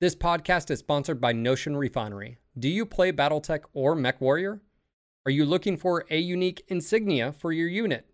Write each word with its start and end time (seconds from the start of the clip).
This 0.00 0.14
podcast 0.14 0.70
is 0.70 0.78
sponsored 0.78 1.20
by 1.20 1.32
Notion 1.32 1.76
Refinery. 1.76 2.38
Do 2.56 2.68
you 2.68 2.86
play 2.86 3.10
Battletech 3.10 3.62
or 3.72 3.96
MechWarrior? 3.96 4.60
Are 5.26 5.32
you 5.32 5.44
looking 5.44 5.76
for 5.76 6.04
a 6.08 6.18
unique 6.18 6.62
insignia 6.68 7.32
for 7.32 7.50
your 7.50 7.66
unit? 7.66 8.06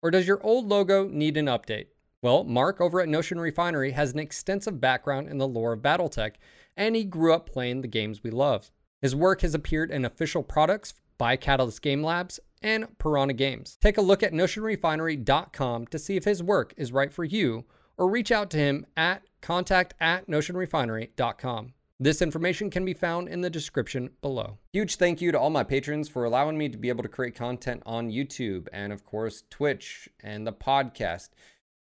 Or 0.00 0.12
does 0.12 0.28
your 0.28 0.40
old 0.46 0.68
logo 0.68 1.08
need 1.08 1.36
an 1.36 1.46
update? 1.46 1.86
Well, 2.22 2.44
Mark 2.44 2.80
over 2.80 3.00
at 3.00 3.08
Notion 3.08 3.40
Refinery 3.40 3.90
has 3.90 4.12
an 4.12 4.20
extensive 4.20 4.80
background 4.80 5.26
in 5.28 5.38
the 5.38 5.48
lore 5.48 5.72
of 5.72 5.82
Battletech, 5.82 6.34
and 6.76 6.94
he 6.94 7.02
grew 7.02 7.34
up 7.34 7.50
playing 7.50 7.80
the 7.80 7.88
games 7.88 8.22
we 8.22 8.30
love. 8.30 8.70
His 9.02 9.16
work 9.16 9.40
has 9.40 9.56
appeared 9.56 9.90
in 9.90 10.04
official 10.04 10.44
products 10.44 10.94
by 11.18 11.34
Catalyst 11.34 11.82
Game 11.82 12.04
Labs 12.04 12.38
and 12.62 12.96
Piranha 12.98 13.34
Games. 13.34 13.76
Take 13.80 13.98
a 13.98 14.02
look 14.02 14.22
at 14.22 14.32
notionrefinery.com 14.32 15.88
to 15.88 15.98
see 15.98 16.14
if 16.16 16.26
his 16.26 16.44
work 16.44 16.74
is 16.76 16.92
right 16.92 17.12
for 17.12 17.24
you, 17.24 17.64
or 17.96 18.08
reach 18.08 18.30
out 18.32 18.50
to 18.50 18.56
him 18.56 18.86
at 18.96 19.22
contact 19.40 19.94
at 20.00 20.26
notionrefinery.com. 20.28 21.74
This 22.00 22.20
information 22.20 22.70
can 22.70 22.84
be 22.84 22.92
found 22.92 23.28
in 23.28 23.40
the 23.40 23.48
description 23.48 24.10
below. 24.20 24.58
Huge 24.72 24.96
thank 24.96 25.20
you 25.20 25.30
to 25.30 25.38
all 25.38 25.50
my 25.50 25.62
patrons 25.62 26.08
for 26.08 26.24
allowing 26.24 26.58
me 26.58 26.68
to 26.68 26.76
be 26.76 26.88
able 26.88 27.04
to 27.04 27.08
create 27.08 27.36
content 27.36 27.82
on 27.86 28.10
YouTube 28.10 28.66
and, 28.72 28.92
of 28.92 29.04
course, 29.04 29.44
Twitch 29.48 30.08
and 30.20 30.44
the 30.44 30.52
podcast. 30.52 31.28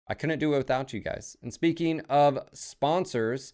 I 0.08 0.16
couldn't 0.16 0.40
do 0.40 0.54
it 0.56 0.58
without 0.58 0.94
you 0.94 1.00
guys. 1.00 1.38
And 1.44 1.54
speaking 1.54 2.02
of 2.10 2.40
sponsors, 2.54 3.54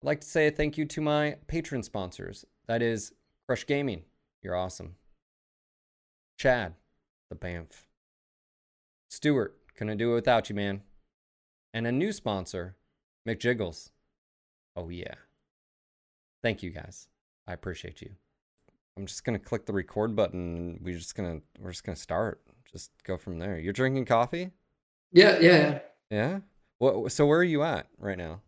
I'd 0.00 0.06
like 0.06 0.20
to 0.20 0.28
say 0.28 0.48
thank 0.48 0.78
you 0.78 0.84
to 0.84 1.00
my 1.00 1.36
patron 1.48 1.82
sponsors. 1.82 2.44
That 2.66 2.82
is 2.82 3.12
Crush 3.46 3.66
Gaming. 3.66 4.04
You're 4.42 4.56
awesome. 4.56 4.94
Chad, 6.38 6.74
the 7.28 7.34
Banff. 7.34 7.88
Stuart, 9.08 9.56
couldn't 9.74 9.98
do 9.98 10.12
it 10.12 10.14
without 10.14 10.48
you, 10.48 10.54
man. 10.54 10.82
And 11.72 11.86
a 11.86 11.92
new 11.92 12.12
sponsor, 12.12 12.76
McJiggles. 13.26 13.90
Oh, 14.76 14.88
yeah. 14.88 15.14
Thank 16.42 16.62
you 16.62 16.70
guys. 16.70 17.08
I 17.46 17.52
appreciate 17.52 18.00
you. 18.00 18.10
I'm 18.96 19.06
just 19.06 19.24
gonna 19.24 19.38
click 19.38 19.66
the 19.66 19.72
record 19.72 20.14
button. 20.14 20.78
We're 20.82 20.98
just 20.98 21.14
gonna 21.14 21.40
we're 21.58 21.70
just 21.70 21.84
gonna 21.84 21.96
start. 21.96 22.42
Just 22.70 22.90
go 23.04 23.16
from 23.16 23.38
there. 23.38 23.58
You're 23.58 23.72
drinking 23.72 24.04
coffee? 24.04 24.50
Yeah, 25.12 25.38
yeah, 25.40 25.78
Yeah. 26.10 26.40
What? 26.78 27.10
So 27.12 27.26
where 27.26 27.38
are 27.38 27.44
you 27.44 27.62
at 27.62 27.86
right 27.98 28.18
now? 28.18 28.40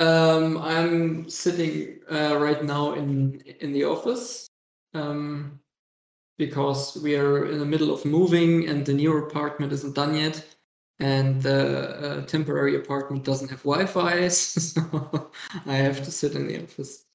Um, 0.00 0.58
I'm 0.58 1.28
sitting 1.28 2.00
uh, 2.10 2.36
right 2.38 2.62
now 2.64 2.92
in 2.92 3.42
in 3.60 3.72
the 3.72 3.84
office 3.84 4.46
um, 4.94 5.60
because 6.38 6.96
we 7.02 7.16
are 7.16 7.46
in 7.46 7.58
the 7.58 7.66
middle 7.66 7.92
of 7.92 8.04
moving 8.04 8.68
and 8.68 8.84
the 8.84 8.94
new 8.94 9.16
apartment 9.16 9.72
isn't 9.72 9.94
done 9.94 10.14
yet, 10.14 10.44
and 11.00 11.42
the 11.42 12.20
uh, 12.20 12.26
temporary 12.26 12.76
apartment 12.76 13.24
doesn't 13.24 13.48
have 13.48 13.62
Wi-Fi, 13.62 14.28
so 14.28 15.30
I 15.66 15.76
have 15.76 16.04
to 16.04 16.10
sit 16.10 16.34
in 16.34 16.46
the 16.46 16.62
office. 16.62 17.06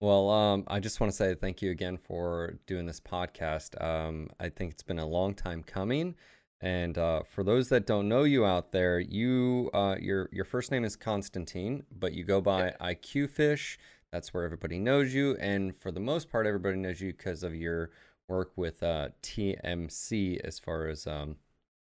Well, 0.00 0.30
um, 0.30 0.64
I 0.66 0.80
just 0.80 1.00
want 1.00 1.10
to 1.10 1.16
say 1.16 1.34
thank 1.34 1.60
you 1.60 1.70
again 1.70 1.98
for 1.98 2.58
doing 2.66 2.86
this 2.86 3.00
podcast. 3.00 3.82
Um, 3.82 4.28
I 4.38 4.48
think 4.48 4.72
it's 4.72 4.82
been 4.82 4.98
a 4.98 5.06
long 5.06 5.34
time 5.34 5.62
coming, 5.62 6.14
and 6.60 6.96
uh, 6.96 7.22
for 7.22 7.42
those 7.42 7.68
that 7.70 7.86
don't 7.86 8.08
know 8.08 8.24
you 8.24 8.44
out 8.44 8.72
there, 8.72 9.00
you 9.00 9.70
uh, 9.74 9.96
your 9.98 10.28
your 10.32 10.44
first 10.44 10.70
name 10.70 10.84
is 10.84 10.96
Constantine, 10.96 11.84
but 11.98 12.12
you 12.12 12.24
go 12.24 12.40
by 12.40 12.74
IQ 12.80 13.30
Fish. 13.30 13.78
That's 14.12 14.34
where 14.34 14.44
everybody 14.44 14.78
knows 14.78 15.14
you, 15.14 15.36
and 15.40 15.76
for 15.76 15.90
the 15.90 16.00
most 16.00 16.30
part, 16.30 16.46
everybody 16.46 16.76
knows 16.76 17.00
you 17.00 17.12
because 17.12 17.42
of 17.42 17.54
your 17.54 17.90
work 18.28 18.52
with 18.56 18.82
uh, 18.82 19.08
TMC 19.22 20.40
as 20.40 20.58
far 20.58 20.86
as 20.86 21.06
um, 21.06 21.36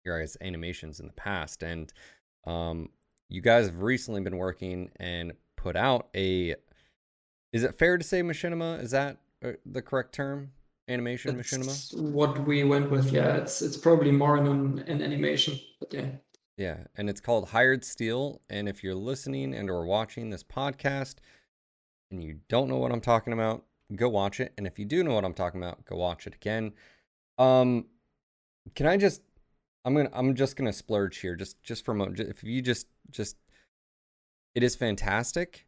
your 0.04 0.20
guys' 0.20 0.38
animations 0.42 1.00
in 1.00 1.08
the 1.08 1.14
past. 1.14 1.64
And 1.64 1.92
um, 2.46 2.90
you 3.30 3.42
guys 3.42 3.66
have 3.68 3.82
recently 3.82 4.22
been 4.22 4.38
working 4.38 4.92
and 4.98 5.34
put 5.58 5.76
out 5.76 6.10
a. 6.16 6.56
Is 7.54 7.64
it 7.64 7.76
fair 7.78 7.98
to 7.98 8.04
say 8.04 8.22
machinima? 8.22 8.82
Is 8.82 8.92
that 8.92 9.18
uh, 9.44 9.52
the 9.66 9.82
correct 9.82 10.14
term? 10.14 10.52
Animation 10.88 11.38
machinima. 11.38 12.02
What 12.12 12.46
we 12.46 12.64
went 12.64 12.92
with. 12.92 13.12
Yeah, 13.12 13.38
it's 13.38 13.62
it's 13.62 13.78
probably 13.78 14.12
more 14.12 14.38
in 14.38 14.48
an, 14.48 14.80
an 14.88 15.02
animation, 15.02 15.60
but 15.80 15.94
yeah. 15.94 16.08
Yeah, 16.58 16.78
and 16.96 17.10
it's 17.10 17.22
called 17.22 17.50
Hired 17.50 17.86
Steel. 17.86 18.42
And 18.50 18.68
if 18.68 18.84
you're 18.84 18.96
listening 18.96 19.54
and 19.54 19.70
or 19.70 19.86
watching 19.86 20.30
this 20.30 20.44
podcast 20.44 21.16
and 22.12 22.24
you 22.24 22.40
don't 22.50 22.68
know 22.68 22.78
what 22.78 22.92
I'm 22.92 23.02
talking 23.02 23.34
about, 23.34 23.64
go 23.96 24.10
watch 24.10 24.40
it. 24.40 24.54
And 24.58 24.68
if 24.68 24.78
you 24.78 24.86
do 24.86 25.04
know 25.04 25.14
what 25.14 25.26
I'm 25.26 25.34
talking 25.34 25.62
about, 25.62 25.86
go 25.86 25.96
watch 25.96 26.28
it 26.28 26.36
again. 26.36 26.74
Um, 27.38 27.86
can 28.76 28.86
I 28.86 28.98
just? 28.98 29.22
I'm 29.84 29.96
gonna. 29.96 30.10
I'm 30.14 30.36
just 30.36 30.56
gonna 30.56 30.74
splurge 30.74 31.18
here, 31.18 31.36
just 31.36 31.62
just 31.64 31.86
for 31.86 31.92
a 31.92 31.96
moment. 31.96 32.20
If 32.20 32.44
you 32.44 32.62
just 32.62 32.88
just, 33.10 33.38
it 34.54 34.64
is 34.64 34.76
fantastic, 34.76 35.68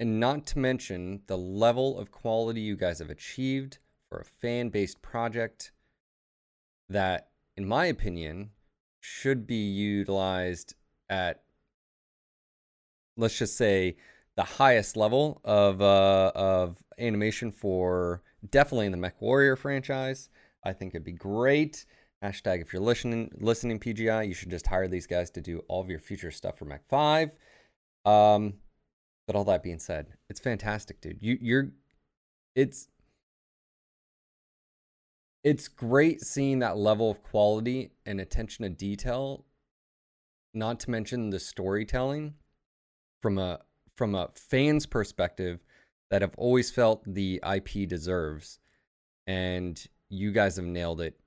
and 0.00 0.18
not 0.18 0.46
to 0.48 0.58
mention 0.58 1.22
the 1.26 1.38
level 1.38 1.98
of 1.98 2.10
quality 2.10 2.60
you 2.60 2.76
guys 2.76 2.98
have 2.98 3.10
achieved 3.10 3.78
for 4.08 4.18
a 4.18 4.24
fan-based 4.24 5.00
project. 5.02 5.72
That, 6.88 7.30
in 7.56 7.66
my 7.66 7.86
opinion, 7.86 8.50
should 9.00 9.46
be 9.46 9.56
utilized 9.56 10.74
at 11.08 11.42
let's 13.16 13.38
just 13.38 13.56
say 13.56 13.96
the 14.36 14.42
highest 14.42 14.96
level 14.96 15.40
of 15.44 15.80
uh, 15.80 16.32
of 16.34 16.82
animation 16.98 17.52
for 17.52 18.22
definitely 18.50 18.86
in 18.86 18.92
the 18.92 18.98
Mech 18.98 19.20
Warrior 19.20 19.56
franchise. 19.56 20.28
I 20.64 20.72
think 20.72 20.94
it'd 20.94 21.04
be 21.04 21.12
great. 21.12 21.84
Hashtag 22.22 22.62
if 22.62 22.72
you're 22.72 22.82
listening 22.82 23.30
listening 23.36 23.78
PGI, 23.78 24.26
you 24.26 24.34
should 24.34 24.50
just 24.50 24.66
hire 24.66 24.88
these 24.88 25.06
guys 25.06 25.30
to 25.30 25.40
do 25.40 25.62
all 25.68 25.80
of 25.80 25.90
your 25.90 25.98
future 25.98 26.30
stuff 26.30 26.58
for 26.58 26.64
Mech 26.64 26.86
Five. 26.88 27.30
Um, 28.04 28.54
but 29.26 29.36
all 29.36 29.44
that 29.44 29.62
being 29.62 29.78
said, 29.78 30.14
it's 30.28 30.40
fantastic, 30.40 31.00
dude. 31.00 31.22
You 31.22 31.38
you're 31.40 31.70
it's 32.54 32.88
it's 35.42 35.68
great 35.68 36.22
seeing 36.22 36.60
that 36.60 36.76
level 36.76 37.10
of 37.10 37.22
quality 37.22 37.90
and 38.06 38.20
attention 38.20 38.62
to 38.62 38.70
detail 38.70 39.44
not 40.54 40.80
to 40.80 40.90
mention 40.90 41.30
the 41.30 41.40
storytelling 41.40 42.34
from 43.20 43.38
a 43.38 43.60
from 43.96 44.14
a 44.14 44.30
fan's 44.34 44.86
perspective 44.86 45.60
that 46.10 46.22
have 46.22 46.34
always 46.36 46.70
felt 46.70 47.02
the 47.06 47.40
IP 47.54 47.88
deserves 47.88 48.58
and 49.26 49.86
you 50.08 50.32
guys 50.32 50.56
have 50.56 50.64
nailed 50.64 51.00
it 51.00 51.18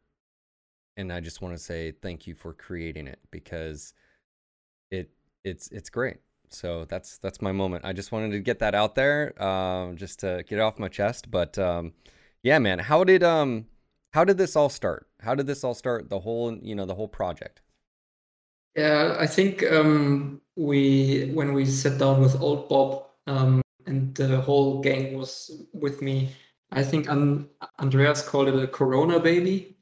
and 0.98 1.14
I 1.14 1.20
just 1.22 1.42
want 1.42 1.56
to 1.56 1.64
say 1.64 1.92
thank 1.92 2.28
you 2.28 2.36
for 2.36 2.54
creating 2.54 3.08
it 3.08 3.20
because 3.32 3.94
it 4.92 5.10
it's 5.44 5.70
it's 5.70 5.90
great. 5.90 6.18
So 6.50 6.86
that's 6.86 7.18
that's 7.20 7.42
my 7.42 7.52
moment. 7.52 7.86
I 7.86 7.94
just 7.94 8.12
wanted 8.12 8.32
to 8.32 8.40
get 8.40 8.60
that 8.60 8.76
out 8.76 8.96
there 8.96 9.42
um 9.42 9.98
just 9.98 10.20
to 10.22 10.44
get 10.48 10.60
it 10.60 10.62
off 10.62 10.80
my 10.80 10.90
chest 10.90 11.32
but 11.32 11.58
um 11.58 11.94
yeah 12.44 12.60
man, 12.60 12.80
how 12.80 13.04
did 13.04 13.24
um 13.24 13.68
how 14.14 14.24
did 14.26 14.38
this 14.38 14.56
all 14.56 14.70
start? 14.70 15.08
How 15.22 15.36
did 15.36 15.48
this 15.48 15.64
all 15.64 15.74
start 15.74 16.10
the 16.10 16.20
whole, 16.20 16.58
you 16.58 16.76
know, 16.76 16.86
the 16.86 16.96
whole 16.96 17.08
project? 17.08 17.62
Yeah, 18.76 19.16
I 19.20 19.26
think 19.28 19.64
um, 19.64 20.42
we 20.56 21.32
when 21.34 21.54
we 21.54 21.66
sat 21.66 21.98
down 21.98 22.22
with 22.22 22.40
old 22.40 22.70
Bob 22.70 23.06
um, 23.26 23.62
and 23.86 24.14
the 24.16 24.40
whole 24.42 24.82
gang 24.82 25.18
was 25.18 25.52
with 25.74 26.02
me. 26.02 26.30
I 26.72 26.84
think 26.84 27.08
An- 27.10 27.50
Andreas 27.80 28.28
called 28.28 28.50
it 28.50 28.56
a 28.56 28.68
Corona 28.68 29.20
baby. 29.20 29.77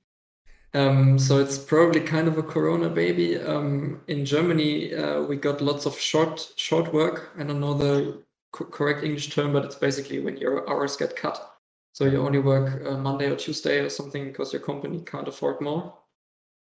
Um, 0.75 1.17
so 1.17 1.39
it's 1.39 1.57
probably 1.57 2.01
kind 2.01 2.27
of 2.27 2.37
a 2.37 2.43
Corona 2.43 2.89
baby. 2.89 3.39
Um, 3.39 4.01
in 4.07 4.25
Germany, 4.25 4.93
uh, 4.93 5.21
we 5.21 5.37
got 5.37 5.61
lots 5.61 5.85
of 5.85 5.97
short 5.97 6.51
short 6.57 6.93
work. 6.93 7.31
I 7.39 7.43
don't 7.43 7.61
know 7.61 7.73
the 7.73 8.21
co- 8.51 8.65
correct 8.65 9.01
English 9.01 9.29
term, 9.33 9.53
but 9.53 9.63
it's 9.63 9.75
basically 9.75 10.19
when 10.19 10.35
your 10.35 10.69
hours 10.69 10.97
get 10.97 11.15
cut. 11.15 11.57
So 11.93 12.03
you 12.03 12.21
only 12.21 12.39
work 12.39 12.85
uh, 12.85 12.97
Monday 12.97 13.31
or 13.31 13.37
Tuesday 13.37 13.79
or 13.79 13.89
something 13.89 14.25
because 14.25 14.51
your 14.51 14.61
company 14.61 15.01
can't 15.05 15.29
afford 15.29 15.61
more. 15.61 15.93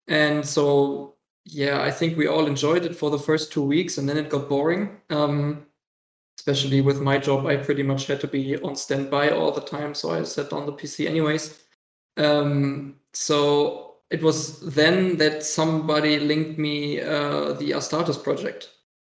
And 0.08 0.46
so 0.46 1.14
yeah, 1.46 1.80
I 1.80 1.90
think 1.90 2.18
we 2.18 2.26
all 2.26 2.46
enjoyed 2.46 2.84
it 2.84 2.94
for 2.94 3.10
the 3.10 3.18
first 3.18 3.50
two 3.50 3.62
weeks, 3.62 3.96
and 3.96 4.06
then 4.06 4.18
it 4.18 4.28
got 4.28 4.46
boring. 4.46 5.00
Um, 5.08 5.66
especially 6.38 6.82
with 6.82 7.00
my 7.00 7.16
job, 7.16 7.46
I 7.46 7.56
pretty 7.56 7.82
much 7.82 8.08
had 8.08 8.20
to 8.20 8.28
be 8.28 8.58
on 8.58 8.76
standby 8.76 9.31
all 9.31 9.52
the 9.52 9.62
time, 9.62 9.94
so 9.94 10.10
I 10.10 10.22
sat 10.25 10.52
on 10.52 10.66
the 10.66 10.72
PC 10.72 11.06
anyways. 11.08 11.62
Um, 12.19 12.96
so 13.14 13.91
it 14.12 14.23
was 14.23 14.61
then 14.61 15.17
that 15.17 15.43
somebody 15.43 16.19
linked 16.19 16.59
me 16.59 17.00
uh, 17.00 17.55
the 17.55 17.70
Astartes 17.70 18.23
project 18.23 18.69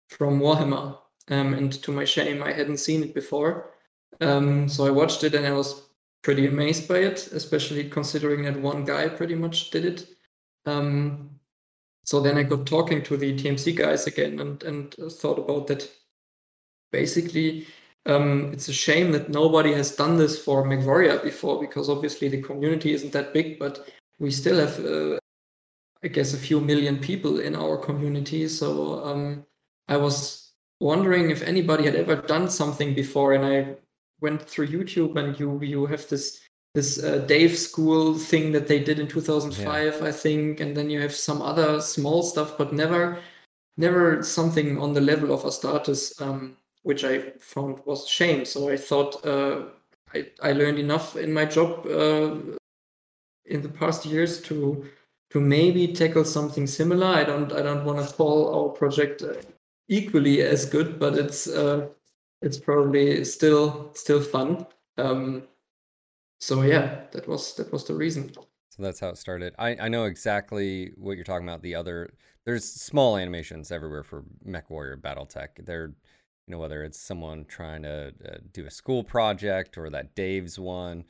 from 0.10 0.40
Warhammer, 0.40 0.98
um, 1.30 1.56
and 1.56 1.74
to 1.82 1.92
my 1.92 2.06
shame, 2.06 2.44
I 2.44 2.52
hadn't 2.52 2.78
seen 2.78 3.02
it 3.02 3.16
before. 3.16 3.72
Um, 4.22 4.70
so 4.70 4.86
I 4.86 4.92
watched 4.92 5.24
it, 5.24 5.34
and 5.34 5.48
I 5.48 5.52
was 5.52 5.90
pretty 6.22 6.46
amazed 6.46 6.88
by 6.88 7.00
it, 7.00 7.28
especially 7.34 7.90
considering 7.90 8.44
that 8.44 8.62
one 8.62 8.86
guy 8.86 9.10
pretty 9.10 9.34
much 9.34 9.72
did 9.72 9.86
it. 9.86 10.08
Um, 10.68 11.40
so 12.06 12.22
then 12.22 12.38
I 12.38 12.44
got 12.44 12.68
talking 12.68 13.02
to 13.04 13.18
the 13.18 13.34
TMC 13.34 13.76
guys 13.76 14.06
again 14.06 14.40
and, 14.40 14.62
and 14.64 14.94
thought 14.94 15.40
about 15.40 15.68
that. 15.68 15.90
Basically, 16.92 17.66
um, 18.06 18.52
it's 18.54 18.68
a 18.68 18.74
shame 18.74 19.12
that 19.14 19.30
nobody 19.30 19.74
has 19.74 19.96
done 19.96 20.18
this 20.18 20.44
for 20.44 20.64
MechWarrior 20.64 21.24
before 21.24 21.60
because 21.60 21.90
obviously 21.90 22.28
the 22.28 22.42
community 22.42 22.94
isn't 22.94 23.14
that 23.14 23.34
big, 23.34 23.58
but 23.58 23.88
we 24.24 24.32
still 24.32 24.58
have, 24.58 24.80
uh, 24.86 25.18
I 26.02 26.08
guess, 26.08 26.34
a 26.34 26.38
few 26.38 26.62
million 26.62 26.98
people 26.98 27.42
in 27.42 27.56
our 27.56 27.78
community. 27.78 28.48
So 28.48 29.04
um, 29.04 29.46
I 29.90 29.98
was 29.98 30.54
wondering 30.80 31.30
if 31.30 31.44
anybody 31.44 31.84
had 31.84 31.96
ever 31.96 32.16
done 32.16 32.50
something 32.50 32.96
before, 32.96 33.34
and 33.34 33.46
I 33.46 33.76
went 34.22 34.42
through 34.42 34.68
YouTube, 34.68 35.18
and 35.18 35.38
you 35.38 35.60
you 35.62 35.86
have 35.88 36.08
this 36.08 36.40
this 36.74 37.04
uh, 37.04 37.18
Dave 37.28 37.58
School 37.58 38.18
thing 38.18 38.54
that 38.54 38.68
they 38.68 38.80
did 38.80 38.98
in 38.98 39.08
2005, 39.08 39.94
yeah. 40.00 40.08
I 40.08 40.12
think, 40.12 40.62
and 40.62 40.76
then 40.76 40.90
you 40.90 41.02
have 41.02 41.14
some 41.14 41.42
other 41.42 41.82
small 41.82 42.24
stuff, 42.24 42.58
but 42.58 42.74
never 42.74 43.20
never 43.76 44.24
something 44.24 44.80
on 44.80 44.94
the 44.94 45.02
level 45.02 45.34
of 45.34 45.44
Astartes, 45.44 46.22
um, 46.22 46.56
which 46.84 47.04
I 47.04 47.34
found 47.40 47.82
was 47.86 48.08
shame. 48.08 48.46
So 48.46 48.70
I 48.70 48.78
thought 48.78 49.26
uh, 49.26 49.66
I 50.16 50.28
I 50.42 50.54
learned 50.54 50.80
enough 50.80 51.18
in 51.18 51.34
my 51.34 51.46
job 51.46 51.86
uh, 51.86 52.56
in 53.46 53.62
the 53.62 53.70
past 53.70 54.06
years 54.06 54.42
to 54.44 54.86
to 55.32 55.40
maybe 55.40 55.88
tackle 55.88 56.26
something 56.26 56.68
similar. 56.68 57.08
I 57.08 57.24
don't 57.24 57.52
I 57.52 57.62
don't 57.62 57.86
want 57.86 58.08
to 58.08 58.14
call 58.16 58.54
our 58.56 58.70
project 58.70 59.24
uh, 59.24 59.34
equally 59.88 60.42
as 60.42 60.66
good, 60.66 61.00
but 61.00 61.18
it's 61.18 61.48
uh, 61.48 61.88
it's 62.42 62.58
probably 62.58 63.26
still 63.26 63.92
still 63.96 64.22
fun. 64.22 64.66
Um, 64.98 65.44
so 66.40 66.62
yeah, 66.62 67.06
that 67.12 67.28
was 67.28 67.56
that 67.56 67.72
was 67.72 67.86
the 67.86 67.96
reason. 67.96 68.32
So 68.34 68.82
that's 68.82 69.00
how 69.00 69.10
it 69.10 69.18
started. 69.18 69.54
I, 69.60 69.76
I 69.80 69.88
know 69.88 70.06
exactly 70.06 70.92
what 70.98 71.16
you're 71.16 71.24
talking 71.24 71.48
about. 71.48 71.62
The 71.62 71.76
other 71.76 72.14
there's 72.46 72.66
small 72.66 73.18
animations 73.18 73.72
everywhere 73.72 74.04
for 74.04 74.24
Mech 74.44 74.70
Warrior 74.70 74.98
BattleTech. 74.98 75.66
They're 75.66 75.94
you 76.48 76.52
know 76.52 76.60
whether 76.60 76.84
it's 76.84 77.00
someone 77.00 77.46
trying 77.46 77.84
to 77.84 78.14
uh, 78.28 78.38
do 78.52 78.66
a 78.66 78.72
school 78.72 79.04
project 79.04 79.78
or 79.78 79.90
that 79.90 80.16
Dave's 80.16 80.60
one. 80.60 81.06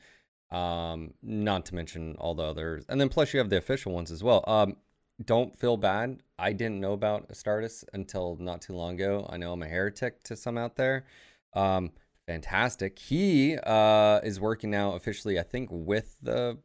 Um, 0.54 1.14
not 1.22 1.66
to 1.66 1.74
mention 1.74 2.14
all 2.18 2.34
the 2.34 2.44
others, 2.44 2.84
and 2.88 3.00
then 3.00 3.08
plus 3.08 3.32
you 3.32 3.38
have 3.38 3.50
the 3.50 3.56
official 3.56 3.92
ones 3.92 4.12
as 4.12 4.22
well. 4.22 4.44
Um, 4.46 4.76
don't 5.24 5.58
feel 5.58 5.76
bad. 5.76 6.20
I 6.38 6.52
didn't 6.52 6.80
know 6.80 6.92
about 6.92 7.28
Astartes 7.28 7.84
until 7.92 8.36
not 8.40 8.62
too 8.62 8.74
long 8.74 8.94
ago. 8.94 9.26
I 9.28 9.36
know 9.36 9.52
I'm 9.52 9.62
a 9.62 9.66
heretic 9.68 10.22
to 10.24 10.36
some 10.36 10.58
out 10.58 10.76
there. 10.76 11.06
Um, 11.54 11.92
fantastic. 12.26 12.98
He 12.98 13.56
uh, 13.56 14.20
is 14.22 14.40
working 14.40 14.70
now 14.70 14.92
officially, 14.92 15.38
I 15.38 15.42
think, 15.42 15.68
with 15.72 16.16
the 16.22 16.58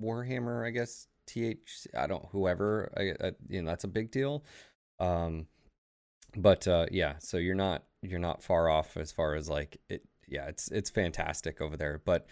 Warhammer. 0.00 0.66
I 0.66 0.70
guess 0.70 1.08
TH. 1.26 1.88
I 1.96 2.06
don't 2.06 2.26
whoever. 2.30 2.92
I, 2.96 3.26
I, 3.26 3.32
you 3.48 3.62
know 3.62 3.70
that's 3.70 3.84
a 3.84 3.88
big 3.88 4.10
deal. 4.10 4.44
Um, 5.00 5.46
but 6.36 6.66
uh, 6.68 6.86
yeah, 6.90 7.14
so 7.18 7.36
you're 7.36 7.54
not 7.54 7.84
you're 8.02 8.18
not 8.18 8.42
far 8.42 8.68
off 8.68 8.96
as 8.96 9.12
far 9.12 9.34
as 9.34 9.48
like 9.48 9.78
it. 9.88 10.02
Yeah, 10.28 10.46
it's 10.46 10.70
it's 10.70 10.90
fantastic 10.90 11.60
over 11.60 11.76
there. 11.76 12.00
But 12.04 12.26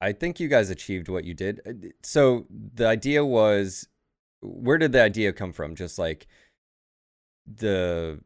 I 0.00 0.12
think 0.12 0.38
you 0.38 0.48
guys 0.48 0.70
achieved 0.70 1.08
what 1.08 1.24
you 1.24 1.34
did. 1.34 1.60
Uh, 1.66 1.88
so 2.02 2.46
the 2.50 2.86
idea 2.86 3.24
was, 3.24 3.88
where 4.40 4.78
did 4.78 4.92
the 4.92 5.02
idea 5.02 5.32
come 5.32 5.52
from? 5.52 5.74
Just 5.74 5.98
like 5.98 6.26
the 7.46 8.20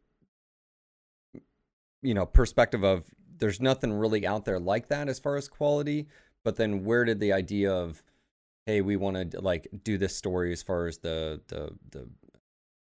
you 2.02 2.14
know 2.14 2.26
perspective 2.26 2.82
of 2.82 3.04
there's 3.38 3.60
nothing 3.60 3.92
really 3.92 4.26
out 4.26 4.44
there 4.44 4.58
like 4.58 4.88
that 4.88 5.08
as 5.08 5.19
far 5.19 5.36
as 5.36 5.48
quality. 5.48 6.08
But 6.44 6.56
then 6.56 6.84
where 6.84 7.04
did 7.04 7.20
the 7.20 7.32
idea 7.32 7.72
of 7.72 8.02
hey, 8.66 8.80
we 8.80 8.96
want 8.96 9.32
to 9.32 9.40
like 9.40 9.69
do 9.82 9.98
this 9.98 10.14
story 10.16 10.52
as 10.52 10.62
far 10.62 10.86
as 10.86 10.98
the 10.98 11.40
the 11.48 11.70
the 11.90 12.08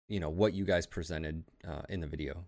you 0.09 0.21
know 0.21 0.31
what 0.31 0.55
you 0.55 0.65
guys 0.65 0.87
presented 0.87 1.45
uh, 1.67 1.83
in 1.89 2.01
the 2.01 2.07
video? 2.07 2.45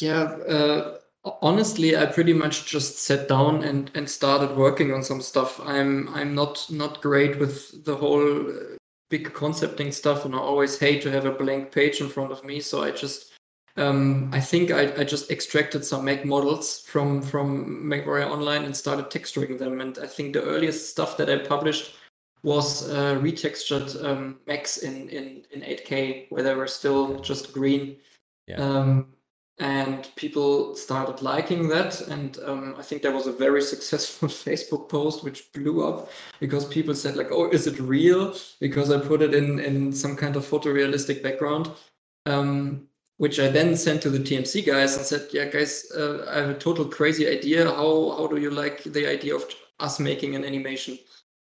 Yeah, 0.00 0.22
uh, 0.22 0.98
honestly, 1.42 1.96
I 1.96 2.06
pretty 2.06 2.32
much 2.32 2.66
just 2.66 2.98
sat 2.98 3.28
down 3.28 3.64
and 3.64 3.90
and 3.94 4.08
started 4.08 4.56
working 4.56 4.92
on 4.92 5.02
some 5.02 5.20
stuff. 5.20 5.60
I'm 5.64 6.08
I'm 6.14 6.34
not 6.34 6.66
not 6.70 7.00
great 7.00 7.38
with 7.38 7.84
the 7.84 7.96
whole 7.96 8.50
uh, 8.50 8.76
big 9.10 9.32
concepting 9.32 9.92
stuff, 9.92 10.24
and 10.24 10.34
I 10.34 10.38
always 10.38 10.78
hate 10.78 11.02
to 11.02 11.10
have 11.10 11.24
a 11.24 11.32
blank 11.32 11.72
page 11.72 12.00
in 12.00 12.08
front 12.08 12.32
of 12.32 12.44
me. 12.44 12.60
So 12.60 12.82
I 12.82 12.90
just 12.90 13.32
um, 13.78 14.30
I 14.32 14.40
think 14.40 14.70
I, 14.70 14.92
I, 14.96 15.04
just 15.04 15.30
extracted 15.30 15.84
some 15.84 16.04
mech 16.04 16.24
models 16.24 16.80
from 16.80 17.22
from 17.22 17.84
MechWarrior 17.84 18.28
Online 18.28 18.64
and 18.64 18.76
started 18.76 19.06
texturing 19.06 19.56
them. 19.56 19.80
And 19.80 19.98
I 19.98 20.06
think 20.06 20.32
the 20.32 20.42
earliest 20.42 20.90
stuff 20.90 21.16
that 21.16 21.30
I 21.30 21.38
published 21.38 21.94
was 22.42 22.88
uh, 22.90 23.16
retextured 23.20 24.04
um, 24.04 24.38
mechs 24.46 24.78
in, 24.78 25.08
in 25.10 25.44
in 25.52 25.60
8K, 25.60 26.26
where 26.30 26.42
they 26.42 26.54
were 26.54 26.66
still 26.66 27.20
just 27.20 27.52
green. 27.52 27.96
Yeah. 28.48 28.56
Um, 28.56 29.14
and 29.60 30.08
people 30.14 30.76
started 30.76 31.20
liking 31.20 31.68
that, 31.68 32.00
and 32.02 32.38
um, 32.44 32.76
I 32.78 32.82
think 32.82 33.02
there 33.02 33.12
was 33.12 33.26
a 33.26 33.32
very 33.32 33.62
successful 33.62 34.28
Facebook 34.46 34.88
post 34.88 35.24
which 35.24 35.52
blew 35.52 35.86
up 35.86 36.10
because 36.38 36.64
people 36.64 36.94
said 36.94 37.16
like, 37.16 37.32
"Oh, 37.32 37.48
is 37.50 37.66
it 37.66 37.80
real?" 37.80 38.36
Because 38.60 38.90
I 38.90 38.98
put 38.98 39.22
it 39.22 39.34
in 39.34 39.58
in 39.58 39.92
some 39.92 40.14
kind 40.16 40.36
of 40.36 40.46
photorealistic 40.46 41.22
background. 41.22 41.70
Um, 42.26 42.88
which 43.18 43.40
I 43.40 43.48
then 43.48 43.76
sent 43.76 44.00
to 44.02 44.10
the 44.10 44.18
TMC 44.20 44.64
guys 44.64 44.96
and 44.96 45.04
said, 45.04 45.28
"Yeah, 45.32 45.46
guys, 45.46 45.90
uh, 45.94 46.24
I 46.30 46.40
have 46.40 46.50
a 46.50 46.58
total 46.58 46.84
crazy 46.84 47.28
idea. 47.28 47.64
How 47.66 48.14
how 48.16 48.26
do 48.28 48.40
you 48.40 48.50
like 48.50 48.84
the 48.84 49.06
idea 49.06 49.34
of 49.34 49.44
us 49.80 49.98
making 50.00 50.36
an 50.36 50.44
animation 50.44 50.98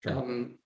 sure. 0.02 0.18
um, 0.18 0.58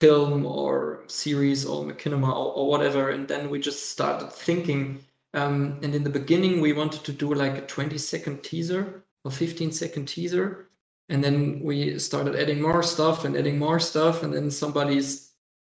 film 0.00 0.46
or 0.46 1.04
series 1.08 1.66
or 1.66 1.84
machinima 1.84 2.28
or, 2.28 2.52
or, 2.54 2.68
whatever?" 2.68 3.10
And 3.10 3.28
then 3.28 3.50
we 3.50 3.60
just 3.60 3.90
started 3.90 4.32
thinking. 4.32 5.04
Um, 5.36 5.78
and 5.82 5.94
in 5.94 6.02
the 6.02 6.10
beginning, 6.10 6.60
we 6.60 6.72
wanted 6.72 7.04
to 7.04 7.12
do 7.12 7.32
like 7.34 7.58
a 7.58 7.66
20 7.66 7.98
second 7.98 8.42
teaser 8.42 9.04
or 9.22 9.30
15 9.30 9.70
second 9.70 10.06
teaser. 10.06 10.70
And 11.10 11.22
then 11.22 11.60
we 11.62 11.98
started 11.98 12.34
adding 12.34 12.60
more 12.60 12.82
stuff 12.82 13.24
and 13.24 13.36
adding 13.36 13.58
more 13.58 13.78
stuff. 13.78 14.22
And 14.22 14.32
then 14.32 14.50
somebody's 14.50 15.26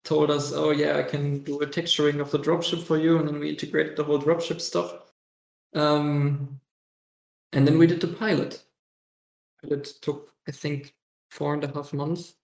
told 0.04 0.30
us, 0.30 0.52
oh 0.52 0.70
yeah, 0.70 0.96
I 0.96 1.02
can 1.02 1.42
do 1.42 1.60
a 1.60 1.66
texturing 1.66 2.20
of 2.20 2.30
the 2.30 2.38
dropship 2.38 2.82
for 2.82 2.96
you, 2.96 3.18
and 3.18 3.28
then 3.28 3.38
we 3.38 3.50
integrated 3.50 3.96
the 3.96 4.04
whole 4.04 4.20
dropship 4.20 4.60
stuff. 4.60 4.94
Um, 5.74 6.60
and 7.52 7.66
then 7.66 7.78
we 7.78 7.86
did 7.86 8.00
the 8.00 8.08
pilot. 8.08 8.62
It 9.64 9.84
took, 10.00 10.32
I 10.46 10.52
think, 10.52 10.94
four 11.30 11.52
and 11.52 11.64
a 11.64 11.72
half 11.74 11.92
months 11.92 12.34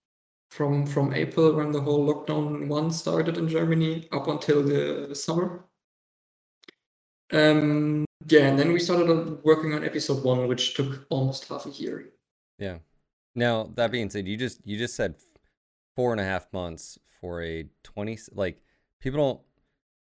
from 0.51 0.87
from 0.87 1.15
April 1.15 1.55
when 1.55 1.73
the 1.73 1.81
whole 1.81 2.07
lockdown 2.07 2.69
one 2.69 2.91
started 2.91 3.39
in 3.39 3.49
Germany 3.49 4.09
up 4.13 4.29
until 4.29 4.63
the 4.63 5.15
summer. 5.15 5.65
Um, 7.33 8.05
yeah, 8.27 8.47
and 8.47 8.59
then 8.59 8.73
we 8.73 8.79
started 8.79 9.43
working 9.45 9.75
on 9.75 9.85
episode 9.85 10.25
one, 10.25 10.47
which 10.49 10.75
took 10.75 11.07
almost 11.11 11.49
half 11.49 11.67
a 11.67 11.71
year. 11.71 12.07
Yeah. 12.59 12.79
Now 13.35 13.71
that 13.75 13.91
being 13.91 14.11
said, 14.11 14.27
you 14.29 14.37
just 14.37 14.61
you 14.65 14.79
just 14.79 14.95
said 14.95 15.17
four 15.97 16.13
and 16.13 16.21
a 16.21 16.25
half 16.25 16.53
months 16.53 16.99
for 17.21 17.43
a 17.43 17.65
20 17.83 18.19
like 18.33 18.61
people 19.01 19.19
don't 19.19 19.41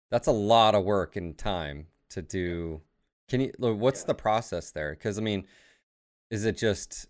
that's 0.10 0.28
a 0.28 0.32
lot 0.32 0.74
of 0.74 0.84
work 0.84 1.16
and 1.16 1.38
time 1.38 1.88
to 2.10 2.22
do 2.22 2.82
can 3.30 3.42
you 3.42 3.52
what's 3.60 4.02
yeah. 4.02 4.08
the 4.08 4.14
process 4.14 4.72
there 4.72 4.92
because 4.92 5.18
i 5.18 5.22
mean 5.22 5.46
is 6.30 6.46
it 6.46 6.58
just 6.58 7.08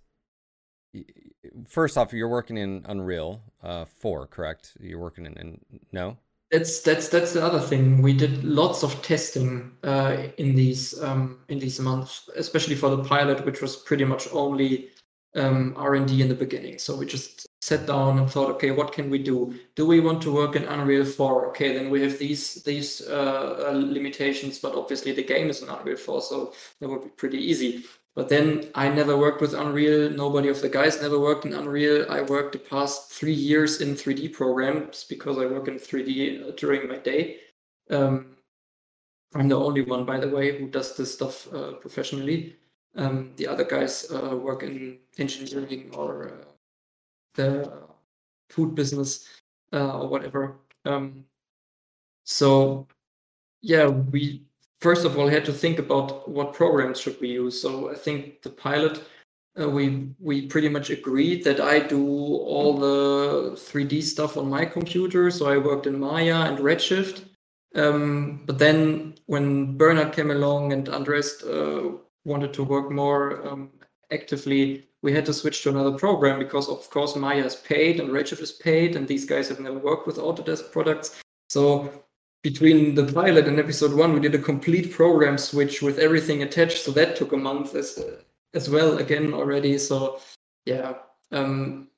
first 1.65 1.97
off 1.97 2.11
you're 2.11 2.27
working 2.27 2.57
in 2.57 2.83
unreal 2.89 3.41
uh 3.63 3.85
4 3.85 4.27
correct 4.27 4.73
you're 4.79 4.99
working 4.99 5.25
in, 5.25 5.33
in 5.33 5.59
no 5.91 6.17
that's 6.51 6.81
that's 6.81 7.07
that's 7.07 7.33
the 7.33 7.43
other 7.43 7.59
thing 7.59 8.01
we 8.01 8.13
did 8.13 8.43
lots 8.43 8.83
of 8.83 9.01
testing 9.01 9.71
uh 9.83 10.17
in 10.37 10.53
these 10.53 11.01
um 11.01 11.39
in 11.47 11.57
these 11.57 11.79
months 11.79 12.29
especially 12.35 12.75
for 12.75 12.89
the 12.89 13.03
pilot 13.03 13.45
which 13.45 13.61
was 13.61 13.77
pretty 13.77 14.03
much 14.03 14.27
only 14.33 14.89
um, 15.35 15.73
R&D 15.77 16.21
in 16.21 16.27
the 16.27 16.35
beginning. 16.35 16.77
So 16.77 16.95
we 16.95 17.05
just 17.05 17.47
sat 17.61 17.85
down 17.85 18.19
and 18.19 18.29
thought, 18.29 18.49
okay, 18.51 18.71
what 18.71 18.91
can 18.91 19.09
we 19.09 19.19
do? 19.19 19.53
Do 19.75 19.85
we 19.85 19.99
want 19.99 20.21
to 20.23 20.33
work 20.33 20.55
in 20.55 20.65
Unreal 20.65 21.05
4? 21.05 21.47
Okay, 21.49 21.73
then 21.73 21.89
we 21.89 22.01
have 22.01 22.17
these 22.17 22.55
these 22.63 23.07
uh, 23.07 23.67
uh, 23.67 23.71
limitations, 23.71 24.59
but 24.59 24.75
obviously 24.75 25.11
the 25.13 25.23
game 25.23 25.49
is 25.49 25.61
in 25.61 25.69
Unreal 25.69 25.97
4, 25.97 26.21
so 26.21 26.53
that 26.79 26.89
would 26.89 27.03
be 27.03 27.09
pretty 27.09 27.37
easy. 27.37 27.85
But 28.13 28.27
then 28.27 28.69
I 28.75 28.89
never 28.89 29.15
worked 29.15 29.39
with 29.39 29.53
Unreal. 29.53 30.09
Nobody 30.09 30.49
of 30.49 30.61
the 30.61 30.67
guys 30.67 31.01
never 31.01 31.19
worked 31.19 31.45
in 31.45 31.53
Unreal. 31.53 32.05
I 32.09 32.21
worked 32.21 32.51
the 32.51 32.59
past 32.59 33.11
three 33.11 33.33
years 33.33 33.79
in 33.79 33.95
3D 33.95 34.33
programs 34.33 35.05
because 35.05 35.37
I 35.37 35.45
work 35.45 35.69
in 35.69 35.75
3D 35.75 36.47
uh, 36.47 36.51
during 36.57 36.89
my 36.89 36.97
day. 36.97 37.37
Um, 37.89 38.35
I'm 39.33 39.47
the 39.47 39.57
only 39.57 39.81
one, 39.81 40.05
by 40.05 40.19
the 40.19 40.27
way, 40.27 40.59
who 40.59 40.67
does 40.67 40.97
this 40.97 41.13
stuff 41.13 41.51
uh, 41.53 41.73
professionally. 41.73 42.57
Um, 42.95 43.31
the 43.37 43.47
other 43.47 43.63
guys 43.63 44.11
uh, 44.11 44.35
work 44.35 44.63
in 44.63 44.97
engineering 45.17 45.91
or 45.93 46.27
uh, 46.27 46.51
the 47.35 47.71
food 48.49 48.75
business 48.75 49.25
uh, 49.71 49.99
or 50.01 50.09
whatever. 50.09 50.57
Um, 50.83 51.23
so 52.25 52.87
yeah, 53.61 53.87
we 53.87 54.43
first 54.81 55.05
of 55.05 55.17
all 55.17 55.27
had 55.27 55.45
to 55.45 55.53
think 55.53 55.79
about 55.79 56.27
what 56.29 56.53
programs 56.53 56.99
should 56.99 57.19
we 57.21 57.29
use. 57.29 57.61
So 57.61 57.91
I 57.91 57.95
think 57.95 58.41
the 58.41 58.49
pilot 58.49 59.01
uh, 59.59 59.69
we 59.69 60.09
we 60.19 60.47
pretty 60.47 60.69
much 60.69 60.89
agreed 60.89 61.43
that 61.43 61.59
I 61.59 61.79
do 61.79 62.01
all 62.05 62.77
the 62.77 63.51
3D 63.51 64.01
stuff 64.03 64.37
on 64.37 64.49
my 64.49 64.65
computer. 64.65 65.29
So 65.29 65.47
I 65.47 65.57
worked 65.57 65.87
in 65.87 65.99
Maya 65.99 66.47
and 66.47 66.57
Redshift. 66.59 67.25
Um, 67.75 68.43
but 68.45 68.59
then 68.59 69.15
when 69.27 69.77
Bernard 69.77 70.13
came 70.13 70.31
along 70.31 70.73
and 70.73 70.89
Andreas 70.89 71.43
uh, 71.43 71.91
wanted 72.25 72.53
to 72.53 72.63
work 72.63 72.91
more 72.91 73.45
um, 73.47 73.71
actively, 74.11 74.89
we 75.01 75.13
had 75.13 75.25
to 75.25 75.33
switch 75.33 75.63
to 75.63 75.69
another 75.69 75.97
program 75.97 76.37
because, 76.37 76.69
of 76.69 76.89
course, 76.89 77.15
Maya 77.15 77.43
is 77.45 77.55
paid 77.55 77.99
and 77.99 78.09
Redshift 78.09 78.41
is 78.41 78.51
paid, 78.51 78.95
and 78.95 79.07
these 79.07 79.25
guys 79.25 79.47
have 79.49 79.59
never 79.59 79.79
worked 79.79 80.05
with 80.05 80.17
Autodesk 80.17 80.71
products. 80.71 81.21
So 81.49 81.89
between 82.43 82.95
the 82.95 83.11
pilot 83.11 83.47
and 83.47 83.59
episode 83.59 83.93
one, 83.93 84.13
we 84.13 84.19
did 84.19 84.35
a 84.35 84.39
complete 84.39 84.91
program 84.91 85.37
switch 85.37 85.81
with 85.81 85.99
everything 85.99 86.41
attached. 86.43 86.79
So 86.79 86.91
that 86.91 87.15
took 87.15 87.33
a 87.33 87.37
month 87.37 87.75
as 87.75 88.03
as 88.53 88.69
well 88.69 88.97
again 88.97 89.33
already. 89.33 89.77
So 89.77 90.19
yeah, 90.65 90.93
um, 91.31 91.89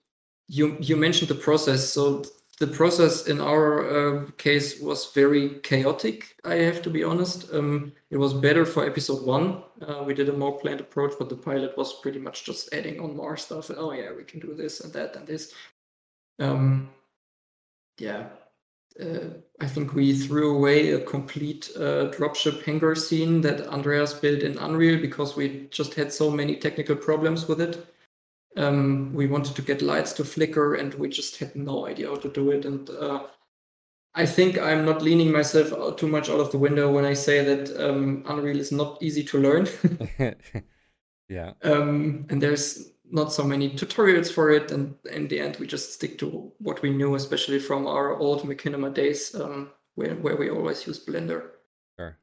you 0.48 0.78
you 0.80 0.98
mentioned 0.98 1.30
the 1.30 1.36
process. 1.36 1.90
So 1.90 2.24
the 2.60 2.68
process 2.68 3.28
in 3.28 3.42
our 3.42 3.90
uh, 3.90 4.32
case 4.38 4.80
was 4.80 5.12
very 5.14 5.60
chaotic. 5.64 6.36
I 6.44 6.56
have 6.56 6.82
to 6.84 6.90
be 6.90 7.04
honest. 7.04 7.52
Um, 7.54 7.94
it 8.12 8.18
was 8.18 8.34
better 8.34 8.66
for 8.66 8.86
episode 8.86 9.26
one. 9.26 9.64
Uh, 9.82 10.04
we 10.06 10.14
did 10.14 10.30
a 10.30 10.34
more 10.34 10.60
planned 10.60 10.82
approach, 10.82 11.14
but 11.18 11.30
the 11.30 11.36
pilot 11.36 11.76
was 11.78 12.00
pretty 12.02 12.20
much 12.20 12.46
just 12.46 12.74
adding 12.74 13.00
on 13.00 13.16
more 13.16 13.38
stuff. 13.38 13.72
oh 13.76 13.92
yeah, 13.92 14.12
we 14.16 14.24
can 14.24 14.40
do 14.40 14.54
this 14.54 14.82
and 14.82 14.94
that 14.94 15.16
and 15.16 15.26
this. 15.26 15.54
Um, 16.40 16.90
yeah, 17.98 18.28
uh, 19.00 19.30
I 19.64 19.68
think 19.68 19.94
we 19.94 20.14
threw 20.14 20.58
away 20.58 20.92
a 20.92 21.00
complete 21.00 21.72
uh, 21.78 22.12
dropship 22.12 22.64
hangar 22.66 22.96
scene 22.96 23.40
that 23.42 23.66
Andreas 23.68 24.14
built 24.14 24.42
in 24.42 24.58
Unreal 24.58 25.00
because 25.00 25.38
we 25.38 25.68
just 25.72 25.94
had 25.94 26.12
so 26.12 26.30
many 26.30 26.58
technical 26.58 26.98
problems 26.98 27.48
with 27.48 27.62
it. 27.62 27.88
Um, 28.58 29.14
we 29.14 29.26
wanted 29.26 29.56
to 29.56 29.62
get 29.62 29.82
lights 29.82 30.12
to 30.14 30.26
flicker 30.26 30.76
and 30.76 30.94
we 30.96 31.08
just 31.08 31.38
had 31.38 31.56
no 31.56 31.88
idea 31.88 32.10
how 32.10 32.18
to 32.18 32.30
do 32.30 32.52
it. 32.52 32.66
And 32.66 32.90
uh, 32.90 33.24
I 34.14 34.26
think 34.26 34.60
I'm 34.60 34.86
not 34.86 35.02
leaning 35.02 35.32
myself 35.32 35.96
too 35.96 36.10
much 36.10 36.30
out 36.30 36.42
of 36.42 36.52
the 36.52 36.58
window 36.58 36.92
when 36.92 37.06
I 37.06 37.14
say 37.14 37.42
that 37.44 37.90
um, 37.90 38.24
Unreal 38.28 38.60
is 38.60 38.74
not 38.74 39.02
easy 39.02 39.24
to 39.24 39.40
learn. 39.40 39.70
yeah. 41.30 41.54
Um, 41.64 42.26
and 42.30 42.42
there's 42.42 42.92
not 43.12 43.34
so 43.34 43.44
many 43.44 43.70
tutorials 43.70 44.32
for 44.32 44.52
it. 44.52 44.72
And 44.72 44.96
in 45.12 45.28
the 45.28 45.40
end, 45.40 45.58
we 45.58 45.68
just 45.68 45.94
stick 45.94 46.18
to 46.20 46.52
what 46.60 46.82
we 46.82 46.90
knew, 46.90 47.16
especially 47.16 47.60
from 47.60 47.88
our 47.88 48.18
old 48.18 48.44
Machinima 48.44 48.94
days, 48.94 49.36
um, 49.36 49.72
where, 49.96 50.16
where 50.16 50.36
we 50.36 50.50
always 50.50 50.86
use 50.88 51.04
Blender. 51.04 51.50
Sure. 51.98 52.18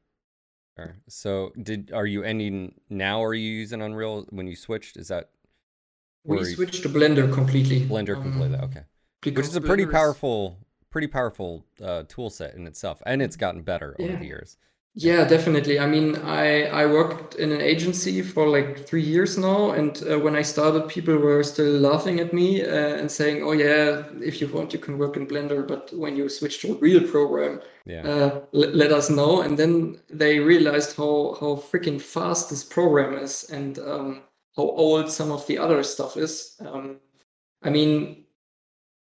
Sure. 0.77 0.95
So 1.07 1.51
did 1.61 1.91
are 1.93 2.05
you 2.05 2.23
ending 2.23 2.75
now? 2.89 3.23
Are 3.23 3.33
you 3.33 3.51
using 3.51 3.81
Unreal 3.81 4.25
when 4.29 4.47
you 4.47 4.55
switched? 4.55 4.97
Is 4.97 5.07
that 5.09 5.29
we 6.23 6.43
switched 6.45 6.83
to 6.83 6.89
Blender 6.89 7.31
completely. 7.31 7.81
Blender 7.81 8.15
um, 8.15 8.23
completely, 8.23 8.57
okay. 8.59 8.83
Which 9.23 9.45
is 9.45 9.55
a 9.55 9.61
pretty 9.61 9.85
powerful, 9.85 10.57
pretty 10.89 11.07
powerful 11.07 11.65
uh, 11.83 12.03
tool 12.07 12.29
set 12.29 12.55
in 12.55 12.67
itself, 12.67 13.01
and 13.05 13.21
it's 13.21 13.35
gotten 13.35 13.61
better 13.61 13.95
yeah. 13.97 14.05
over 14.07 14.17
the 14.17 14.25
years. 14.25 14.57
Yeah, 14.93 15.23
definitely. 15.23 15.79
I 15.79 15.87
mean, 15.87 16.17
I 16.17 16.63
I 16.65 16.85
worked 16.85 17.35
in 17.35 17.53
an 17.53 17.61
agency 17.61 18.21
for 18.21 18.49
like 18.49 18.85
three 18.85 19.01
years 19.01 19.37
now, 19.37 19.71
and 19.71 20.03
uh, 20.03 20.19
when 20.19 20.35
I 20.35 20.41
started, 20.41 20.89
people 20.89 21.17
were 21.17 21.43
still 21.43 21.79
laughing 21.79 22.19
at 22.19 22.33
me 22.33 22.61
uh, 22.61 22.97
and 22.99 23.09
saying, 23.09 23.41
"Oh 23.41 23.53
yeah, 23.53 24.03
if 24.21 24.41
you 24.41 24.49
want, 24.49 24.73
you 24.73 24.79
can 24.79 24.97
work 24.97 25.15
in 25.15 25.27
Blender, 25.27 25.65
but 25.65 25.93
when 25.93 26.17
you 26.17 26.27
switch 26.27 26.59
to 26.61 26.73
a 26.73 26.79
real 26.79 27.07
program, 27.07 27.61
yeah. 27.85 28.01
uh, 28.01 28.41
l- 28.53 28.75
let 28.75 28.91
us 28.91 29.09
know." 29.09 29.41
And 29.43 29.57
then 29.57 30.01
they 30.09 30.39
realized 30.39 30.97
how 30.97 31.37
how 31.39 31.55
freaking 31.55 32.01
fast 32.01 32.49
this 32.49 32.63
program 32.65 33.13
is, 33.13 33.45
and 33.49 33.79
um, 33.79 34.23
how 34.57 34.63
old 34.63 35.09
some 35.09 35.31
of 35.31 35.47
the 35.47 35.57
other 35.57 35.83
stuff 35.83 36.17
is. 36.17 36.57
Um, 36.59 36.99
I 37.63 37.69
mean, 37.69 38.25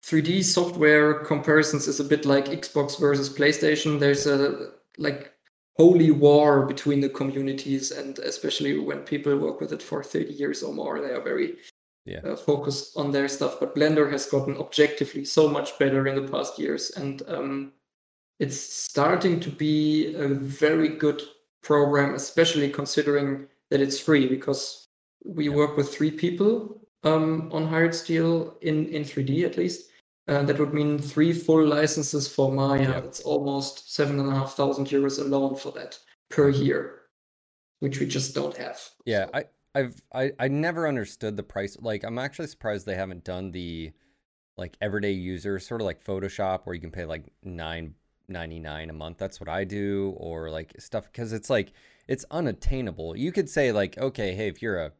3D 0.03 0.43
software 0.43 1.23
comparisons 1.25 1.87
is 1.87 1.99
a 1.99 2.03
bit 2.03 2.25
like 2.25 2.45
Xbox 2.45 2.99
versus 2.99 3.29
PlayStation. 3.29 3.99
There's 3.99 4.25
a 4.25 4.71
like 4.97 5.36
holy 5.77 6.11
war 6.11 6.65
between 6.65 6.99
the 6.99 7.09
communities, 7.09 7.91
and 7.91 8.19
especially 8.19 8.79
when 8.79 8.99
people 8.99 9.37
work 9.37 9.61
with 9.61 9.71
it 9.71 9.81
for 9.81 10.03
30 10.03 10.33
years 10.33 10.63
or 10.63 10.73
more, 10.73 10.99
they 10.99 11.13
are 11.13 11.21
very 11.21 11.57
yeah. 12.05 12.19
uh, 12.19 12.35
focused 12.35 12.97
on 12.97 13.11
their 13.11 13.27
stuff. 13.27 13.59
But 13.59 13.75
Blender 13.75 14.11
has 14.11 14.25
gotten 14.25 14.57
objectively 14.57 15.23
so 15.23 15.47
much 15.47 15.77
better 15.77 16.07
in 16.07 16.15
the 16.15 16.31
past 16.31 16.57
years, 16.57 16.91
and 16.91 17.21
um, 17.27 17.73
it's 18.39 18.59
starting 18.59 19.39
to 19.39 19.49
be 19.49 20.15
a 20.15 20.27
very 20.27 20.89
good 20.89 21.21
program, 21.61 22.15
especially 22.15 22.69
considering 22.69 23.47
that 23.69 23.81
it's 23.81 23.99
free 23.99 24.27
because 24.27 24.87
we 25.25 25.49
work 25.49 25.75
with 25.77 25.93
three 25.93 26.11
people 26.11 26.79
um, 27.03 27.49
on 27.51 27.67
Hired 27.67 27.93
Steel 27.93 28.57
in, 28.61 28.87
in 28.87 29.03
3D 29.03 29.43
at 29.43 29.57
least. 29.57 29.89
Uh, 30.27 30.43
that 30.43 30.59
would 30.59 30.73
mean 30.73 30.99
three 30.99 31.31
full 31.31 31.65
licenses 31.65 32.27
for 32.27 32.51
Maya. 32.51 32.81
Yep. 32.81 33.03
That's 33.03 33.21
almost 33.21 33.93
seven 33.93 34.19
and 34.19 34.29
a 34.29 34.35
half 34.35 34.55
thousand 34.55 34.87
euros 34.87 35.19
alone 35.19 35.55
for 35.55 35.71
that 35.71 35.97
per 36.29 36.49
year, 36.49 37.03
which 37.79 37.99
we 37.99 38.05
just 38.05 38.35
don't 38.35 38.57
have. 38.57 38.77
Yeah, 39.05 39.25
so. 39.25 39.31
I, 39.33 39.45
I've 39.73 40.01
I, 40.13 40.31
I 40.37 40.47
never 40.49 40.87
understood 40.87 41.37
the 41.37 41.43
price. 41.43 41.77
Like, 41.79 42.03
I'm 42.03 42.19
actually 42.19 42.47
surprised 42.47 42.85
they 42.85 42.95
haven't 42.95 43.23
done 43.23 43.51
the 43.51 43.93
like 44.57 44.75
everyday 44.81 45.11
user 45.11 45.59
sort 45.59 45.81
of 45.81 45.85
like 45.85 46.03
Photoshop, 46.03 46.61
where 46.65 46.73
you 46.73 46.81
can 46.81 46.91
pay 46.91 47.05
like 47.05 47.23
nine 47.43 47.93
ninety 48.27 48.59
nine 48.59 48.89
a 48.89 48.93
month. 48.93 49.19
That's 49.19 49.39
what 49.39 49.47
I 49.47 49.63
do, 49.63 50.13
or 50.17 50.49
like 50.49 50.73
stuff 50.79 51.05
because 51.05 51.31
it's 51.31 51.49
like 51.49 51.71
it's 52.07 52.25
unattainable. 52.31 53.15
You 53.15 53.31
could 53.31 53.49
say 53.49 53.71
like, 53.71 53.97
okay, 53.97 54.33
hey, 54.33 54.47
if 54.47 54.61
you're 54.61 54.79
a 54.79 54.91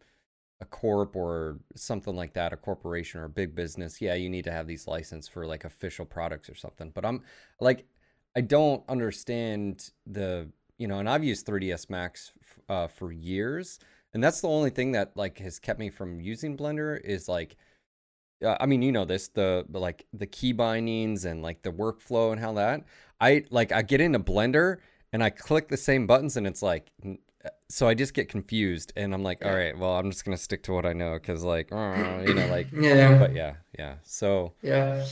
a 0.62 0.66
corp 0.66 1.16
or 1.16 1.60
something 1.76 2.16
like 2.16 2.34
that, 2.34 2.54
a 2.54 2.58
corporation 2.58 3.20
or 3.20 3.26
a 3.26 3.30
big 3.30 3.56
business, 3.56 4.02
yeah, 4.02 4.16
you 4.16 4.30
need 4.30 4.44
to 4.46 4.52
have 4.52 4.68
these 4.68 4.88
license 4.88 5.28
for 5.28 5.46
like 5.46 5.66
official 5.66 6.06
products 6.06 6.50
or 6.50 6.56
something. 6.56 6.92
But 6.94 7.06
I'm 7.06 7.22
like, 7.60 7.86
I 8.36 8.42
don't 8.42 8.84
understand 8.90 9.92
the, 10.06 10.50
you 10.78 10.88
know, 10.88 11.00
and 11.00 11.10
I've 11.10 11.24
used 11.24 11.46
3ds 11.46 11.90
Max 11.90 12.32
uh, 12.70 12.88
for 12.88 13.12
years, 13.12 13.80
and 14.14 14.24
that's 14.24 14.42
the 14.42 14.48
only 14.48 14.70
thing 14.70 14.94
that 14.94 15.16
like 15.16 15.40
has 15.40 15.60
kept 15.60 15.80
me 15.80 15.90
from 15.90 16.20
using 16.20 16.58
Blender 16.58 17.00
is 17.04 17.28
like, 17.28 17.56
uh, 18.44 18.56
I 18.60 18.66
mean, 18.68 18.82
you 18.82 18.92
know 18.92 19.06
this, 19.06 19.28
the, 19.30 19.66
the 19.70 19.80
like 19.80 20.06
the 20.14 20.28
key 20.28 20.54
bindings 20.54 21.26
and 21.26 21.42
like 21.42 21.64
the 21.64 21.72
workflow 21.72 22.32
and 22.32 22.40
how 22.40 22.54
that 22.54 22.84
I 23.20 23.46
like 23.50 23.72
I 23.72 23.82
get 23.82 24.02
into 24.02 24.20
Blender 24.20 24.78
and 25.12 25.24
I 25.24 25.30
click 25.30 25.70
the 25.70 25.78
same 25.78 26.08
buttons 26.08 26.38
and 26.38 26.46
it's 26.46 26.62
like 26.62 26.92
so 27.70 27.88
I 27.88 27.94
just 27.94 28.13
get 28.13 28.30
confused, 28.30 28.94
and 28.96 29.13
I'm 29.13 29.24
like, 29.24 29.44
all 29.46 29.54
right, 29.54 29.77
well, 29.77 29.98
I'm 29.98 30.10
just 30.12 30.25
gonna 30.25 30.38
stick 30.38 30.63
to 30.63 30.74
what 30.74 30.86
I 30.86 30.94
know 30.94 31.13
because, 31.13 31.44
like, 31.44 31.72
uh, 31.72 32.24
you 32.25 32.34
know, 32.34 32.48
like, 32.48 32.68
yeah, 32.80 33.18
but 33.18 33.34
yeah, 33.34 33.56
yeah. 33.77 33.96
So 34.04 34.54
yeah, 34.62 35.06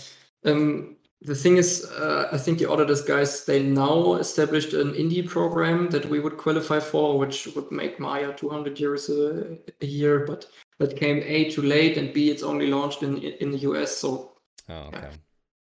um, 0.46 0.96
the 1.22 1.36
thing 1.36 1.58
is, 1.58 1.86
uh, 1.86 2.30
I 2.32 2.38
think 2.38 2.60
the 2.60 2.65
Autodesk 2.65 3.08
guys 3.08 3.46
they 3.46 3.62
now 3.63 4.15
established 4.15 4.74
an 4.74 4.94
indie 4.94 5.27
program 5.27 5.89
that 5.89 6.06
we 6.06 6.20
would 6.20 6.38
qualify 6.38 6.80
for, 6.80 7.18
which 7.18 7.48
would 7.56 7.72
make 7.72 8.00
Maya 8.00 8.34
200 8.34 8.75
euros 8.77 9.10
a, 9.10 9.58
a 9.82 9.86
year, 9.86 10.25
but 10.25 10.48
that 10.80 10.96
came 10.98 11.24
a 11.25 11.50
too 11.50 11.62
late, 11.62 11.98
and 11.98 12.13
b 12.13 12.30
it's 12.30 12.44
only 12.44 12.68
launched 12.68 13.04
in 13.04 13.18
in 13.18 13.51
the 13.51 13.60
US, 13.70 13.98
so. 13.98 14.32
Oh, 14.68 14.88
okay. 14.88 15.00
Yeah. 15.04 15.12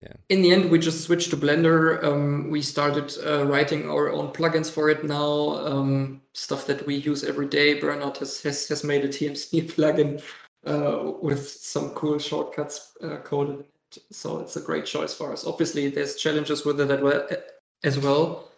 Yeah. 0.05 0.13
In 0.29 0.41
the 0.43 0.51
end, 0.51 0.69
we 0.69 0.77
just 0.77 1.03
switched 1.03 1.31
to 1.31 1.37
Blender. 1.37 2.03
Um, 2.03 2.51
we 2.51 2.61
started 2.61 3.11
uh, 3.25 3.45
writing 3.45 3.89
our 3.89 4.11
own 4.11 4.31
plugins 4.31 4.69
for 4.69 4.89
it 4.89 5.03
now, 5.03 5.57
um, 5.65 6.21
stuff 6.33 6.67
that 6.67 6.85
we 6.85 6.95
use 6.95 7.23
every 7.23 7.47
day. 7.47 7.79
Bernard 7.79 8.17
has, 8.17 8.39
has, 8.43 8.67
has 8.67 8.83
made 8.83 9.03
a 9.03 9.07
TMC 9.07 9.71
plugin 9.73 10.21
uh, 10.67 11.13
with 11.21 11.49
some 11.49 11.89
cool 11.91 12.19
shortcuts 12.19 12.91
uh, 13.03 13.17
coded. 13.17 13.65
So 14.11 14.39
it's 14.39 14.57
a 14.57 14.61
great 14.61 14.85
choice 14.85 15.13
for 15.13 15.31
us. 15.33 15.47
Obviously, 15.47 15.89
there's 15.89 16.17
challenges 16.17 16.65
with 16.65 16.79
it 16.81 17.43
as 17.83 17.97
well. 17.97 18.51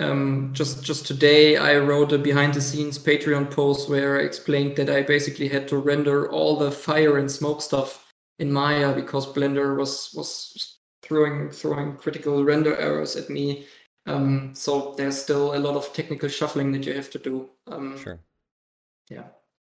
Um, 0.00 0.50
just 0.52 0.82
just 0.82 1.06
today, 1.06 1.56
I 1.56 1.78
wrote 1.78 2.12
a 2.12 2.18
behind-the-scenes 2.18 2.98
Patreon 2.98 3.50
post 3.50 3.88
where 3.88 4.18
I 4.18 4.24
explained 4.24 4.76
that 4.76 4.90
I 4.90 5.02
basically 5.02 5.48
had 5.48 5.68
to 5.68 5.78
render 5.78 6.30
all 6.30 6.56
the 6.56 6.72
fire 6.72 7.18
and 7.18 7.30
smoke 7.30 7.62
stuff 7.62 8.12
in 8.40 8.52
Maya 8.52 8.92
because 8.92 9.32
Blender 9.32 9.76
was 9.78 10.10
was 10.12 10.73
throwing 11.04 11.50
throwing 11.50 11.96
critical 11.96 12.44
render 12.44 12.76
errors 12.76 13.16
at 13.16 13.28
me. 13.30 13.66
Um, 14.06 14.54
so 14.54 14.94
there's 14.96 15.20
still 15.20 15.54
a 15.54 15.58
lot 15.58 15.76
of 15.76 15.92
technical 15.92 16.28
shuffling 16.28 16.72
that 16.72 16.84
you 16.84 16.94
have 16.94 17.10
to 17.10 17.18
do. 17.18 17.50
Um, 17.66 17.98
sure. 17.98 18.20
Yeah. 19.10 19.24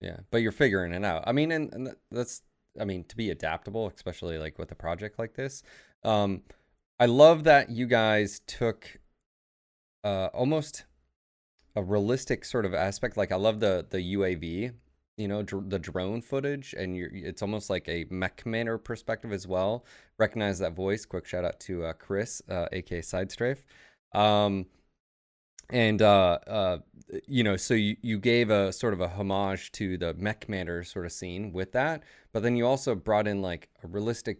Yeah, 0.01 0.17
but 0.31 0.41
you're 0.41 0.51
figuring 0.51 0.93
it 0.93 1.03
out. 1.03 1.23
I 1.25 1.31
mean, 1.31 1.51
and, 1.51 1.73
and 1.73 1.95
that's 2.11 2.41
I 2.79 2.85
mean 2.85 3.03
to 3.05 3.17
be 3.17 3.29
adaptable, 3.29 3.91
especially 3.93 4.37
like 4.37 4.57
with 4.59 4.71
a 4.71 4.75
project 4.75 5.17
like 5.17 5.33
this. 5.35 5.63
Um, 6.03 6.43
I 6.99 7.05
love 7.05 7.43
that 7.45 7.69
you 7.69 7.87
guys 7.87 8.41
took 8.45 8.99
uh, 10.03 10.29
almost 10.33 10.85
a 11.75 11.83
realistic 11.83 12.45
sort 12.45 12.65
of 12.65 12.73
aspect. 12.73 13.17
Like 13.17 13.31
I 13.31 13.35
love 13.35 13.59
the 13.59 13.85
the 13.89 14.15
UAV 14.15 14.73
you 15.17 15.27
know 15.27 15.43
dr- 15.43 15.69
the 15.69 15.79
drone 15.79 16.21
footage 16.21 16.73
and 16.77 16.95
you're 16.95 17.09
it's 17.13 17.41
almost 17.41 17.69
like 17.69 17.87
a 17.89 18.05
mech 18.09 18.37
commander 18.37 18.77
perspective 18.77 19.31
as 19.33 19.47
well. 19.47 19.85
Recognize 20.19 20.59
that 20.59 20.73
voice. 20.73 21.05
Quick 21.05 21.25
shout 21.25 21.45
out 21.45 21.59
to 21.61 21.85
uh, 21.85 21.93
chris 21.93 22.41
uh, 22.49 22.67
aka 22.71 23.01
sidestrafe 23.01 23.59
um, 24.13 24.65
and 25.69 26.01
uh, 26.01 26.37
uh, 26.47 26.77
you 27.27 27.43
know 27.43 27.57
so 27.57 27.73
you, 27.73 27.97
you 28.01 28.17
gave 28.17 28.49
a 28.49 28.71
sort 28.71 28.93
of 28.93 29.01
a 29.01 29.07
homage 29.07 29.71
to 29.73 29.97
the 29.97 30.13
mech 30.13 30.41
commander 30.41 30.83
sort 30.83 31.05
of 31.05 31.11
scene 31.11 31.51
with 31.51 31.71
that 31.73 32.03
but 32.33 32.43
then 32.43 32.55
you 32.55 32.65
also 32.65 32.95
brought 32.95 33.27
in 33.27 33.41
like 33.41 33.69
a 33.83 33.87
realistic 33.87 34.39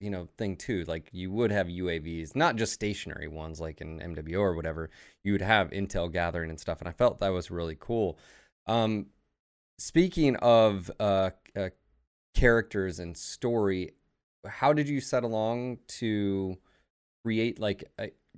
you 0.00 0.10
know 0.10 0.28
thing 0.36 0.56
too. 0.56 0.84
Like 0.86 1.08
you 1.12 1.30
would 1.32 1.50
have 1.50 1.66
uavs 1.68 2.34
not 2.36 2.56
just 2.56 2.72
stationary 2.72 3.28
ones 3.28 3.60
like 3.60 3.80
in 3.80 4.00
mwo 4.00 4.38
or 4.38 4.54
whatever. 4.54 4.90
You 5.22 5.32
would 5.32 5.42
have 5.42 5.70
intel 5.70 6.12
gathering 6.12 6.50
and 6.50 6.60
stuff 6.60 6.80
and 6.80 6.88
i 6.88 6.92
felt 6.92 7.20
that 7.20 7.28
was 7.30 7.50
really 7.50 7.76
cool. 7.78 8.18
Um, 8.66 9.06
speaking 9.78 10.36
of 10.36 10.90
uh, 11.00 11.30
uh, 11.56 11.70
characters 12.34 12.98
and 12.98 13.16
story, 13.16 13.92
how 14.46 14.72
did 14.72 14.88
you 14.88 15.00
set 15.00 15.24
along 15.24 15.78
to 15.88 16.58
create 17.24 17.58
like 17.58 17.84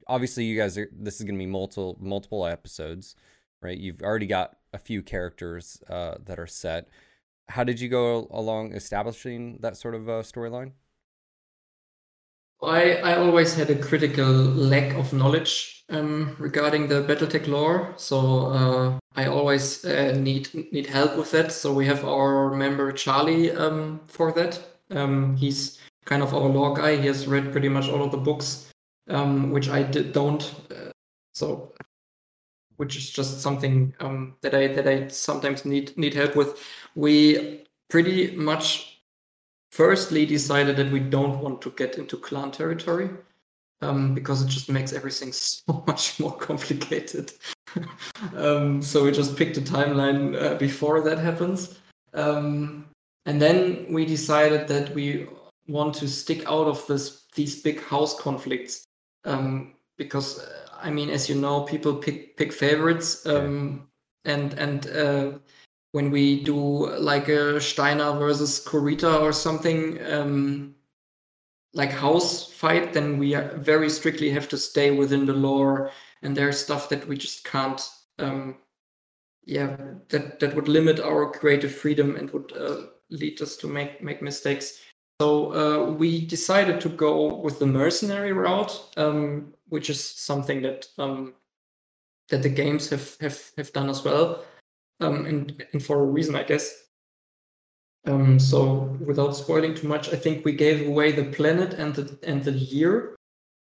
obviously 0.06 0.44
you 0.44 0.56
guys 0.56 0.78
are. 0.78 0.88
This 0.92 1.16
is 1.16 1.24
going 1.24 1.34
to 1.34 1.38
be 1.38 1.46
multiple 1.50 1.96
multiple 2.00 2.46
episodes, 2.46 3.16
right? 3.62 3.76
You've 3.76 4.02
already 4.02 4.26
got 4.26 4.56
a 4.72 4.78
few 4.78 5.02
characters 5.02 5.82
uh, 5.88 6.14
that 6.24 6.38
are 6.38 6.46
set. 6.46 6.88
How 7.48 7.64
did 7.64 7.80
you 7.80 7.88
go 7.88 8.28
along 8.30 8.72
establishing 8.72 9.58
that 9.60 9.76
sort 9.76 9.94
of 9.94 10.08
uh, 10.08 10.22
storyline? 10.22 10.72
I, 12.62 12.96
I 12.96 13.16
always 13.16 13.54
had 13.54 13.68
a 13.70 13.76
critical 13.76 14.24
lack 14.24 14.94
of 14.96 15.12
knowledge 15.12 15.84
um, 15.90 16.34
regarding 16.38 16.88
the 16.88 17.02
BattleTech 17.02 17.46
lore, 17.46 17.92
so 17.96 18.46
uh, 18.46 18.98
I 19.16 19.26
always 19.26 19.84
uh, 19.84 20.12
need 20.16 20.48
need 20.72 20.86
help 20.86 21.16
with 21.16 21.30
that. 21.30 21.50
So 21.50 21.72
we 21.72 21.86
have 21.86 22.04
our 22.04 22.54
member 22.54 22.92
Charlie 22.92 23.50
um, 23.50 24.00
for 24.06 24.30
that. 24.32 24.60
Um, 24.90 25.36
he's 25.36 25.80
kind 26.04 26.22
of 26.22 26.34
our 26.34 26.48
law 26.48 26.74
guy. 26.74 26.96
He 26.96 27.06
has 27.06 27.26
read 27.26 27.50
pretty 27.50 27.68
much 27.68 27.88
all 27.88 28.04
of 28.04 28.10
the 28.10 28.18
books, 28.18 28.70
um, 29.08 29.50
which 29.50 29.68
I 29.70 29.82
did, 29.82 30.12
don't. 30.12 30.42
Uh, 30.70 30.90
so, 31.34 31.72
which 32.76 32.96
is 32.96 33.10
just 33.10 33.40
something 33.40 33.94
um, 34.00 34.36
that 34.42 34.54
I 34.54 34.68
that 34.68 34.86
I 34.86 35.08
sometimes 35.08 35.64
need 35.64 35.96
need 35.96 36.12
help 36.12 36.36
with. 36.36 36.62
We 36.94 37.64
pretty 37.88 38.36
much 38.36 39.00
firstly 39.70 40.26
decided 40.26 40.76
that 40.76 40.92
we 40.92 41.00
don't 41.00 41.40
want 41.40 41.62
to 41.62 41.70
get 41.70 41.96
into 41.98 42.16
clan 42.16 42.50
territory 42.50 43.10
um, 43.80 44.14
because 44.14 44.42
it 44.42 44.48
just 44.48 44.68
makes 44.68 44.92
everything 44.92 45.32
so 45.32 45.84
much 45.86 46.20
more 46.20 46.36
complicated. 46.36 47.32
um, 48.36 48.82
so 48.82 49.04
we 49.04 49.12
just 49.12 49.36
picked 49.36 49.56
a 49.56 49.60
timeline 49.60 50.40
uh, 50.40 50.54
before 50.54 51.02
that 51.02 51.18
happens. 51.18 51.78
Um, 52.14 52.86
and 53.26 53.40
then 53.40 53.86
we 53.90 54.04
decided 54.04 54.68
that 54.68 54.94
we 54.94 55.26
want 55.68 55.94
to 55.94 56.08
stick 56.08 56.44
out 56.46 56.66
of 56.66 56.86
this 56.86 57.24
these 57.34 57.60
big 57.60 57.82
house 57.82 58.18
conflicts 58.18 58.84
um, 59.24 59.74
because 59.98 60.38
uh, 60.38 60.66
I 60.80 60.90
mean, 60.90 61.10
as 61.10 61.28
you 61.28 61.34
know, 61.34 61.62
people 61.62 61.94
pick 61.94 62.36
pick 62.36 62.52
favorites, 62.52 63.26
um, 63.26 63.88
and 64.24 64.54
and 64.54 64.86
uh, 64.88 65.38
when 65.92 66.10
we 66.10 66.42
do 66.44 66.88
like 66.98 67.28
a 67.28 67.60
Steiner 67.60 68.12
versus 68.12 68.64
Kurita 68.64 69.20
or 69.20 69.32
something, 69.32 69.98
um, 70.06 70.74
like 71.74 71.90
house 71.90 72.52
fight, 72.52 72.92
then 72.92 73.18
we 73.18 73.34
very 73.56 73.90
strictly 73.90 74.30
have 74.30 74.48
to 74.48 74.58
stay 74.58 74.90
within 74.90 75.26
the 75.26 75.32
lore, 75.32 75.90
and 76.22 76.36
there's 76.36 76.62
stuff 76.62 76.88
that 76.88 77.06
we 77.06 77.16
just 77.16 77.44
can't. 77.44 77.80
Um, 78.18 78.56
yeah, 79.44 79.76
that 80.08 80.40
that 80.40 80.54
would 80.54 80.68
limit 80.68 81.00
our 81.00 81.30
creative 81.30 81.74
freedom 81.74 82.16
and 82.16 82.30
would 82.30 82.52
uh, 82.56 82.86
lead 83.10 83.40
us 83.40 83.56
to 83.58 83.68
make 83.68 84.02
make 84.02 84.22
mistakes. 84.22 84.80
So 85.20 85.52
uh, 85.54 85.92
we 85.92 86.26
decided 86.26 86.80
to 86.82 86.88
go 86.88 87.34
with 87.34 87.58
the 87.58 87.66
mercenary 87.66 88.32
route, 88.32 88.92
um, 88.96 89.54
which 89.68 89.88
is 89.88 90.02
something 90.02 90.62
that 90.62 90.88
um, 90.98 91.34
that 92.28 92.42
the 92.42 92.48
games 92.48 92.90
have 92.90 93.16
have 93.20 93.40
have 93.56 93.72
done 93.72 93.88
as 93.88 94.04
well 94.04 94.44
um, 95.00 95.26
and, 95.26 95.64
and 95.72 95.84
for 95.84 96.00
a 96.00 96.06
reason, 96.06 96.34
I 96.34 96.42
guess. 96.42 96.84
Um, 98.06 98.38
so 98.38 98.96
without 99.04 99.34
spoiling 99.36 99.74
too 99.74 99.88
much, 99.88 100.12
I 100.12 100.16
think 100.16 100.44
we 100.44 100.52
gave 100.52 100.86
away 100.86 101.12
the 101.12 101.24
planet 101.24 101.74
and 101.74 101.94
the 101.94 102.18
and 102.22 102.42
the 102.42 102.52
year 102.52 103.15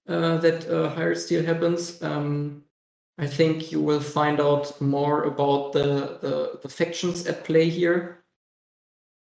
uh, 0.08 0.36
that 0.38 0.68
uh, 0.68 0.90
Hired 0.90 1.18
Steel 1.18 1.44
happens. 1.44 2.02
Um, 2.02 2.64
I 3.18 3.26
think 3.26 3.70
you 3.70 3.80
will 3.80 4.00
find 4.00 4.40
out 4.40 4.80
more 4.80 5.24
about 5.24 5.72
the 5.72 6.18
the, 6.20 6.58
the 6.62 6.68
factions 6.68 7.26
at 7.26 7.44
play 7.44 7.68
here. 7.68 8.24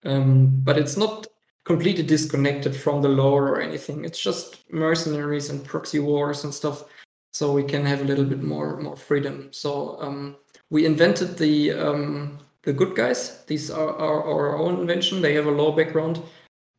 Um, 0.04 0.60
but 0.62 0.78
it's 0.78 0.96
not 0.96 1.26
completely 1.64 2.04
disconnected 2.04 2.74
from 2.76 3.02
the 3.02 3.08
lore 3.08 3.48
or 3.48 3.60
anything. 3.60 4.04
It's 4.04 4.20
just 4.20 4.70
mercenaries 4.72 5.50
and 5.50 5.64
proxy 5.64 5.98
wars 5.98 6.44
and 6.44 6.54
stuff. 6.54 6.84
So 7.32 7.52
we 7.52 7.64
can 7.64 7.84
have 7.84 8.00
a 8.00 8.04
little 8.04 8.24
bit 8.24 8.42
more 8.42 8.76
more 8.80 8.96
freedom. 8.96 9.48
So 9.52 10.00
um, 10.00 10.36
we 10.70 10.86
invented 10.86 11.36
the 11.36 11.72
um, 11.72 12.38
the 12.62 12.72
good 12.72 12.96
guys. 12.96 13.44
These 13.46 13.70
are, 13.70 13.90
are, 13.90 14.22
our 14.24 14.58
own 14.58 14.80
invention. 14.80 15.22
They 15.22 15.34
have 15.34 15.46
a 15.46 15.50
law 15.50 15.74
background, 15.74 16.20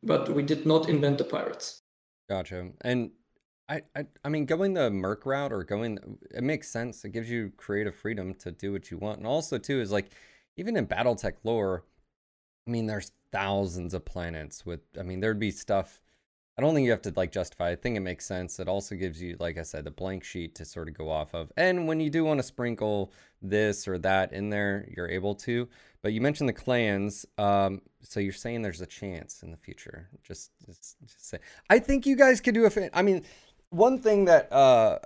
but 0.02 0.28
we 0.28 0.42
did 0.42 0.66
not 0.66 0.88
invent 0.88 1.18
the 1.18 1.24
pirates. 1.24 1.82
Gotcha. 2.28 2.70
And 2.82 3.10
I, 3.68 3.82
I, 3.94 4.06
I 4.24 4.28
mean, 4.28 4.46
going 4.46 4.74
the 4.74 4.90
Merc 4.90 5.26
route 5.26 5.52
or 5.52 5.62
going, 5.62 6.18
it 6.34 6.42
makes 6.42 6.68
sense. 6.68 7.04
It 7.04 7.10
gives 7.10 7.30
you 7.30 7.52
creative 7.56 7.94
freedom 7.94 8.34
to 8.34 8.50
do 8.50 8.72
what 8.72 8.90
you 8.90 8.98
want. 8.98 9.18
And 9.18 9.26
also, 9.26 9.58
too, 9.58 9.80
is 9.80 9.92
like, 9.92 10.10
even 10.56 10.76
in 10.76 10.86
Battletech 10.86 11.34
lore, 11.44 11.84
I 12.66 12.70
mean, 12.70 12.86
there's 12.86 13.12
thousands 13.30 13.94
of 13.94 14.04
planets 14.04 14.64
with, 14.64 14.80
I 14.98 15.02
mean, 15.02 15.20
there'd 15.20 15.38
be 15.38 15.50
stuff 15.50 16.00
I 16.58 16.60
don't 16.60 16.74
think 16.74 16.86
you 16.86 16.90
have 16.90 17.02
to 17.02 17.12
like 17.14 17.30
justify. 17.30 17.70
I 17.70 17.76
think 17.76 17.96
it 17.96 18.00
makes 18.00 18.26
sense. 18.26 18.58
It 18.58 18.66
also 18.66 18.96
gives 18.96 19.22
you, 19.22 19.36
like 19.38 19.58
I 19.58 19.62
said, 19.62 19.84
the 19.84 19.92
blank 19.92 20.24
sheet 20.24 20.56
to 20.56 20.64
sort 20.64 20.88
of 20.88 20.94
go 20.94 21.08
off 21.08 21.32
of. 21.32 21.52
And 21.56 21.86
when 21.86 22.00
you 22.00 22.10
do 22.10 22.24
want 22.24 22.40
to 22.40 22.42
sprinkle 22.42 23.12
this 23.40 23.86
or 23.86 23.96
that 23.98 24.32
in 24.32 24.50
there, 24.50 24.88
you're 24.96 25.08
able 25.08 25.36
to. 25.36 25.68
But 26.02 26.14
you 26.14 26.20
mentioned 26.20 26.48
the 26.48 26.54
clans, 26.54 27.24
um, 27.38 27.82
so 28.02 28.18
you're 28.18 28.32
saying 28.32 28.62
there's 28.62 28.80
a 28.80 28.86
chance 28.86 29.44
in 29.44 29.52
the 29.52 29.56
future. 29.56 30.08
Just, 30.24 30.50
just, 30.66 30.96
just 31.06 31.28
say. 31.28 31.38
I 31.70 31.78
think 31.78 32.06
you 32.06 32.16
guys 32.16 32.40
could 32.40 32.54
do 32.54 32.64
a. 32.64 32.70
Fa- 32.70 32.90
I 32.92 33.02
mean, 33.02 33.24
one 33.70 33.98
thing 33.98 34.24
that 34.26 34.52
uh, 34.52 34.98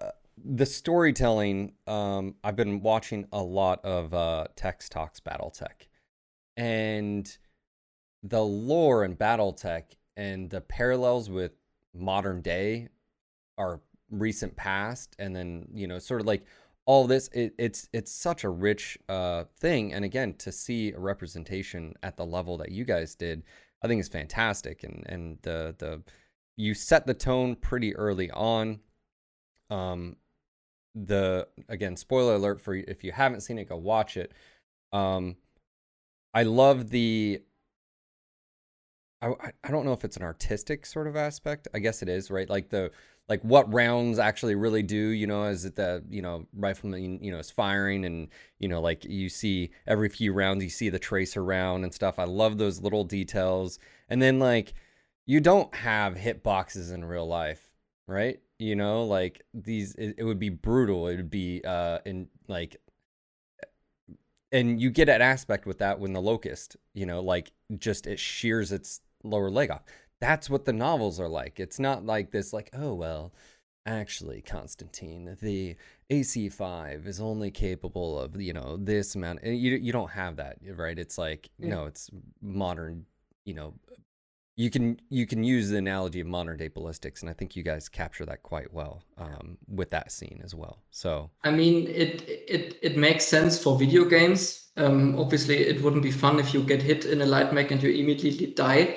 the 0.45 0.67
storytelling. 0.67 1.73
Um, 1.87 2.35
I've 2.43 2.57
been 2.57 2.81
watching 2.81 3.27
a 3.33 3.43
lot 3.43 3.85
of 3.85 4.13
uh, 4.15 4.47
Tex 4.57 4.89
Talks 4.89 5.21
BattleTech, 5.21 5.89
and 6.57 7.37
the 8.23 8.43
lore 8.43 9.05
in 9.05 9.17
BattleTech 9.17 9.85
and 10.17 10.51
the 10.51 10.61
parallels 10.61 11.31
with 11.31 11.53
modern 11.95 12.41
day 12.41 12.89
are 13.59 13.81
recent 14.11 14.57
past. 14.57 15.17
And 15.19 15.35
then 15.35 15.69
you 15.73 15.87
know 15.87 15.99
sort 15.99 16.21
of 16.21 16.27
like 16.27 16.45
all 16.85 17.07
this 17.07 17.29
it, 17.29 17.55
it's 17.59 17.89
it's 17.93 18.13
such 18.13 18.45
a 18.45 18.49
rich 18.49 18.99
uh 19.09 19.45
thing. 19.59 19.93
And 19.93 20.05
again 20.05 20.35
to 20.39 20.53
see 20.53 20.93
a 20.93 20.99
representation 20.99 21.95
at 22.03 22.17
the 22.17 22.27
level 22.27 22.57
that 22.59 22.71
you 22.71 22.85
guys 22.85 23.15
did 23.15 23.43
i 23.85 23.89
think 23.89 24.01
is 24.01 24.09
fantastic. 24.09 24.85
And 24.85 25.05
and 25.09 25.39
the 25.43 25.75
the 25.79 26.03
you 26.57 26.75
set 26.75 27.07
the 27.07 27.15
tone 27.15 27.55
pretty 27.57 27.95
early 27.97 28.31
on 28.31 28.81
um 29.71 30.17
the 30.95 31.47
again 31.69 31.97
spoiler 31.97 32.35
alert 32.35 32.61
for 32.61 32.75
if 32.75 33.03
you 33.03 33.13
haven't 33.13 33.41
seen 33.41 33.59
it 33.59 33.69
go 33.69 33.77
watch 33.77 34.17
it 34.17 34.33
um 34.93 35.37
i 36.35 36.43
love 36.43 36.91
the 36.91 37.41
I, 39.23 39.53
I 39.63 39.71
don't 39.71 39.85
know 39.85 39.93
if 39.93 40.05
it's 40.05 40.17
an 40.17 40.25
artistic 40.25 40.85
sort 40.85 41.07
of 41.07 41.15
aspect. 41.17 41.69
I 41.73 41.79
guess 41.79 42.03
it 42.03 42.09
is, 42.09 42.31
right? 42.31 42.51
Like 42.51 42.71
the 42.71 42.91
like 43.29 43.41
what 43.43 43.73
rounds 43.73 44.19
actually 44.19 44.57
really 44.57 44.83
do, 44.83 44.97
you 44.97 45.29
know, 45.29 45.45
is 45.45 45.65
it 45.65 45.77
the, 45.77 46.03
you 46.11 46.21
know, 46.21 46.47
rifleman, 46.55 47.23
you 47.23 47.31
know, 47.31 47.39
is 47.39 47.51
firing 47.51 48.05
and, 48.05 48.29
you 48.59 48.67
know, 48.67 48.81
like 48.81 49.05
you 49.05 49.29
see 49.29 49.71
every 49.87 50.09
few 50.09 50.33
rounds 50.33 50.65
you 50.65 50.71
see 50.71 50.89
the 50.89 50.99
tracer 50.99 51.43
round 51.45 51.85
and 51.85 51.95
stuff. 51.95 52.19
I 52.19 52.25
love 52.25 52.59
those 52.59 52.81
little 52.83 53.05
details. 53.05 53.79
And 54.09 54.21
then 54.21 54.41
like 54.41 54.75
you 55.27 55.41
don't 55.41 55.75
have 55.75 56.17
hit 56.17 56.43
boxes 56.43 56.91
in 56.91 57.05
real 57.05 57.27
life, 57.27 57.71
right? 58.07 58.41
You 58.59 58.77
know, 58.77 59.05
like 59.05 59.43
these 59.55 59.95
it, 59.95 60.17
it 60.19 60.25
would 60.25 60.39
be 60.39 60.51
brutal. 60.51 61.09
It 61.09 61.17
would 61.17 61.31
be 61.31 61.63
uh 61.65 61.99
in 62.05 62.29
like 62.49 62.77
and 64.53 64.81
you 64.81 64.91
get 64.91 65.09
an 65.09 65.23
aspect 65.23 65.67
with 65.67 65.79
that 65.79 65.99
when 65.99 66.13
the 66.13 66.21
locust, 66.21 66.77
you 66.93 67.07
know, 67.07 67.21
like 67.21 67.53
just 67.79 68.07
it 68.07 68.19
shears 68.19 68.71
its 68.71 69.01
lower 69.25 69.51
leg 69.51 69.71
off. 69.71 69.83
That's 70.21 70.51
what 70.51 70.67
the 70.67 70.73
novels 70.73 71.19
are 71.19 71.29
like. 71.29 71.59
It's 71.59 71.81
not 71.81 72.05
like 72.05 72.31
this, 72.31 72.53
like, 72.53 72.71
oh, 72.75 72.95
well, 72.95 73.33
actually, 73.87 74.43
Constantine, 74.43 75.37
the 75.41 75.75
AC5 76.11 77.07
is 77.07 77.21
only 77.21 77.51
capable 77.51 78.19
of, 78.21 78.41
you 78.41 78.53
know, 78.53 78.77
this 78.77 79.15
amount. 79.15 79.43
You, 79.43 79.77
you 79.77 79.91
don't 79.91 80.11
have 80.11 80.37
that, 80.37 80.59
right? 80.77 80.99
It's 80.99 81.19
like, 81.19 81.49
yeah. 81.59 81.71
no, 81.71 81.87
it's 81.87 82.11
modern, 82.41 83.07
you 83.45 83.55
know, 83.55 83.75
you 84.57 84.71
can 84.71 85.01
you 85.09 85.27
can 85.27 85.43
use 85.43 85.71
the 85.71 85.79
analogy 85.79 86.21
of 86.21 86.27
modern 86.27 86.59
day 86.59 86.69
ballistics 86.69 87.23
and 87.23 87.31
i 87.31 87.33
think 87.33 87.57
you 87.57 87.63
guys 87.63 87.89
capture 87.89 88.27
that 88.27 88.43
quite 88.43 88.73
well 88.73 89.03
um, 89.17 89.57
with 89.67 89.91
that 89.91 90.13
scene 90.13 90.41
as 90.45 90.55
well. 90.55 90.83
So 90.91 91.31
i 91.45 91.51
mean 91.51 91.89
it 91.89 92.23
it 92.29 92.79
it 92.83 92.97
makes 92.97 93.25
sense 93.25 93.63
for 93.63 93.79
video 93.79 94.05
games. 94.05 94.71
Um, 94.77 95.19
obviously 95.19 95.57
it 95.57 95.83
wouldn't 95.83 96.03
be 96.03 96.11
fun 96.11 96.39
if 96.39 96.55
you 96.55 96.63
get 96.63 96.83
hit 96.83 97.05
in 97.05 97.21
a 97.21 97.27
light 97.27 97.53
mech 97.53 97.71
and 97.71 97.83
you 97.83 97.91
immediately 97.91 98.47
die. 98.47 98.97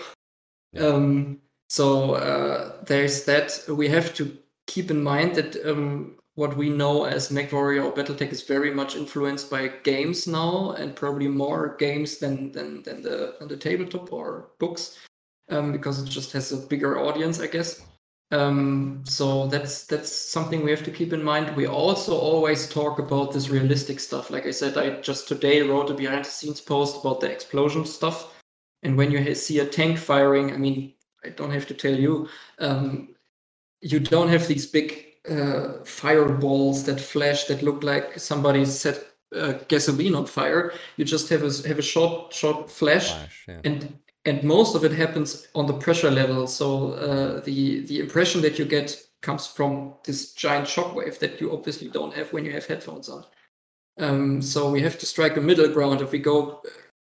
Um, 0.78 1.40
so 1.70 2.16
uh, 2.16 2.84
there's 2.86 3.26
that. 3.26 3.60
We 3.68 3.88
have 3.90 4.14
to 4.16 4.38
keep 4.68 4.92
in 4.92 5.02
mind 5.04 5.36
that 5.36 5.56
um, 5.66 6.18
what 6.36 6.58
we 6.58 6.70
know 6.70 7.06
as 7.06 7.30
MechWarrior 7.30 7.86
or 7.86 7.94
BattleTech 7.94 8.32
is 8.32 8.44
very 8.44 8.74
much 8.74 8.96
influenced 8.96 9.50
by 9.50 9.70
games 9.84 10.28
now, 10.28 10.72
and 10.72 10.96
probably 10.96 11.28
more 11.28 11.76
games 11.78 12.18
than 12.18 12.52
than 12.52 12.84
than 12.84 13.02
the 13.02 13.36
than 13.40 13.48
the 13.48 13.58
tabletop 13.58 14.12
or 14.12 14.50
books, 14.60 14.98
um, 15.50 15.72
because 15.72 16.02
it 16.02 16.10
just 16.10 16.32
has 16.34 16.52
a 16.52 16.58
bigger 16.58 17.00
audience, 17.00 17.40
I 17.40 17.48
guess. 17.48 17.82
Um, 18.32 19.04
so 19.06 19.48
that's 19.48 19.86
that's 19.86 20.12
something 20.12 20.64
we 20.64 20.72
have 20.72 20.84
to 20.84 20.92
keep 20.92 21.14
in 21.14 21.24
mind. 21.24 21.56
We 21.56 21.68
also 21.68 22.18
always 22.18 22.68
talk 22.68 23.00
about 23.00 23.32
this 23.32 23.50
realistic 23.50 24.00
stuff. 24.00 24.32
Like 24.32 24.48
I 24.48 24.52
said, 24.52 24.78
I 24.78 25.02
just 25.02 25.28
today 25.28 25.62
wrote 25.62 25.92
a 25.92 25.94
behind 25.94 26.26
the 26.26 26.30
scenes 26.30 26.60
post 26.60 27.02
about 27.02 27.22
the 27.22 27.32
explosion 27.32 27.86
stuff 27.86 28.36
and 28.86 28.96
when 28.96 29.10
you 29.12 29.34
see 29.34 29.60
a 29.60 29.66
tank 29.66 29.98
firing, 29.98 30.54
I 30.54 30.58
mean, 30.58 30.94
I 31.26 31.30
don't 31.30 31.50
have 31.50 31.66
to 31.68 31.74
tell 31.74 31.96
you, 31.96 32.30
um, 32.60 33.16
you 33.82 34.00
don't 34.00 34.30
have 34.30 34.48
these 34.48 34.68
big 34.68 35.06
uh, 35.28 35.84
fireballs 35.84 36.84
that 36.84 37.02
flash 37.02 37.46
that 37.46 37.64
look 37.64 37.84
like 37.84 38.20
somebody 38.20 38.64
set 38.64 39.04
uh, 39.36 39.54
gasoline 39.68 40.14
on 40.14 40.28
fire. 40.28 40.72
You 40.98 41.06
just 41.06 41.30
have 41.30 41.42
a 41.42 41.68
have 41.68 41.80
a 41.80 41.82
short 41.82 42.32
short 42.32 42.70
flash, 42.70 43.10
flash 43.10 43.44
yeah. 43.48 43.62
and 43.64 43.98
and 44.26 44.44
most 44.44 44.76
of 44.76 44.84
it 44.84 44.92
happens 44.92 45.48
on 45.54 45.68
the 45.68 45.74
pressure 45.74 46.12
level. 46.12 46.48
So 46.48 46.94
uh, 46.94 47.42
the 47.42 47.82
the 47.86 48.00
impression 48.00 48.42
that 48.42 48.58
you 48.60 48.66
get 48.66 49.02
comes 49.22 49.48
from 49.48 49.94
this 50.04 50.34
giant 50.34 50.68
shockwave 50.68 51.20
that 51.20 51.40
you 51.42 51.52
obviously 51.52 51.88
don't 51.90 52.14
have 52.14 52.32
when 52.34 52.46
you 52.46 52.52
have 52.52 52.66
headphones 52.66 53.10
on. 53.10 53.26
Um, 53.98 54.42
so 54.42 54.70
we 54.70 54.82
have 54.82 55.00
to 55.00 55.06
strike 55.06 55.38
a 55.38 55.42
middle 55.42 55.70
ground. 55.70 56.02
If 56.02 56.12
we 56.12 56.20
go 56.20 56.62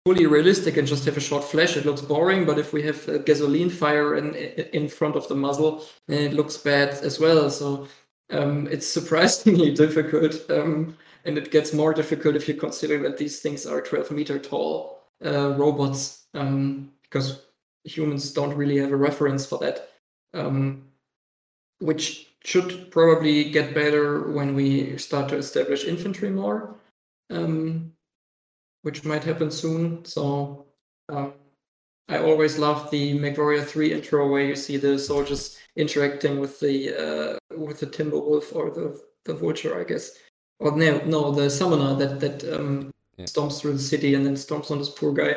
fully 0.05 0.25
realistic 0.25 0.77
and 0.77 0.87
just 0.87 1.05
have 1.05 1.17
a 1.17 1.21
short 1.21 1.43
flash, 1.43 1.77
it 1.77 1.85
looks 1.85 2.01
boring. 2.01 2.45
But 2.45 2.59
if 2.59 2.73
we 2.73 2.83
have 2.83 3.07
a 3.07 3.19
gasoline 3.19 3.69
fire 3.69 4.15
in 4.15 4.35
in 4.73 4.87
front 4.87 5.15
of 5.15 5.27
the 5.27 5.35
muzzle, 5.35 5.85
it 6.07 6.33
looks 6.33 6.57
bad 6.57 6.89
as 7.03 7.19
well. 7.19 7.49
So 7.49 7.87
um, 8.29 8.67
it's 8.71 8.87
surprisingly 8.87 9.71
difficult, 9.83 10.49
um, 10.49 10.97
and 11.25 11.37
it 11.37 11.51
gets 11.51 11.73
more 11.73 11.93
difficult 11.93 12.35
if 12.35 12.47
you 12.47 12.55
consider 12.55 12.97
that 13.03 13.17
these 13.17 13.39
things 13.39 13.65
are 13.65 13.81
12 13.81 14.11
meter 14.11 14.39
tall 14.39 15.03
uh, 15.25 15.53
robots, 15.55 16.25
um, 16.33 16.91
because 17.13 17.45
humans 17.83 18.31
don't 18.31 18.55
really 18.55 18.77
have 18.77 18.91
a 18.91 18.95
reference 18.95 19.45
for 19.45 19.59
that, 19.59 19.89
um, 20.33 20.85
which 21.79 22.33
should 22.43 22.89
probably 22.89 23.51
get 23.51 23.75
better 23.75 24.31
when 24.31 24.55
we 24.55 24.97
start 24.97 25.29
to 25.29 25.37
establish 25.37 25.85
infantry 25.85 26.31
more, 26.31 26.75
um, 27.29 27.93
which 28.81 29.05
might 29.05 29.23
happen 29.23 29.51
soon. 29.51 30.03
So 30.05 30.65
um, 31.09 31.33
I 32.09 32.17
always 32.17 32.57
love 32.57 32.89
the 32.89 33.17
MechWarrior 33.19 33.63
3 33.63 33.93
intro 33.93 34.27
where 34.27 34.45
you 34.45 34.55
see 34.55 34.77
the 34.77 34.97
soldiers 34.97 35.59
interacting 35.75 36.39
with 36.39 36.59
the 36.59 36.75
uh, 36.95 37.55
with 37.55 37.79
the 37.79 37.87
Timberwolf 37.87 38.55
or 38.55 38.71
the 38.71 38.99
the 39.25 39.35
Vulture, 39.35 39.79
I 39.79 39.83
guess. 39.83 40.17
Or 40.59 40.75
no, 40.75 40.97
no, 41.05 41.31
the 41.31 41.49
summoner 41.49 41.95
that 41.95 42.19
that 42.19 42.55
um, 42.55 42.91
yeah. 43.17 43.25
storms 43.25 43.61
through 43.61 43.73
the 43.73 43.79
city 43.79 44.15
and 44.15 44.25
then 44.25 44.35
storms 44.35 44.71
on 44.71 44.79
this 44.79 44.89
poor 44.89 45.13
guy. 45.13 45.35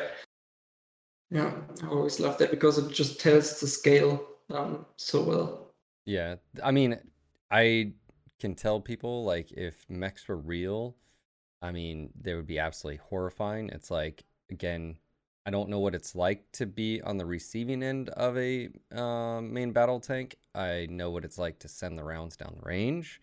Yeah, 1.30 1.52
I 1.82 1.88
always 1.88 2.20
love 2.20 2.38
that 2.38 2.50
because 2.50 2.78
it 2.78 2.92
just 2.92 3.20
tells 3.20 3.60
the 3.60 3.66
scale 3.66 4.26
um, 4.50 4.86
so 4.96 5.22
well. 5.22 5.74
Yeah, 6.04 6.36
I 6.62 6.70
mean, 6.70 6.98
I 7.50 7.92
can 8.38 8.54
tell 8.54 8.80
people 8.80 9.24
like 9.24 9.52
if 9.52 9.84
mechs 9.88 10.28
were 10.28 10.36
real, 10.36 10.96
I 11.62 11.72
mean, 11.72 12.10
they 12.20 12.34
would 12.34 12.46
be 12.46 12.58
absolutely 12.58 12.98
horrifying. 13.08 13.70
It's 13.70 13.90
like 13.90 14.24
again, 14.50 14.98
I 15.46 15.50
don't 15.50 15.70
know 15.70 15.80
what 15.80 15.94
it's 15.94 16.14
like 16.14 16.50
to 16.52 16.66
be 16.66 17.02
on 17.02 17.18
the 17.18 17.26
receiving 17.26 17.82
end 17.82 18.10
of 18.10 18.36
a 18.38 18.70
uh, 18.94 19.40
main 19.40 19.72
battle 19.72 20.00
tank. 20.00 20.36
I 20.54 20.86
know 20.90 21.10
what 21.10 21.24
it's 21.24 21.38
like 21.38 21.58
to 21.60 21.68
send 21.68 21.98
the 21.98 22.04
rounds 22.04 22.36
down 22.36 22.58
range. 22.62 23.20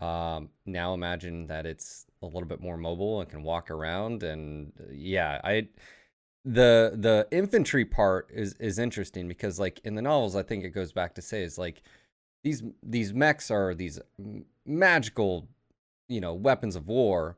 Um, 0.00 0.50
now 0.66 0.94
imagine 0.94 1.46
that 1.48 1.66
it's 1.66 2.06
a 2.22 2.26
little 2.26 2.46
bit 2.46 2.60
more 2.60 2.76
mobile 2.76 3.20
and 3.20 3.30
can 3.30 3.42
walk 3.42 3.70
around. 3.70 4.22
And 4.22 4.72
yeah, 4.92 5.40
I 5.44 5.68
the 6.46 6.92
the 6.94 7.26
infantry 7.32 7.84
part 7.84 8.30
is 8.32 8.54
is 8.60 8.78
interesting 8.78 9.26
because 9.26 9.58
like 9.58 9.80
in 9.84 9.96
the 9.96 10.02
novels, 10.02 10.36
I 10.36 10.42
think 10.42 10.64
it 10.64 10.70
goes 10.70 10.92
back 10.92 11.16
to 11.16 11.22
say 11.22 11.42
is 11.42 11.58
like 11.58 11.82
these 12.44 12.62
these 12.84 13.12
mechs 13.12 13.50
are 13.50 13.74
these 13.74 13.98
magical, 14.64 15.48
you 16.08 16.20
know, 16.20 16.34
weapons 16.34 16.76
of 16.76 16.86
war, 16.86 17.36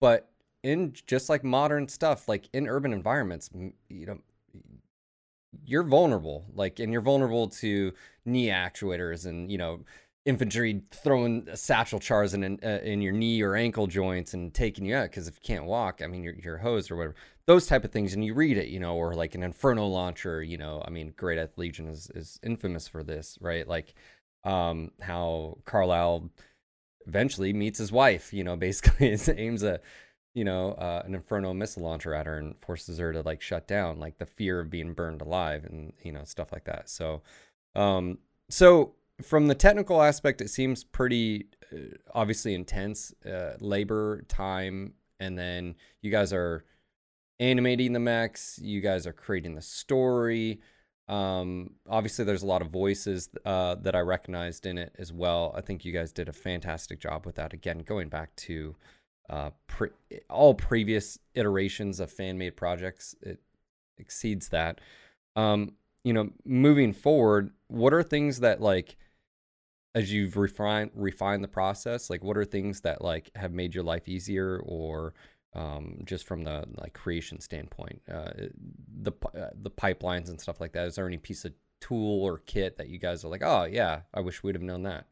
but 0.00 0.30
in 0.62 0.94
just 1.06 1.28
like 1.28 1.44
modern 1.44 1.88
stuff, 1.88 2.26
like 2.26 2.48
in 2.54 2.68
urban 2.68 2.94
environments, 2.94 3.50
you 3.90 4.06
know, 4.06 4.18
you're 5.66 5.82
vulnerable. 5.82 6.46
Like, 6.54 6.80
and 6.80 6.90
you're 6.90 7.02
vulnerable 7.02 7.48
to 7.48 7.92
knee 8.24 8.48
actuators 8.48 9.26
and 9.26 9.52
you 9.52 9.58
know 9.58 9.84
infantry 10.24 10.82
throwing 10.90 11.46
satchel 11.54 11.98
chars 11.98 12.32
in 12.32 12.58
uh, 12.64 12.80
in 12.82 13.02
your 13.02 13.12
knee 13.12 13.42
or 13.42 13.56
ankle 13.56 13.86
joints 13.86 14.32
and 14.32 14.54
taking 14.54 14.86
you 14.86 14.96
out 14.96 15.10
because 15.10 15.28
if 15.28 15.34
you 15.34 15.40
can't 15.42 15.66
walk, 15.66 16.00
I 16.02 16.06
mean 16.06 16.22
you're, 16.22 16.34
you're 16.34 16.58
hosed 16.58 16.90
or 16.90 16.96
whatever. 16.96 17.14
Those 17.48 17.66
type 17.66 17.84
of 17.84 17.90
things, 17.90 18.14
and 18.14 18.24
you 18.24 18.34
read 18.34 18.58
it, 18.58 18.68
you 18.68 18.78
know, 18.78 18.94
or 18.94 19.14
like 19.14 19.34
an 19.34 19.42
Inferno 19.42 19.86
launcher, 19.86 20.42
you 20.42 20.58
know. 20.58 20.84
I 20.86 20.90
mean, 20.90 21.14
Gray 21.16 21.34
Death 21.34 21.58
Legion 21.58 21.88
is 21.88 22.10
is 22.14 22.38
infamous 22.44 22.86
for 22.86 23.02
this, 23.02 23.38
right? 23.40 23.66
Like 23.66 23.94
um, 24.44 24.92
how 25.00 25.58
Carlyle 25.64 26.30
eventually 27.06 27.52
meets 27.52 27.78
his 27.78 27.90
wife, 27.90 28.32
you 28.32 28.44
know, 28.44 28.56
basically 28.68 29.16
aims 29.36 29.62
a 29.64 29.80
you 30.34 30.44
know, 30.44 30.72
uh, 30.74 31.02
an 31.04 31.16
Inferno 31.16 31.52
missile 31.52 31.82
launcher 31.82 32.14
at 32.14 32.26
her 32.26 32.38
and 32.38 32.54
forces 32.60 32.98
her 32.98 33.12
to 33.12 33.22
like 33.22 33.42
shut 33.42 33.66
down, 33.66 33.98
like 33.98 34.18
the 34.18 34.26
fear 34.26 34.60
of 34.60 34.70
being 34.70 34.92
burned 34.92 35.20
alive 35.20 35.64
and 35.64 35.92
you 36.04 36.12
know 36.12 36.22
stuff 36.22 36.52
like 36.52 36.64
that. 36.64 36.88
So, 36.88 37.22
um, 37.74 38.18
so 38.48 38.94
from 39.22 39.48
the 39.48 39.54
technical 39.56 40.00
aspect, 40.00 40.40
it 40.40 40.50
seems 40.50 40.84
pretty 40.84 41.46
uh, 41.72 41.96
obviously 42.14 42.54
intense, 42.54 43.12
uh, 43.26 43.54
labor, 43.58 44.22
time, 44.28 44.94
and 45.18 45.36
then 45.36 45.74
you 46.02 46.10
guys 46.12 46.32
are 46.32 46.64
animating 47.40 47.92
the 47.92 48.00
mechs. 48.00 48.58
You 48.62 48.80
guys 48.80 49.06
are 49.06 49.12
creating 49.12 49.54
the 49.54 49.62
story. 49.62 50.60
Um, 51.08 51.70
obviously, 51.88 52.24
there's 52.24 52.42
a 52.42 52.46
lot 52.46 52.62
of 52.62 52.70
voices 52.70 53.30
uh, 53.44 53.76
that 53.76 53.94
I 53.94 54.00
recognized 54.00 54.66
in 54.66 54.76
it 54.76 54.94
as 54.98 55.12
well. 55.12 55.54
I 55.56 55.62
think 55.62 55.84
you 55.84 55.92
guys 55.92 56.12
did 56.12 56.28
a 56.28 56.32
fantastic 56.32 57.00
job 57.00 57.24
with 57.24 57.36
that. 57.36 57.52
Again, 57.52 57.78
going 57.78 58.08
back 58.08 58.34
to 58.36 58.76
uh, 59.30 59.50
pre- 59.66 59.90
all 60.28 60.54
previous 60.54 61.18
iterations 61.34 62.00
of 62.00 62.10
fan 62.10 62.36
made 62.36 62.56
projects, 62.56 63.14
it 63.22 63.40
exceeds 63.96 64.48
that. 64.50 64.80
Um, 65.34 65.72
you 66.04 66.12
know, 66.12 66.30
moving 66.44 66.92
forward, 66.92 67.52
what 67.68 67.94
are 67.94 68.02
things 68.02 68.40
that 68.40 68.60
like 68.60 68.96
as 69.94 70.12
you've 70.12 70.36
refined 70.36 70.90
refined 70.94 71.42
the 71.42 71.48
process, 71.48 72.10
like 72.10 72.22
what 72.22 72.36
are 72.36 72.44
things 72.44 72.82
that 72.82 73.02
like 73.02 73.30
have 73.34 73.52
made 73.52 73.74
your 73.74 73.84
life 73.84 74.08
easier 74.08 74.60
or 74.64 75.14
um, 75.54 76.02
just 76.04 76.26
from 76.26 76.44
the 76.44 76.66
like 76.76 76.92
creation 76.92 77.40
standpoint, 77.40 78.02
uh, 78.12 78.30
the 79.00 79.12
uh, 79.34 79.50
the 79.54 79.70
pipelines 79.70 80.28
and 80.28 80.40
stuff 80.40 80.60
like 80.60 80.72
that. 80.72 80.86
Is 80.86 80.96
there 80.96 81.06
any 81.06 81.18
piece 81.18 81.44
of 81.44 81.52
tool 81.80 82.22
or 82.22 82.38
kit 82.46 82.76
that 82.76 82.88
you 82.88 82.98
guys 82.98 83.24
are 83.24 83.28
like, 83.28 83.42
oh 83.44 83.64
yeah, 83.64 84.00
I 84.12 84.20
wish 84.20 84.42
we'd 84.42 84.54
have 84.54 84.62
known 84.62 84.82
that? 84.84 85.06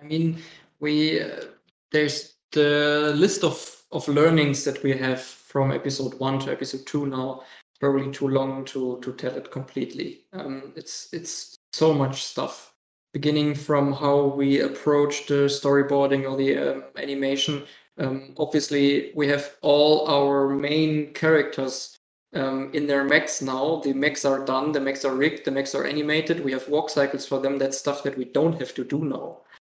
I 0.00 0.04
mean, 0.04 0.38
we 0.80 1.20
uh, 1.20 1.44
there's 1.92 2.34
the 2.52 3.12
list 3.16 3.44
of 3.44 3.82
of 3.92 4.08
learnings 4.08 4.64
that 4.64 4.82
we 4.82 4.92
have 4.96 5.20
from 5.20 5.70
episode 5.70 6.18
one 6.18 6.38
to 6.40 6.52
episode 6.52 6.86
two 6.86 7.06
now. 7.06 7.42
Probably 7.80 8.10
too 8.12 8.28
long 8.28 8.64
to 8.66 9.00
to 9.00 9.12
tell 9.12 9.36
it 9.36 9.50
completely. 9.50 10.24
Um, 10.32 10.72
it's 10.76 11.08
it's 11.12 11.56
so 11.72 11.92
much 11.92 12.22
stuff 12.24 12.74
beginning 13.12 13.54
from 13.54 13.92
how 13.92 14.26
we 14.36 14.60
approach 14.60 15.26
the 15.26 15.46
storyboarding 15.46 16.28
or 16.28 16.36
the 16.36 16.58
um, 16.58 16.84
animation 16.96 17.64
um, 17.98 18.34
obviously, 18.38 19.12
we 19.14 19.28
have 19.28 19.56
all 19.62 20.08
our 20.08 20.48
main 20.48 21.12
characters 21.12 21.96
um, 22.34 22.70
in 22.72 22.86
their 22.86 23.04
mechs 23.04 23.40
now. 23.40 23.80
The 23.84 23.92
mechs 23.92 24.24
are 24.24 24.44
done, 24.44 24.72
the 24.72 24.80
mechs 24.80 25.04
are 25.04 25.14
rigged, 25.14 25.44
the 25.44 25.50
mechs 25.50 25.74
are 25.74 25.84
animated. 25.84 26.44
We 26.44 26.52
have 26.52 26.68
walk 26.68 26.90
cycles 26.90 27.26
for 27.26 27.38
them. 27.38 27.58
That's 27.58 27.78
stuff 27.78 28.02
that 28.02 28.18
we 28.18 28.24
don't 28.24 28.58
have 28.58 28.74
to 28.74 28.84
do 28.84 29.04
now. 29.04 29.38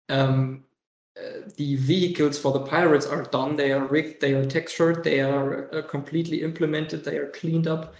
Um, 0.08 0.64
uh, 1.18 1.48
the 1.56 1.76
vehicles 1.76 2.38
for 2.38 2.52
the 2.52 2.60
pirates 2.60 3.06
are 3.06 3.22
done. 3.22 3.56
They 3.56 3.72
are 3.72 3.86
rigged, 3.86 4.20
they 4.20 4.34
are 4.34 4.44
textured, 4.44 5.04
they 5.04 5.20
are 5.20 5.72
uh, 5.74 5.82
completely 5.82 6.42
implemented, 6.42 7.04
they 7.04 7.18
are 7.18 7.30
cleaned 7.30 7.68
up. 7.68 7.94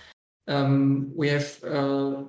Um, 0.49 1.13
we 1.15 1.29
have 1.29 1.63
uh, 1.63 2.25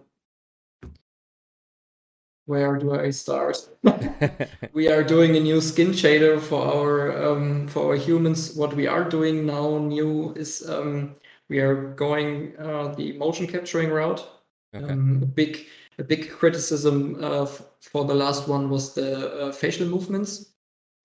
where 2.46 2.78
do 2.78 2.94
I 2.94 3.10
start? 3.10 3.58
we 4.74 4.88
are 4.88 5.04
doing 5.04 5.36
a 5.36 5.40
new 5.40 5.62
skin 5.62 5.90
shader 5.90 6.40
for 6.40 6.66
our 6.66 7.26
um, 7.26 7.68
for 7.68 7.92
our 7.92 7.96
humans. 7.96 8.56
What 8.56 8.76
we 8.76 8.88
are 8.88 9.04
doing 9.04 9.46
now 9.46 9.78
new 9.78 10.34
is 10.36 10.68
um, 10.70 11.16
we 11.50 11.60
are 11.60 11.94
going 11.94 12.54
uh, 12.58 12.94
the 12.96 13.14
motion 13.18 13.48
capturing 13.48 13.90
route. 13.90 14.26
Okay. 14.76 14.92
Um, 14.92 15.22
a 15.24 15.26
big 15.26 15.66
a 15.98 16.04
big 16.04 16.30
criticism 16.30 17.18
uh, 17.24 17.46
for 17.46 18.06
the 18.06 18.16
last 18.16 18.48
one 18.48 18.70
was 18.70 18.94
the 18.94 19.48
uh, 19.48 19.52
facial 19.52 19.88
movements 19.88 20.55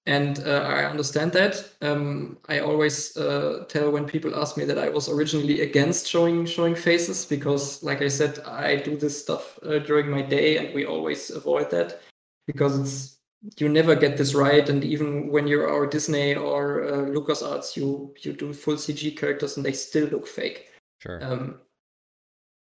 and 0.06 0.40
uh, 0.46 0.64
I 0.66 0.84
understand 0.84 1.32
that. 1.32 1.72
Um, 1.82 2.38
I 2.48 2.60
always 2.60 3.16
uh, 3.16 3.64
tell 3.68 3.90
when 3.90 4.06
people 4.06 4.34
ask 4.34 4.56
me 4.56 4.64
that 4.64 4.78
I 4.78 4.88
was 4.88 5.08
originally 5.08 5.60
against 5.60 6.08
showing 6.08 6.46
showing 6.46 6.74
faces 6.74 7.26
because, 7.26 7.82
like 7.82 8.00
I 8.00 8.08
said, 8.08 8.38
I 8.40 8.76
do 8.76 8.96
this 8.96 9.20
stuff 9.20 9.58
uh, 9.62 9.78
during 9.78 10.10
my 10.10 10.22
day, 10.22 10.56
and 10.56 10.74
we 10.74 10.86
always 10.86 11.30
avoid 11.30 11.70
that 11.70 12.00
because 12.46 12.78
it's 12.78 13.16
you 13.58 13.68
never 13.68 13.94
get 13.94 14.16
this 14.16 14.34
right. 14.34 14.68
And 14.68 14.84
even 14.84 15.28
when 15.28 15.46
you're 15.46 15.68
our 15.68 15.86
Disney 15.86 16.34
or 16.34 16.84
uh, 16.84 17.06
LucasArts, 17.10 17.76
you 17.76 18.14
you 18.20 18.32
do 18.32 18.54
full 18.54 18.76
CG 18.76 19.16
characters, 19.18 19.56
and 19.56 19.66
they 19.66 19.72
still 19.72 20.08
look 20.08 20.26
fake. 20.26 20.70
Sure. 20.98 21.22
Um, 21.22 21.60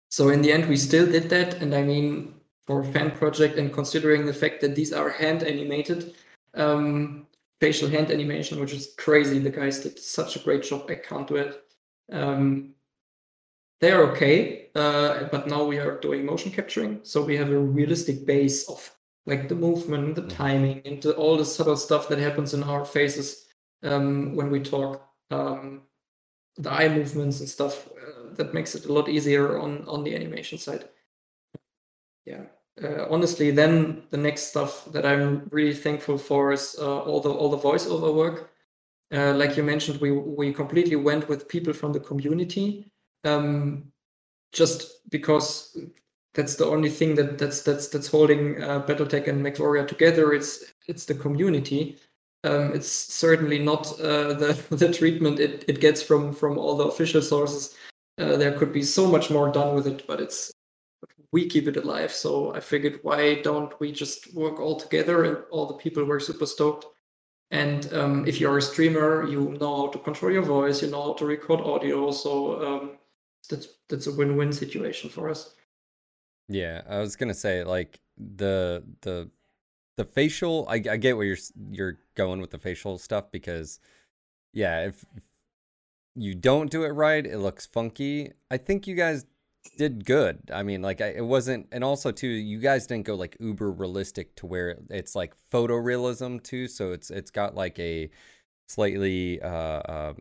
so 0.10 0.30
in 0.30 0.42
the 0.42 0.52
end, 0.52 0.68
we 0.68 0.76
still 0.76 1.06
did 1.06 1.30
that, 1.30 1.62
and 1.62 1.74
I 1.74 1.84
mean, 1.84 2.34
for 2.68 2.82
a 2.82 2.86
fan 2.86 3.12
project, 3.12 3.58
and 3.58 3.72
considering 3.72 4.26
the 4.26 4.34
fact 4.34 4.60
that 4.62 4.76
these 4.76 4.92
are 4.92 5.10
hand 5.10 5.44
animated. 5.44 6.16
Um, 6.56 7.28
facial 7.60 7.90
hand 7.90 8.12
animation, 8.12 8.60
which 8.60 8.74
is 8.74 8.94
crazy. 8.98 9.40
The 9.40 9.50
guys 9.50 9.80
did 9.80 10.00
such 10.00 10.36
a 10.36 10.40
great 10.40 10.64
job. 10.64 10.86
I 10.90 10.96
can't 10.96 11.28
do 11.28 11.36
it. 11.36 11.62
Um, 12.12 12.74
they 13.82 13.92
are 13.92 14.04
okay, 14.12 14.70
uh, 14.76 15.26
but 15.32 15.48
now 15.48 15.64
we 15.64 15.78
are 15.78 16.00
doing 16.00 16.26
motion 16.26 16.52
capturing, 16.52 17.00
so 17.04 17.24
we 17.24 17.38
have 17.38 17.50
a 17.50 17.60
realistic 17.60 18.26
base 18.26 18.68
of 18.70 18.92
like 19.26 19.48
the 19.48 19.56
movement, 19.56 20.16
the 20.16 20.22
mm-hmm. 20.22 20.30
timing, 20.30 20.82
and 20.86 21.02
the, 21.02 21.16
all 21.16 21.38
the 21.38 21.46
subtle 21.46 21.78
stuff 21.78 22.10
that 22.10 22.20
happens 22.20 22.54
in 22.54 22.64
our 22.64 22.84
faces 22.84 23.46
um, 23.84 24.36
when 24.36 24.50
we 24.50 24.60
talk, 24.60 25.08
um, 25.32 25.84
the 26.58 26.70
eye 26.70 26.90
movements 26.90 27.40
and 27.40 27.48
stuff. 27.48 27.88
Uh, 27.88 28.34
that 28.34 28.54
makes 28.54 28.76
it 28.76 28.86
a 28.86 28.94
lot 28.94 29.08
easier 29.08 29.60
on 29.60 29.86
on 29.88 30.04
the 30.04 30.16
animation 30.16 30.58
side. 30.58 30.90
Yeah. 32.26 32.44
Uh, 32.82 33.06
honestly, 33.10 33.52
then 33.52 34.04
the 34.10 34.18
next 34.18 34.44
stuff 34.44 34.86
that 34.92 35.06
I'm 35.06 35.48
really 35.52 35.74
thankful 35.74 36.18
for 36.18 36.54
is 36.54 36.76
uh, 36.80 37.02
all 37.02 37.20
the 37.20 37.30
all 37.30 37.50
the 37.50 37.58
voiceover 37.58 38.14
work. 38.14 38.52
Uh, 39.14 39.34
like 39.34 39.58
you 39.58 39.64
mentioned, 39.64 40.00
we 40.00 40.12
we 40.12 40.54
completely 40.54 40.96
went 40.96 41.28
with 41.28 41.50
people 41.50 41.74
from 41.74 41.94
the 41.94 42.00
community, 42.00 42.92
um, 43.26 43.92
just 44.54 45.10
because 45.10 45.78
that's 46.34 46.56
the 46.56 46.66
only 46.66 46.90
thing 46.90 47.16
that 47.16 47.38
that's 47.38 47.64
that's 47.64 47.88
that's 47.88 48.08
holding 48.08 48.62
uh, 48.64 48.82
BattleTech 48.86 49.28
and 49.28 49.46
MechWarrior 49.46 49.88
together. 49.88 50.34
It's 50.34 50.74
it's 50.88 51.06
the 51.06 51.16
community. 51.16 51.98
Um, 52.46 52.74
it's 52.74 52.90
certainly 52.90 53.60
not 53.60 53.88
uh, 54.00 54.34
the 54.34 54.58
the 54.76 54.94
treatment 54.94 55.40
it, 55.40 55.66
it 55.68 55.82
gets 55.82 56.02
from 56.02 56.34
from 56.34 56.58
all 56.58 56.78
the 56.78 56.86
official 56.86 57.22
sources. 57.22 57.76
Uh, 58.18 58.38
there 58.38 58.58
could 58.58 58.72
be 58.72 58.84
so 58.84 59.08
much 59.08 59.30
more 59.30 59.52
done 59.52 59.76
with 59.76 59.88
it, 59.88 60.06
but 60.08 60.22
it's 60.22 60.52
we 61.32 61.48
keep 61.48 61.68
it 61.68 61.78
alive. 61.78 62.12
So 62.12 62.54
I 62.56 62.60
figured, 62.60 63.00
why 63.04 63.42
don't 63.42 63.78
we 63.80 63.92
just 63.92 64.34
work 64.34 64.60
all 64.60 64.76
together? 64.76 65.24
And 65.24 65.38
all 65.52 65.68
the 65.68 65.76
people 65.76 66.04
were 66.04 66.20
super 66.20 66.46
stoked. 66.46 66.86
And 67.52 67.92
um, 67.94 68.28
if 68.28 68.40
you're 68.40 68.58
a 68.58 68.62
streamer, 68.62 69.28
you 69.28 69.58
know 69.60 69.76
how 69.78 69.88
to 69.88 70.00
control 70.00 70.32
your 70.32 70.44
voice, 70.44 70.82
you 70.82 70.90
know 70.90 71.02
how 71.02 71.14
to 71.14 71.26
record 71.26 71.62
audio. 71.62 72.12
So 72.12 72.66
um, 72.66 72.92
that's 73.50 73.68
that's 73.88 74.08
a 74.08 74.14
win-win 74.14 74.54
situation 74.54 75.10
for 75.10 75.30
us. 75.30 75.56
Yeah, 76.48 76.82
I 76.88 77.00
was 77.00 77.16
gonna 77.16 77.34
say 77.34 77.64
like 77.64 78.00
the 78.18 78.84
the 79.02 79.30
the 79.98 80.06
facial. 80.06 80.68
I, 80.70 80.76
I 80.76 80.98
get 80.98 81.18
where 81.18 81.26
you're 81.26 81.38
you're 81.72 82.00
going 82.16 82.40
with 82.40 82.52
the 82.52 82.60
facial 82.60 82.98
stuff 82.98 83.32
because 83.32 83.80
yeah, 84.54 84.86
if, 84.86 85.04
if 85.16 85.24
you 86.16 86.36
don't 86.36 86.70
do 86.70 86.84
it 86.84 86.90
right, 86.90 87.26
it 87.26 87.40
looks 87.40 87.66
funky. 87.66 88.32
I 88.52 88.58
think 88.58 88.88
you 88.88 88.96
guys 88.96 89.26
did 89.78 90.06
good. 90.06 90.40
I 90.54 90.64
mean, 90.64 90.82
like 90.82 91.02
I, 91.02 91.08
it 91.08 91.26
wasn't, 91.26 91.68
and 91.72 91.84
also 91.84 92.12
too, 92.12 92.28
you 92.28 92.60
guys 92.60 92.88
didn't 92.88 93.06
go 93.06 93.16
like 93.16 93.38
uber 93.40 93.72
realistic 93.72 94.36
to 94.38 94.46
where 94.46 94.78
it's 94.90 95.16
like 95.16 95.34
photorealism 95.52 96.44
too. 96.44 96.68
So 96.68 96.92
it's 96.92 97.10
it's 97.10 97.32
got 97.32 97.56
like 97.56 97.80
a 97.80 98.10
slightly 98.68 99.42
uh, 99.42 99.48
uh, 99.48 100.14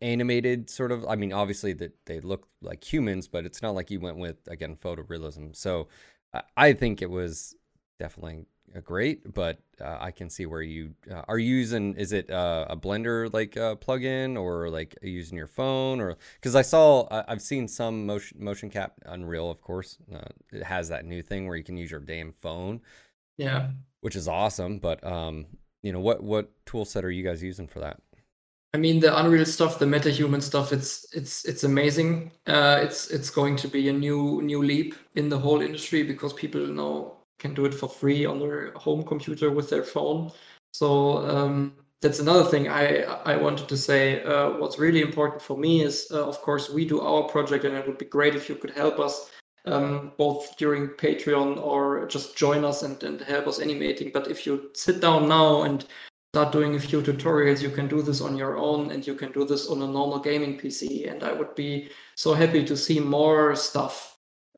animated 0.00 0.70
sort 0.70 0.92
of. 0.92 1.04
I 1.06 1.16
mean, 1.16 1.32
obviously 1.32 1.72
that 1.74 1.92
they 2.06 2.20
look 2.20 2.48
like 2.60 2.84
humans, 2.84 3.28
but 3.28 3.44
it's 3.44 3.62
not 3.62 3.74
like 3.74 3.90
you 3.90 4.00
went 4.00 4.18
with 4.18 4.36
again 4.48 4.76
photorealism. 4.76 5.54
So 5.56 5.88
I 6.56 6.72
think 6.72 7.02
it 7.02 7.10
was 7.10 7.54
definitely 7.98 8.46
great, 8.80 9.34
but 9.34 9.58
uh, 9.80 9.98
I 10.00 10.10
can 10.10 10.30
see 10.30 10.46
where 10.46 10.62
you 10.62 10.94
uh, 11.10 11.22
are 11.28 11.38
you 11.38 11.56
using. 11.56 11.94
Is 11.94 12.12
it 12.12 12.30
uh, 12.30 12.66
a 12.70 12.76
Blender 12.76 13.32
like 13.32 13.56
uh, 13.56 13.76
plugin 13.76 14.40
or 14.40 14.70
like 14.70 14.96
using 15.02 15.36
your 15.36 15.46
phone 15.46 16.00
or 16.00 16.16
because 16.36 16.54
I 16.54 16.62
saw 16.62 17.06
I've 17.28 17.42
seen 17.42 17.68
some 17.68 18.06
motion 18.06 18.42
motion 18.42 18.70
cap 18.70 18.94
Unreal, 19.06 19.50
of 19.50 19.60
course. 19.60 19.98
Uh, 20.12 20.28
it 20.52 20.62
has 20.62 20.88
that 20.88 21.04
new 21.04 21.22
thing 21.22 21.46
where 21.46 21.56
you 21.56 21.64
can 21.64 21.76
use 21.76 21.90
your 21.90 22.00
damn 22.00 22.32
phone. 22.40 22.80
Yeah, 23.36 23.70
which 24.00 24.16
is 24.16 24.28
awesome. 24.28 24.78
But 24.78 25.04
um, 25.04 25.46
you 25.82 25.92
know 25.92 26.00
what 26.00 26.22
what 26.22 26.50
tool 26.64 26.84
set 26.84 27.04
are 27.04 27.10
you 27.10 27.22
guys 27.22 27.42
using 27.42 27.66
for 27.66 27.80
that? 27.80 28.00
I 28.74 28.78
mean 28.78 29.00
the 29.00 29.14
Unreal 29.18 29.44
stuff, 29.44 29.78
the 29.78 29.84
MetaHuman 29.84 30.42
stuff. 30.42 30.72
It's 30.72 31.06
it's 31.12 31.44
it's 31.44 31.64
amazing. 31.64 32.32
Uh, 32.46 32.80
it's 32.82 33.10
it's 33.10 33.28
going 33.28 33.56
to 33.56 33.68
be 33.68 33.88
a 33.88 33.92
new 33.92 34.40
new 34.42 34.62
leap 34.62 34.94
in 35.14 35.28
the 35.28 35.38
whole 35.38 35.60
industry 35.60 36.02
because 36.02 36.32
people 36.32 36.66
know 36.66 37.16
can 37.42 37.52
do 37.54 37.66
it 37.66 37.74
for 37.74 37.88
free 37.88 38.24
on 38.24 38.38
their 38.38 38.72
home 38.72 39.02
computer 39.02 39.50
with 39.50 39.68
their 39.68 39.82
phone. 39.82 40.30
So 40.72 41.18
um, 41.28 41.74
that's 42.00 42.20
another 42.20 42.44
thing 42.44 42.68
I 42.68 43.02
I 43.32 43.36
wanted 43.36 43.68
to 43.68 43.76
say. 43.76 44.22
Uh, 44.22 44.50
what's 44.60 44.78
really 44.78 45.02
important 45.02 45.42
for 45.42 45.58
me 45.58 45.82
is, 45.82 46.06
uh, 46.10 46.26
of 46.32 46.40
course, 46.40 46.70
we 46.70 46.86
do 46.86 47.00
our 47.00 47.24
project, 47.24 47.64
and 47.64 47.74
it 47.76 47.86
would 47.86 47.98
be 47.98 48.14
great 48.16 48.34
if 48.34 48.48
you 48.48 48.54
could 48.54 48.74
help 48.82 48.98
us 48.98 49.30
um, 49.66 50.12
both 50.18 50.56
during 50.56 50.88
Patreon 50.88 51.58
or 51.62 52.06
just 52.06 52.36
join 52.36 52.64
us 52.64 52.82
and, 52.82 53.02
and 53.02 53.20
help 53.20 53.46
us 53.46 53.60
animating. 53.60 54.10
But 54.12 54.28
if 54.28 54.46
you 54.46 54.70
sit 54.74 55.00
down 55.00 55.28
now 55.28 55.62
and 55.62 55.84
start 56.34 56.52
doing 56.52 56.74
a 56.74 56.80
few 56.80 57.02
tutorials, 57.02 57.62
you 57.62 57.70
can 57.70 57.88
do 57.88 58.02
this 58.02 58.20
on 58.20 58.36
your 58.36 58.56
own 58.56 58.90
and 58.90 59.06
you 59.06 59.14
can 59.14 59.32
do 59.32 59.44
this 59.44 59.68
on 59.68 59.82
a 59.82 59.86
normal 59.86 60.18
gaming 60.18 60.58
PC. 60.58 61.10
And 61.10 61.22
I 61.22 61.32
would 61.32 61.54
be 61.54 61.90
so 62.14 62.34
happy 62.34 62.64
to 62.64 62.76
see 62.76 63.00
more 63.00 63.54
stuff 63.54 64.11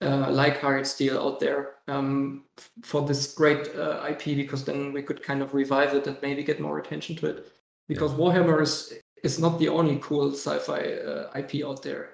uh, 0.05 0.31
like 0.31 0.61
Hired 0.61 0.87
Steel 0.87 1.19
out 1.19 1.40
there 1.40 1.77
um, 1.88 2.45
for 2.83 3.07
this 3.07 3.35
great 3.35 3.75
uh, 3.75 4.05
IP 4.09 4.37
because 4.37 4.64
then 4.64 4.93
we 4.93 5.03
could 5.03 5.23
kind 5.23 5.43
of 5.43 5.55
revive 5.55 5.95
it 5.95 6.07
and 6.07 6.17
maybe 6.23 6.43
get 6.43 6.61
more 6.61 6.79
attention 6.79 7.17
to 7.17 7.27
it. 7.27 7.53
Because 7.88 8.12
yeah. 8.12 8.19
Warhammer 8.19 8.62
is 8.62 8.95
is 9.23 9.38
not 9.38 9.59
the 9.59 9.69
only 9.69 9.99
cool 10.03 10.33
sci-fi 10.33 10.81
uh, 10.81 11.31
IP 11.35 11.64
out 11.64 11.83
there. 11.83 12.11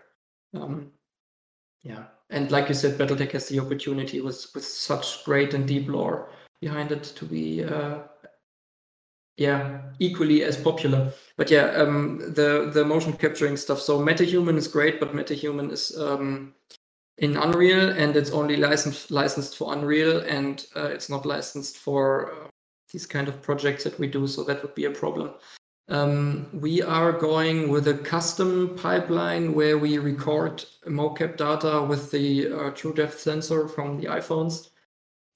Um, 0.54 0.92
yeah, 1.82 2.04
and 2.30 2.50
like 2.50 2.68
you 2.68 2.74
said, 2.74 2.98
BattleTech 2.98 3.32
has 3.32 3.48
the 3.48 3.60
opportunity 3.60 4.20
with 4.20 4.46
with 4.54 4.64
such 4.64 5.24
great 5.24 5.54
and 5.54 5.66
deep 5.66 5.88
lore 5.88 6.30
behind 6.60 6.92
it 6.92 7.02
to 7.02 7.24
be 7.24 7.64
uh, 7.64 8.00
yeah 9.40 9.80
equally 9.98 10.44
as 10.44 10.56
popular 10.56 11.10
but 11.38 11.50
yeah 11.50 11.70
um 11.72 12.18
the 12.34 12.70
the 12.74 12.84
motion 12.84 13.12
capturing 13.14 13.56
stuff 13.56 13.80
so 13.80 13.98
metahuman 13.98 14.56
is 14.56 14.68
great 14.68 15.00
but 15.00 15.14
metahuman 15.14 15.72
is 15.72 15.96
um 15.96 16.52
in 17.20 17.36
Unreal, 17.36 17.90
and 17.90 18.16
it's 18.16 18.30
only 18.30 18.56
licensed 18.56 19.10
licensed 19.10 19.56
for 19.56 19.72
Unreal, 19.74 20.20
and 20.20 20.66
uh, 20.74 20.88
it's 20.88 21.08
not 21.08 21.26
licensed 21.26 21.78
for 21.78 22.32
uh, 22.32 22.48
these 22.92 23.06
kind 23.06 23.28
of 23.28 23.42
projects 23.42 23.84
that 23.84 23.98
we 23.98 24.06
do. 24.06 24.26
So 24.26 24.42
that 24.44 24.62
would 24.62 24.74
be 24.74 24.86
a 24.86 24.90
problem. 24.90 25.34
Um, 25.88 26.48
we 26.52 26.82
are 26.82 27.12
going 27.12 27.68
with 27.68 27.88
a 27.88 27.94
custom 27.94 28.76
pipeline 28.76 29.54
where 29.54 29.76
we 29.76 29.98
record 29.98 30.64
mocap 30.86 31.36
data 31.36 31.82
with 31.82 32.10
the 32.10 32.52
uh, 32.52 32.70
true 32.70 32.94
depth 32.94 33.18
sensor 33.20 33.68
from 33.68 34.00
the 34.00 34.06
iPhones, 34.06 34.70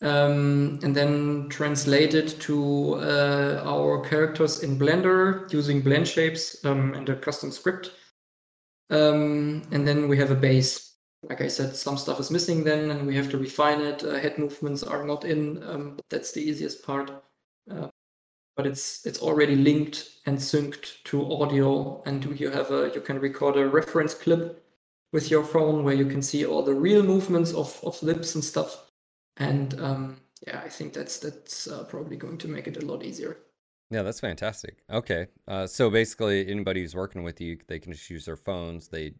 um, 0.00 0.78
and 0.82 0.94
then 0.96 1.48
translate 1.50 2.14
it 2.14 2.40
to 2.40 2.94
uh, 2.94 3.62
our 3.66 4.00
characters 4.08 4.62
in 4.62 4.78
Blender 4.78 5.52
using 5.52 5.82
blend 5.82 6.08
shapes 6.08 6.64
um, 6.64 6.94
and 6.94 7.08
a 7.10 7.16
custom 7.16 7.50
script. 7.50 7.90
Um, 8.90 9.62
and 9.70 9.86
then 9.86 10.08
we 10.08 10.16
have 10.18 10.30
a 10.30 10.36
base 10.36 10.93
like 11.28 11.40
I 11.40 11.48
said, 11.48 11.76
some 11.76 11.96
stuff 11.96 12.20
is 12.20 12.30
missing 12.30 12.64
then, 12.64 12.90
and 12.90 13.06
we 13.06 13.16
have 13.16 13.30
to 13.30 13.38
refine 13.38 13.80
it. 13.80 14.04
Uh, 14.04 14.14
head 14.18 14.38
movements 14.38 14.82
are 14.82 15.04
not 15.04 15.24
in. 15.24 15.62
Um, 15.64 15.98
that's 16.10 16.32
the 16.32 16.40
easiest 16.40 16.84
part. 16.84 17.10
Uh, 17.70 17.88
but 18.56 18.66
it's 18.66 19.04
it's 19.04 19.20
already 19.20 19.56
linked 19.56 20.10
and 20.26 20.38
synced 20.38 21.02
to 21.04 21.32
audio, 21.32 22.02
and 22.06 22.24
you 22.38 22.50
have 22.50 22.70
a 22.70 22.90
you 22.94 23.00
can 23.00 23.18
record 23.18 23.56
a 23.56 23.66
reference 23.66 24.14
clip 24.14 24.64
with 25.12 25.30
your 25.30 25.44
phone 25.44 25.84
where 25.84 25.94
you 25.94 26.06
can 26.06 26.22
see 26.22 26.44
all 26.44 26.62
the 26.62 26.74
real 26.74 27.02
movements 27.02 27.52
of 27.52 27.80
of 27.82 28.02
lips 28.02 28.34
and 28.34 28.44
stuff. 28.44 28.90
And 29.36 29.80
um, 29.80 30.16
yeah, 30.46 30.60
I 30.64 30.68
think 30.68 30.92
that's 30.92 31.18
that's 31.18 31.66
uh, 31.66 31.84
probably 31.84 32.16
going 32.16 32.38
to 32.38 32.48
make 32.48 32.68
it 32.68 32.82
a 32.82 32.86
lot 32.86 33.04
easier. 33.04 33.38
Yeah, 33.90 34.02
that's 34.02 34.20
fantastic. 34.20 34.78
Okay, 34.90 35.26
uh, 35.46 35.66
so 35.66 35.90
basically, 35.90 36.48
anybody 36.48 36.80
who's 36.80 36.94
working 36.94 37.22
with 37.22 37.40
you, 37.40 37.58
they 37.66 37.78
can 37.78 37.92
just 37.92 38.08
use 38.08 38.24
their 38.24 38.36
phones. 38.36 38.88
They 38.88 39.14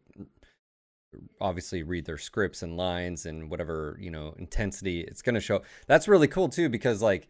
obviously 1.40 1.82
read 1.82 2.04
their 2.04 2.18
scripts 2.18 2.62
and 2.62 2.76
lines 2.76 3.26
and 3.26 3.50
whatever 3.50 3.96
you 4.00 4.10
know 4.10 4.34
intensity 4.38 5.00
it's 5.00 5.22
going 5.22 5.34
to 5.34 5.40
show. 5.40 5.62
That's 5.86 6.08
really 6.08 6.28
cool 6.28 6.48
too 6.48 6.68
because 6.68 7.02
like 7.02 7.28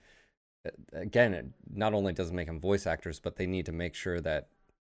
again 0.92 1.34
it 1.34 1.46
not 1.72 1.94
only 1.94 2.12
doesn't 2.12 2.36
make 2.36 2.46
them 2.46 2.60
voice 2.60 2.86
actors 2.86 3.20
but 3.20 3.36
they 3.36 3.46
need 3.46 3.66
to 3.66 3.72
make 3.72 3.94
sure 3.94 4.20
that 4.20 4.48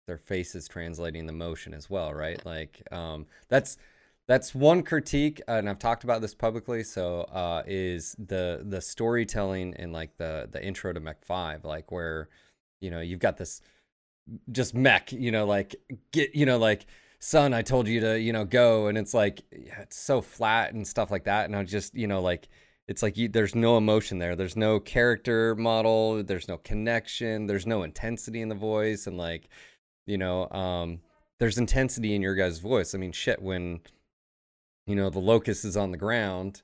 their 0.06 0.18
face 0.18 0.54
is 0.54 0.68
translating 0.68 1.26
the 1.26 1.32
motion 1.32 1.74
as 1.74 1.90
well 1.90 2.14
right? 2.14 2.44
Like 2.46 2.82
um, 2.92 3.26
that's 3.48 3.76
that's 4.26 4.54
one 4.54 4.82
critique 4.82 5.40
and 5.48 5.68
i've 5.68 5.78
talked 5.78 6.04
about 6.04 6.20
this 6.20 6.34
publicly 6.34 6.82
so 6.82 7.20
uh, 7.32 7.62
is 7.66 8.16
the 8.18 8.62
the 8.64 8.80
storytelling 8.80 9.72
in 9.78 9.92
like 9.92 10.16
the 10.16 10.48
the 10.50 10.64
intro 10.64 10.92
to 10.92 11.00
mech 11.00 11.24
5 11.24 11.64
like 11.64 11.92
where 11.92 12.28
you 12.80 12.90
know 12.90 13.00
you've 13.00 13.20
got 13.20 13.36
this 13.36 13.60
just 14.50 14.74
mech 14.74 15.12
you 15.12 15.30
know 15.30 15.46
like 15.46 15.76
get 16.12 16.34
you 16.34 16.46
know 16.46 16.58
like 16.58 16.86
son 17.18 17.54
i 17.54 17.62
told 17.62 17.88
you 17.88 18.00
to 18.00 18.20
you 18.20 18.32
know 18.32 18.44
go. 18.44 18.86
And 18.88 18.98
it's 18.98 19.14
like 19.14 19.42
yeah, 19.52 19.80
it's 19.80 19.98
so 19.98 20.20
flat 20.20 20.74
and 20.74 20.86
stuff 20.86 21.10
like 21.10 21.24
that. 21.24 21.46
And 21.46 21.56
i 21.56 21.62
just 21.64 21.94
you 21.94 22.06
know 22.06 22.20
like 22.20 22.48
it's 22.88 23.02
like 23.02 23.16
you, 23.16 23.28
there's 23.28 23.54
no 23.54 23.76
emotion 23.76 24.18
there. 24.18 24.36
There's 24.36 24.56
no 24.56 24.78
character 24.78 25.56
model. 25.56 26.22
There's 26.22 26.46
no 26.46 26.58
connection. 26.58 27.46
There's 27.46 27.66
no 27.66 27.82
intensity 27.82 28.40
in 28.40 28.48
the 28.48 28.54
voice. 28.54 29.06
And 29.06 29.18
like 29.18 29.48
you 30.06 30.18
know 30.18 30.48
um 30.50 31.00
there's 31.38 31.58
intensity 31.58 32.14
in 32.14 32.22
your 32.22 32.34
guy's 32.34 32.58
voice. 32.58 32.94
I 32.94 32.98
mean 32.98 33.12
shit 33.12 33.42
when 33.42 33.80
you 34.86 34.94
know 34.94 35.10
the 35.10 35.18
locust 35.18 35.64
is 35.64 35.76
on 35.76 35.90
the 35.90 35.96
ground 35.96 36.62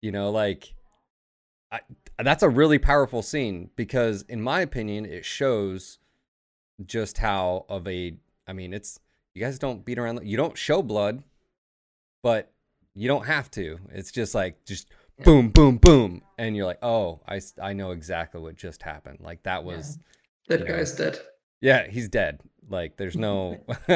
you 0.00 0.12
know 0.12 0.30
like 0.30 0.74
I, 1.70 1.80
that's 2.18 2.42
a 2.42 2.48
really 2.48 2.78
powerful 2.78 3.22
scene 3.22 3.70
because 3.76 4.22
in 4.22 4.40
my 4.40 4.60
opinion 4.60 5.04
it 5.04 5.24
shows 5.24 5.98
just 6.84 7.18
how 7.18 7.66
of 7.68 7.86
a 7.86 8.16
i 8.46 8.52
mean 8.52 8.72
it's 8.72 9.00
you 9.38 9.44
guys 9.44 9.58
don't 9.60 9.84
beat 9.84 10.00
around. 10.00 10.20
You 10.24 10.36
don't 10.36 10.58
show 10.58 10.82
blood, 10.82 11.22
but 12.24 12.52
you 12.94 13.06
don't 13.06 13.24
have 13.24 13.48
to. 13.52 13.78
It's 13.92 14.10
just 14.10 14.34
like 14.34 14.64
just 14.64 14.88
yeah. 15.16 15.26
boom, 15.26 15.50
boom, 15.50 15.76
boom, 15.76 16.22
and 16.38 16.56
you're 16.56 16.66
like, 16.66 16.82
oh, 16.82 17.20
I, 17.28 17.40
I 17.62 17.72
know 17.72 17.92
exactly 17.92 18.40
what 18.40 18.56
just 18.56 18.82
happened. 18.82 19.20
Like 19.20 19.44
that 19.44 19.62
was 19.62 20.00
yeah. 20.48 20.56
that 20.56 20.66
guy's 20.66 20.98
know, 20.98 21.04
dead. 21.04 21.20
Yeah, 21.60 21.86
he's 21.86 22.08
dead. 22.08 22.40
Like 22.68 22.96
there's 22.96 23.16
no 23.16 23.58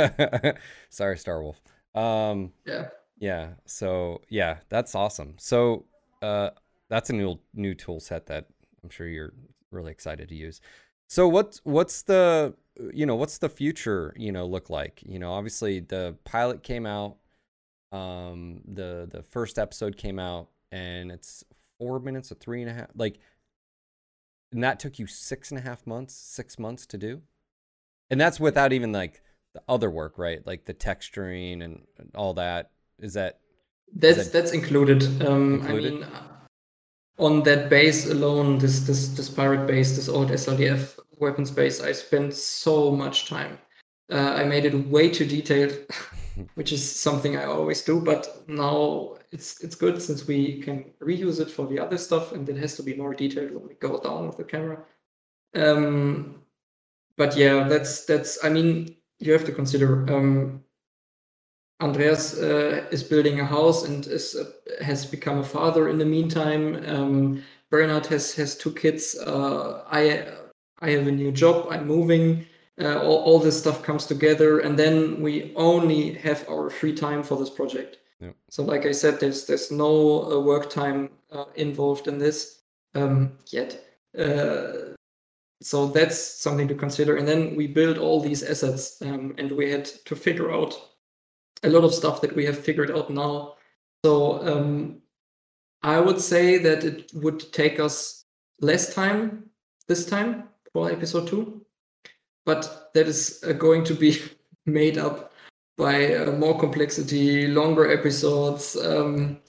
sorry, 0.90 1.16
Starwolf. 1.16 1.56
Um, 1.92 2.52
yeah, 2.64 2.90
yeah. 3.18 3.48
So 3.66 4.22
yeah, 4.28 4.58
that's 4.68 4.94
awesome. 4.94 5.34
So 5.38 5.86
uh, 6.22 6.50
that's 6.88 7.10
a 7.10 7.14
new 7.14 7.40
new 7.52 7.74
tool 7.74 7.98
set 7.98 8.26
that 8.26 8.46
I'm 8.84 8.90
sure 8.90 9.08
you're 9.08 9.32
really 9.72 9.90
excited 9.90 10.28
to 10.28 10.36
use. 10.36 10.60
So 11.08 11.28
what's 11.28 11.60
what's 11.64 12.02
the 12.02 12.54
you 12.92 13.04
know 13.06 13.16
what's 13.16 13.38
the 13.38 13.48
future 13.48 14.14
you 14.16 14.32
know 14.32 14.46
look 14.46 14.70
like? 14.70 15.02
You 15.04 15.18
know, 15.18 15.32
obviously 15.32 15.80
the 15.80 16.16
pilot 16.24 16.62
came 16.62 16.86
out, 16.86 17.16
um, 17.92 18.60
the 18.66 19.08
the 19.10 19.22
first 19.22 19.58
episode 19.58 19.96
came 19.96 20.18
out, 20.18 20.48
and 20.70 21.10
it's 21.12 21.44
four 21.78 22.00
minutes 22.00 22.32
or 22.32 22.36
three 22.36 22.62
and 22.62 22.70
a 22.70 22.74
half, 22.74 22.88
like, 22.94 23.18
and 24.52 24.62
that 24.64 24.80
took 24.80 24.98
you 24.98 25.06
six 25.06 25.50
and 25.50 25.58
a 25.58 25.62
half 25.62 25.86
months, 25.86 26.14
six 26.14 26.58
months 26.58 26.86
to 26.86 26.98
do, 26.98 27.22
and 28.10 28.20
that's 28.20 28.40
without 28.40 28.72
even 28.72 28.92
like 28.92 29.22
the 29.54 29.62
other 29.68 29.90
work, 29.90 30.16
right? 30.16 30.46
Like 30.46 30.64
the 30.64 30.74
texturing 30.74 31.62
and 31.62 31.82
all 32.14 32.34
that. 32.34 32.70
Is 32.98 33.14
that 33.14 33.38
that's 33.94 34.16
that 34.16 34.32
that's 34.32 34.52
included. 34.52 35.02
Um, 35.26 35.54
included? 35.54 35.92
I 35.92 35.96
mean, 35.96 36.08
on 37.18 37.42
that 37.42 37.68
base 37.68 38.10
alone, 38.10 38.58
this 38.58 38.80
this 38.80 39.08
this 39.08 39.28
pirate 39.28 39.66
base, 39.66 39.96
this 39.96 40.08
old 40.08 40.30
SLDF 40.30 40.98
weapons 41.18 41.50
base, 41.50 41.80
I 41.80 41.92
spent 41.92 42.34
so 42.34 42.90
much 42.90 43.28
time. 43.28 43.58
Uh, 44.10 44.34
I 44.36 44.44
made 44.44 44.64
it 44.64 44.88
way 44.88 45.08
too 45.08 45.26
detailed, 45.26 45.78
which 46.54 46.72
is 46.72 46.84
something 46.84 47.36
I 47.36 47.44
always 47.44 47.82
do. 47.82 48.00
But 48.00 48.44
now 48.48 49.16
it's 49.30 49.62
it's 49.62 49.74
good 49.74 50.02
since 50.02 50.26
we 50.26 50.60
can 50.60 50.92
reuse 51.00 51.40
it 51.40 51.50
for 51.50 51.66
the 51.66 51.78
other 51.78 51.98
stuff, 51.98 52.32
and 52.32 52.48
it 52.48 52.56
has 52.56 52.76
to 52.76 52.82
be 52.82 52.94
more 52.94 53.14
detailed 53.14 53.52
when 53.52 53.68
we 53.68 53.74
go 53.74 53.98
down 53.98 54.26
with 54.26 54.36
the 54.36 54.44
camera. 54.44 54.84
Um, 55.54 56.42
but 57.16 57.36
yeah, 57.36 57.68
that's 57.68 58.04
that's. 58.04 58.44
I 58.44 58.48
mean, 58.48 58.96
you 59.18 59.32
have 59.32 59.44
to 59.44 59.52
consider. 59.52 60.10
Um, 60.12 60.64
Andreas 61.82 62.38
uh, 62.38 62.86
is 62.92 63.02
building 63.02 63.40
a 63.40 63.44
house 63.44 63.84
and 63.84 64.06
is 64.06 64.36
uh, 64.36 64.44
has 64.84 65.04
become 65.04 65.38
a 65.40 65.44
father 65.44 65.88
in 65.88 65.98
the 65.98 66.04
meantime. 66.04 66.82
Um, 66.86 67.42
Bernard 67.70 68.06
has 68.06 68.34
has 68.34 68.56
two 68.56 68.72
kids. 68.72 69.18
Uh, 69.18 69.82
I 69.90 70.28
I 70.78 70.90
have 70.90 71.08
a 71.08 71.12
new 71.12 71.32
job. 71.32 71.66
I'm 71.70 71.86
moving. 71.86 72.46
Uh, 72.80 73.02
all, 73.02 73.22
all 73.24 73.38
this 73.38 73.58
stuff 73.58 73.82
comes 73.82 74.06
together, 74.06 74.60
and 74.60 74.78
then 74.78 75.20
we 75.20 75.52
only 75.56 76.14
have 76.14 76.48
our 76.48 76.70
free 76.70 76.94
time 76.94 77.22
for 77.22 77.36
this 77.36 77.50
project. 77.50 77.98
Yep. 78.20 78.34
So, 78.48 78.62
like 78.62 78.86
I 78.86 78.92
said, 78.92 79.20
there's 79.20 79.46
there's 79.46 79.70
no 79.70 80.32
uh, 80.32 80.40
work 80.40 80.70
time 80.70 81.10
uh, 81.32 81.44
involved 81.56 82.06
in 82.06 82.18
this 82.18 82.62
um, 82.94 83.32
yet. 83.50 83.78
so 85.62 85.86
that's 85.86 86.18
something 86.18 86.68
to 86.68 86.74
consider. 86.74 87.16
And 87.16 87.26
then 87.28 87.56
we 87.56 87.66
build 87.66 87.98
all 87.98 88.20
these 88.20 88.42
assets, 88.42 89.02
um, 89.02 89.34
and 89.38 89.52
we 89.52 89.70
had 89.70 89.84
to 89.84 90.16
figure 90.16 90.50
out 90.50 90.91
a 91.62 91.68
lot 91.68 91.84
of 91.84 91.94
stuff 91.94 92.20
that 92.20 92.34
we 92.34 92.44
have 92.44 92.58
figured 92.58 92.90
out 92.90 93.10
now. 93.10 93.54
So 94.04 94.46
um, 94.46 95.02
I 95.82 96.00
would 96.00 96.20
say 96.20 96.58
that 96.58 96.84
it 96.84 97.10
would 97.14 97.52
take 97.52 97.78
us 97.78 98.24
less 98.60 98.94
time 98.94 99.50
this 99.88 100.06
time 100.06 100.48
for 100.72 100.90
episode 100.90 101.26
two, 101.26 101.64
but 102.46 102.90
that 102.94 103.06
is 103.06 103.42
uh, 103.46 103.52
going 103.52 103.84
to 103.84 103.94
be 103.94 104.16
made 104.66 104.98
up 104.98 105.32
by 105.76 106.14
uh, 106.14 106.32
more 106.32 106.58
complexity, 106.58 107.48
longer 107.48 107.90
episodes. 107.90 108.76
Um, 108.76 109.40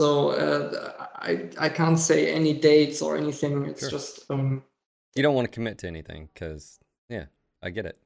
so 0.00 0.30
uh, 0.30 1.06
I 1.16 1.48
I 1.58 1.68
can't 1.68 1.98
say 1.98 2.32
any 2.32 2.54
dates 2.54 3.02
or 3.02 3.16
anything. 3.16 3.66
It's 3.66 3.80
sure. 3.80 3.90
just 3.90 4.30
um, 4.30 4.62
you 5.14 5.22
don't 5.22 5.34
want 5.34 5.46
to 5.46 5.54
commit 5.54 5.78
to 5.78 5.86
anything 5.86 6.28
because 6.32 6.78
yeah, 7.08 7.26
I 7.62 7.70
get 7.70 7.86
it. 7.86 7.98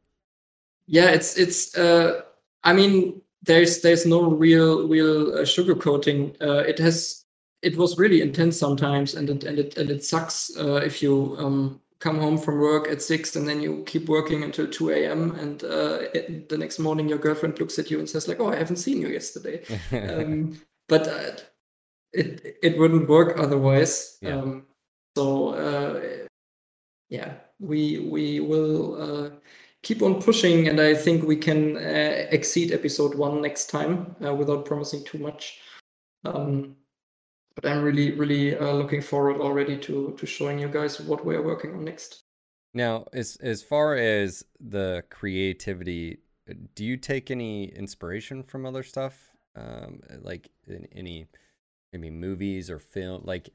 Yeah, 0.87 1.11
it's 1.11 1.37
it's. 1.37 1.76
Uh, 1.76 2.22
I 2.64 2.72
mean, 2.72 3.22
there's 3.46 3.80
there's 3.80 4.04
no 4.06 4.30
real 4.30 4.87
real 4.87 5.35
uh, 5.35 5.42
sugarcoating. 5.42 6.37
Uh, 6.40 6.64
it 6.68 6.78
has 6.78 7.24
it 7.62 7.76
was 7.76 7.98
really 7.98 8.20
intense 8.20 8.59
sometimes, 8.59 9.14
and 9.14 9.30
it 9.30 9.44
and 9.44 9.59
it 9.59 9.76
and 9.76 9.90
it 9.90 10.04
sucks 10.04 10.50
uh, 10.56 10.76
if 10.76 11.02
you 11.02 11.37
um, 11.38 11.80
come 11.98 12.18
home 12.18 12.38
from 12.38 12.61
work 12.61 12.88
at 12.88 13.00
six 13.00 13.37
and 13.37 13.48
then 13.48 13.62
you 13.62 13.82
keep 13.87 14.09
working 14.09 14.42
until 14.42 14.66
two 14.66 14.90
a.m. 14.90 15.35
and 15.37 15.64
uh, 15.64 16.00
it, 16.12 16.48
the 16.48 16.59
next 16.59 16.78
morning 16.78 17.09
your 17.09 17.18
girlfriend 17.18 17.59
looks 17.59 17.78
at 17.78 17.90
you 17.90 17.98
and 17.98 18.09
says 18.09 18.28
like, 18.28 18.40
"Oh, 18.40 18.52
I 18.52 18.56
haven't 18.56 18.76
seen 18.76 19.00
you 19.00 19.09
yesterday," 19.09 19.62
um, 19.92 20.61
but 20.88 21.06
uh, 21.09 21.37
it 22.12 22.59
it 22.62 22.78
wouldn't 22.78 23.09
work 23.09 23.38
otherwise. 23.38 24.18
Yeah. 24.20 24.37
Um, 24.37 24.66
so 25.16 25.50
uh, 25.50 26.26
yeah, 27.09 27.35
we 27.61 28.00
we 28.00 28.40
will 28.40 29.32
keep 29.87 30.03
on 30.03 30.20
pushing, 30.20 30.66
and 30.66 30.81
I 30.81 30.94
think 30.94 31.22
we 31.22 31.37
can 31.37 31.77
uh, 31.77 32.27
exceed 32.33 32.72
episode 32.72 33.14
one 33.14 33.40
next 33.40 33.70
time 33.70 34.16
uh, 34.25 34.35
without 34.35 34.64
promising 34.64 35.05
too 35.05 35.18
much. 35.18 35.61
Um, 36.25 36.75
but 37.55 37.64
I'm 37.66 37.83
really, 37.83 38.11
really 38.11 38.59
uh, 38.59 38.72
looking 38.72 39.01
forward 39.01 39.40
already 39.40 39.79
to 39.87 40.12
to 40.18 40.27
showing 40.27 40.59
you 40.59 40.68
guys 40.68 41.01
what 41.01 41.25
we 41.25 41.37
are 41.37 41.42
working 41.42 41.72
on 41.72 41.85
next. 41.85 42.25
Now, 42.75 43.07
as 43.12 43.37
as 43.40 43.62
far 43.62 43.94
as 43.94 44.44
the 44.59 45.05
creativity, 45.09 46.18
do 46.75 46.85
you 46.85 46.96
take 46.96 47.31
any 47.31 47.66
inspiration 47.66 48.42
from 48.42 48.66
other 48.66 48.83
stuff, 48.83 49.14
um, 49.55 50.01
like 50.20 50.51
in 50.66 50.88
any 50.90 51.29
maybe 51.92 52.11
movies 52.11 52.70
or 52.70 52.81
film, 52.81 53.22
like? 53.25 53.51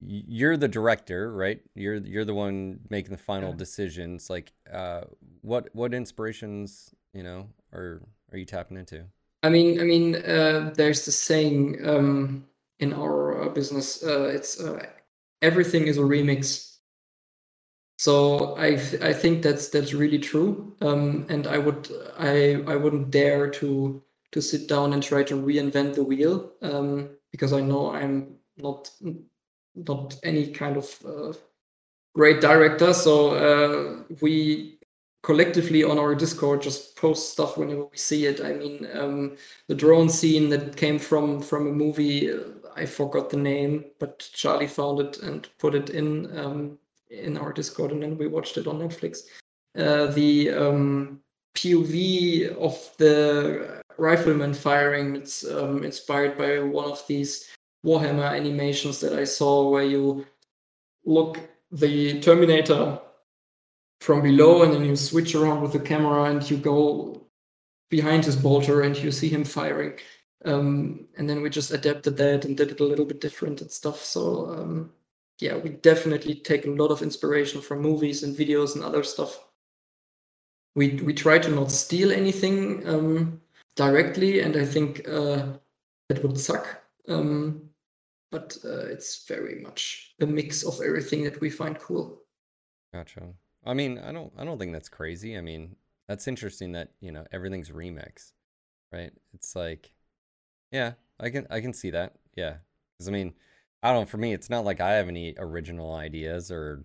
You're 0.00 0.56
the 0.56 0.68
director, 0.68 1.32
right? 1.32 1.60
You're 1.74 1.96
you're 1.96 2.24
the 2.24 2.34
one 2.34 2.80
making 2.90 3.12
the 3.12 3.18
final 3.18 3.50
yeah. 3.50 3.56
decisions. 3.56 4.28
Like, 4.28 4.52
uh, 4.72 5.02
what 5.42 5.68
what 5.72 5.94
inspirations 5.94 6.94
you 7.12 7.22
know 7.22 7.48
are 7.72 8.02
are 8.32 8.38
you 8.38 8.44
tapping 8.44 8.76
into? 8.76 9.04
I 9.42 9.50
mean, 9.50 9.80
I 9.80 9.84
mean, 9.84 10.16
uh, 10.16 10.72
there's 10.74 11.04
the 11.04 11.12
saying 11.12 11.86
um, 11.86 12.46
in 12.80 12.92
our 12.92 13.44
uh, 13.44 13.48
business. 13.50 14.02
Uh, 14.02 14.24
it's 14.24 14.60
uh, 14.60 14.84
everything 15.42 15.86
is 15.86 15.98
a 15.98 16.02
remix. 16.02 16.78
So 17.98 18.56
I 18.58 18.74
th- 18.74 19.02
I 19.02 19.12
think 19.12 19.42
that's 19.42 19.68
that's 19.68 19.94
really 19.94 20.18
true. 20.18 20.74
Um, 20.80 21.26
and 21.28 21.46
I 21.46 21.58
would 21.58 21.88
I 22.18 22.62
I 22.66 22.76
wouldn't 22.76 23.10
dare 23.10 23.48
to 23.50 24.02
to 24.32 24.40
sit 24.42 24.68
down 24.68 24.92
and 24.92 25.02
try 25.02 25.22
to 25.22 25.36
reinvent 25.36 25.94
the 25.94 26.02
wheel 26.02 26.52
um, 26.60 27.10
because 27.30 27.52
I 27.52 27.60
know 27.60 27.92
I'm 27.92 28.34
not 28.56 28.90
not 29.74 30.16
any 30.22 30.48
kind 30.48 30.76
of 30.76 30.98
uh, 31.06 31.32
great 32.14 32.40
director. 32.40 32.92
So 32.92 33.30
uh, 33.34 34.02
we 34.20 34.78
collectively 35.22 35.82
on 35.82 35.98
our 35.98 36.14
Discord 36.14 36.62
just 36.62 36.96
post 36.96 37.32
stuff 37.32 37.56
whenever 37.56 37.86
we 37.86 37.96
see 37.96 38.26
it. 38.26 38.40
I 38.44 38.52
mean, 38.52 38.86
um, 38.94 39.36
the 39.68 39.74
drone 39.74 40.08
scene 40.08 40.48
that 40.50 40.76
came 40.76 40.98
from 40.98 41.40
from 41.40 41.66
a 41.66 41.72
movie, 41.72 42.32
uh, 42.32 42.40
I 42.76 42.86
forgot 42.86 43.30
the 43.30 43.38
name, 43.38 43.84
but 43.98 44.28
Charlie 44.32 44.66
found 44.66 45.00
it 45.00 45.18
and 45.22 45.48
put 45.58 45.74
it 45.74 45.90
in 45.90 46.38
um, 46.38 46.78
in 47.10 47.36
our 47.36 47.52
Discord, 47.52 47.92
and 47.92 48.02
then 48.02 48.18
we 48.18 48.26
watched 48.26 48.56
it 48.56 48.66
on 48.66 48.78
Netflix. 48.78 49.24
Uh, 49.76 50.06
the 50.06 50.50
um, 50.50 51.20
POV 51.56 52.56
of 52.56 52.92
the 52.98 53.82
rifleman 53.98 54.54
firing. 54.54 55.16
It's 55.16 55.44
um, 55.48 55.84
inspired 55.84 56.36
by 56.36 56.60
one 56.60 56.90
of 56.90 57.06
these 57.06 57.53
Warhammer 57.84 58.30
animations 58.30 59.00
that 59.00 59.12
I 59.12 59.24
saw 59.24 59.68
where 59.68 59.84
you 59.84 60.26
look 61.04 61.40
the 61.70 62.20
Terminator 62.20 62.98
from 64.00 64.22
below 64.22 64.62
and 64.62 64.72
then 64.72 64.84
you 64.84 64.96
switch 64.96 65.34
around 65.34 65.60
with 65.60 65.72
the 65.72 65.78
camera 65.80 66.24
and 66.24 66.48
you 66.50 66.56
go 66.56 67.26
behind 67.90 68.24
his 68.24 68.36
bolter 68.36 68.82
and 68.82 68.96
you 68.96 69.10
see 69.10 69.28
him 69.28 69.44
firing. 69.44 69.98
Um, 70.44 71.06
and 71.16 71.28
then 71.28 71.42
we 71.42 71.50
just 71.50 71.72
adapted 71.72 72.16
that 72.18 72.44
and 72.44 72.56
did 72.56 72.70
it 72.70 72.80
a 72.80 72.84
little 72.84 73.04
bit 73.04 73.20
different 73.20 73.60
and 73.60 73.70
stuff. 73.70 74.04
So 74.04 74.50
um, 74.50 74.90
yeah, 75.40 75.56
we 75.56 75.70
definitely 75.70 76.34
take 76.34 76.66
a 76.66 76.70
lot 76.70 76.90
of 76.90 77.02
inspiration 77.02 77.60
from 77.60 77.80
movies 77.80 78.22
and 78.22 78.36
videos 78.36 78.74
and 78.74 78.84
other 78.84 79.02
stuff. 79.02 79.38
We 80.74 80.96
we 80.96 81.14
try 81.14 81.38
to 81.38 81.50
not 81.50 81.70
steal 81.70 82.10
anything 82.10 82.86
um, 82.88 83.40
directly, 83.76 84.40
and 84.40 84.56
I 84.56 84.64
think 84.64 85.08
uh, 85.08 85.46
that 86.08 86.22
would 86.22 86.38
suck. 86.38 86.82
Um, 87.08 87.63
but 88.34 88.58
uh, 88.64 88.86
it's 88.86 89.24
very 89.28 89.60
much 89.62 90.12
a 90.20 90.26
mix 90.26 90.64
of 90.64 90.80
everything 90.84 91.22
that 91.22 91.40
we 91.40 91.48
find 91.48 91.78
cool. 91.78 92.20
Gotcha. 92.92 93.28
I 93.64 93.74
mean, 93.74 93.96
I 93.98 94.10
don't, 94.10 94.32
I 94.36 94.44
don't 94.44 94.58
think 94.58 94.72
that's 94.72 94.88
crazy. 94.88 95.38
I 95.38 95.40
mean, 95.40 95.76
that's 96.08 96.26
interesting 96.26 96.72
that 96.72 96.88
you 97.00 97.12
know 97.12 97.24
everything's 97.30 97.70
remix, 97.70 98.32
right? 98.92 99.12
It's 99.34 99.54
like, 99.54 99.94
yeah, 100.72 100.94
I 101.20 101.30
can, 101.30 101.46
I 101.48 101.60
can 101.60 101.72
see 101.72 101.90
that. 101.90 102.14
Yeah, 102.34 102.54
because 102.98 103.08
I 103.08 103.12
mean, 103.12 103.34
I 103.84 103.92
don't. 103.92 104.08
For 104.08 104.16
me, 104.16 104.32
it's 104.32 104.50
not 104.50 104.64
like 104.64 104.80
I 104.80 104.94
have 104.94 105.06
any 105.06 105.36
original 105.38 105.94
ideas 105.94 106.50
or 106.50 106.84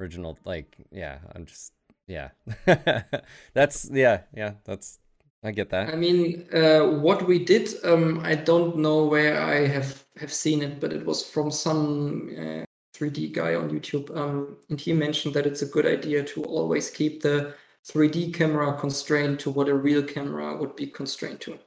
original 0.00 0.38
like. 0.46 0.78
Yeah, 0.90 1.18
I'm 1.34 1.44
just 1.44 1.74
yeah. 2.06 2.30
that's 3.52 3.90
yeah, 3.92 4.22
yeah. 4.34 4.54
That's 4.64 4.98
I 5.42 5.52
get 5.52 5.70
that. 5.70 5.92
I 5.92 5.96
mean, 5.96 6.48
uh, 6.52 6.98
what 7.00 7.26
we 7.26 7.44
did, 7.44 7.74
um, 7.84 8.20
I 8.24 8.34
don't 8.34 8.78
know 8.78 9.04
where 9.04 9.40
I 9.40 9.66
have 9.66 10.04
have 10.18 10.32
seen 10.32 10.62
it, 10.62 10.80
but 10.80 10.92
it 10.92 11.04
was 11.04 11.24
from 11.24 11.50
some 11.50 12.30
uh, 12.36 12.64
3D 12.96 13.32
guy 13.32 13.54
on 13.54 13.70
YouTube, 13.70 14.14
um, 14.16 14.56
and 14.70 14.80
he 14.80 14.92
mentioned 14.92 15.34
that 15.34 15.46
it's 15.46 15.62
a 15.62 15.66
good 15.66 15.86
idea 15.86 16.24
to 16.24 16.44
always 16.44 16.90
keep 16.90 17.22
the 17.22 17.54
3D 17.86 18.34
camera 18.34 18.76
constrained 18.78 19.38
to 19.40 19.50
what 19.50 19.68
a 19.68 19.74
real 19.74 20.02
camera 20.02 20.56
would 20.56 20.74
be 20.74 20.86
constrained 20.86 21.40
to. 21.42 21.58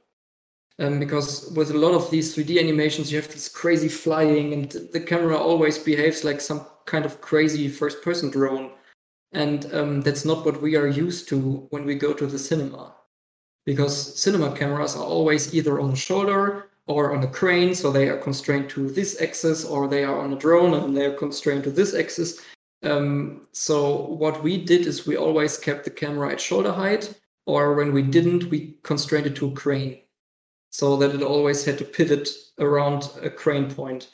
Um, 0.78 0.98
because 0.98 1.52
with 1.54 1.70
a 1.70 1.78
lot 1.78 1.94
of 1.94 2.10
these 2.10 2.34
3D 2.34 2.58
animations, 2.58 3.12
you 3.12 3.20
have 3.20 3.30
this 3.30 3.48
crazy 3.48 3.88
flying, 3.88 4.52
and 4.52 4.70
the 4.92 5.00
camera 5.00 5.36
always 5.36 5.78
behaves 5.78 6.24
like 6.24 6.40
some 6.40 6.66
kind 6.86 7.04
of 7.04 7.20
crazy 7.20 7.68
first 7.68 8.02
person 8.02 8.30
drone. 8.30 8.72
And 9.32 9.72
um, 9.74 10.00
that's 10.00 10.24
not 10.24 10.44
what 10.44 10.60
we 10.60 10.76
are 10.76 10.88
used 10.88 11.28
to 11.28 11.66
when 11.70 11.84
we 11.84 11.94
go 11.94 12.12
to 12.12 12.26
the 12.26 12.38
cinema. 12.38 12.94
Because 13.66 14.18
cinema 14.18 14.56
cameras 14.56 14.96
are 14.96 15.04
always 15.04 15.54
either 15.54 15.80
on 15.80 15.90
the 15.90 15.96
shoulder 15.96 16.70
or 16.86 17.14
on 17.14 17.22
a 17.22 17.28
crane, 17.28 17.74
so 17.74 17.92
they 17.92 18.08
are 18.08 18.16
constrained 18.16 18.68
to 18.70 18.90
this 18.90 19.20
axis, 19.20 19.64
or 19.64 19.86
they 19.86 20.02
are 20.02 20.18
on 20.18 20.32
a 20.32 20.36
drone 20.36 20.74
and 20.74 20.96
they 20.96 21.04
are 21.04 21.14
constrained 21.14 21.64
to 21.64 21.70
this 21.70 21.94
axis. 21.94 22.40
Um, 22.82 23.46
so 23.52 24.06
what 24.06 24.42
we 24.42 24.64
did 24.64 24.86
is 24.86 25.06
we 25.06 25.16
always 25.16 25.58
kept 25.58 25.84
the 25.84 25.90
camera 25.90 26.32
at 26.32 26.40
shoulder 26.40 26.72
height, 26.72 27.14
or 27.46 27.74
when 27.74 27.92
we 27.92 28.02
didn't, 28.02 28.50
we 28.50 28.78
constrained 28.82 29.26
it 29.26 29.36
to 29.36 29.48
a 29.48 29.52
crane, 29.52 30.00
so 30.70 30.96
that 30.96 31.14
it 31.14 31.22
always 31.22 31.64
had 31.64 31.78
to 31.78 31.84
pivot 31.84 32.28
around 32.58 33.10
a 33.22 33.30
crane 33.30 33.70
point. 33.70 34.08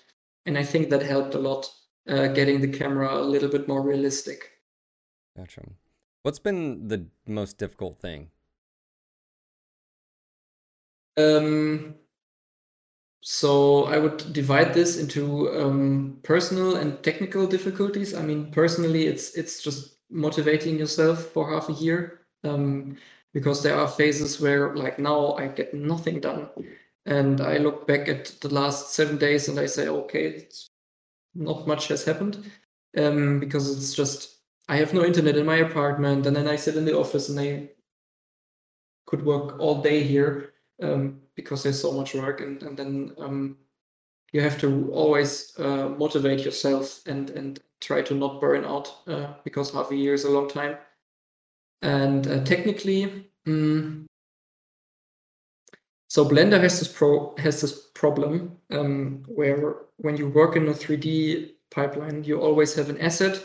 And 0.45 0.59
I 0.59 0.65
think 0.65 0.91
that 0.91 1.03
helped 1.03 1.35
a 1.35 1.39
lot, 1.39 1.71
uh, 2.09 2.29
getting 2.29 2.61
the 2.61 2.69
camera 2.69 3.17
a 3.17 3.23
little 3.23 3.49
bit 3.49 3.69
more 3.69 3.83
realistic. 3.83 4.51
Gotcha. 5.37 5.63
What's 6.23 6.39
been 6.39 6.89
the 6.89 7.07
most 7.27 7.59
difficult 7.59 8.01
thing? 8.01 8.31
Um, 11.17 11.95
so 13.23 13.85
I 13.87 13.99
would 13.99 14.33
divide 14.33 14.73
this 14.73 14.99
into 14.99 15.51
um, 15.61 16.21
personal 16.23 16.77
and 16.77 17.03
technical 17.03 17.47
difficulties. 17.47 18.15
I 18.15 18.23
mean, 18.23 18.53
personally, 18.53 19.07
it's 19.07 19.35
it's 19.35 19.63
just 19.63 19.97
motivating 20.11 20.79
yourself 20.79 21.25
for 21.33 21.51
half 21.51 21.69
a 21.69 21.73
year 21.73 22.21
um, 22.45 22.97
because 23.35 23.63
there 23.63 23.75
are 23.75 23.89
phases 23.89 24.41
where, 24.41 24.77
like 24.77 24.99
now, 24.99 25.33
I 25.35 25.49
get 25.49 25.75
nothing 25.75 26.21
done, 26.21 26.49
and 27.07 27.41
I 27.41 27.59
look 27.59 27.87
back 27.87 28.09
at 28.09 28.27
the 28.41 28.49
last 28.55 28.95
seven 28.95 29.19
days 29.19 29.49
and 29.49 29.59
I 29.59 29.67
say, 29.67 29.89
okay, 29.89 30.49
not 31.35 31.67
much 31.67 31.89
has 31.89 32.05
happened 32.05 32.51
um, 32.97 33.41
because 33.41 33.77
it's 33.77 33.95
just 33.95 34.39
I 34.69 34.77
have 34.77 34.95
no 34.95 35.05
internet 35.05 35.37
in 35.37 35.47
my 35.47 35.57
apartment, 35.57 36.27
and 36.27 36.37
then 36.37 36.47
I 36.47 36.57
sit 36.57 36.77
in 36.77 36.85
the 36.85 36.97
office 36.97 37.29
and 37.29 37.41
I 37.41 37.71
could 39.07 39.25
work 39.25 39.59
all 39.59 39.83
day 39.83 40.03
here 40.05 40.53
um, 40.83 41.21
because 41.35 41.63
there's 41.63 41.81
so 41.81 41.93
much 41.93 42.15
work, 42.15 42.41
and 42.41 42.63
and 42.63 42.77
then 42.77 43.13
um, 43.19 43.57
you 44.33 44.41
have 44.41 44.59
to 44.61 44.91
always 44.93 45.53
uh, 45.59 45.89
motivate 45.89 46.41
yourself 46.45 47.01
and 47.07 47.31
and 47.31 47.61
try 47.81 48.03
to 48.03 48.15
not 48.15 48.41
burn 48.41 48.65
out 48.65 48.95
uh, 49.07 49.35
because 49.45 49.73
half 49.73 49.91
a 49.91 49.97
year 49.97 50.15
is 50.15 50.25
a 50.25 50.31
long 50.31 50.49
time. 50.49 50.77
And 51.83 52.27
uh, 52.27 52.43
technically, 52.45 53.31
mm, 53.47 54.07
so 56.09 56.25
Blender 56.25 56.61
has 56.61 56.79
this 56.79 56.89
pro 56.89 57.35
has 57.37 57.61
this 57.61 57.89
problem 57.95 58.57
um, 58.71 59.23
where 59.27 59.77
when 59.99 60.17
you 60.17 60.29
work 60.29 60.57
in 60.57 60.69
a 60.69 60.73
3D 60.73 61.53
pipeline, 61.71 62.25
you 62.25 62.41
always 62.41 62.75
have 62.75 62.89
an 62.89 63.01
asset 63.01 63.43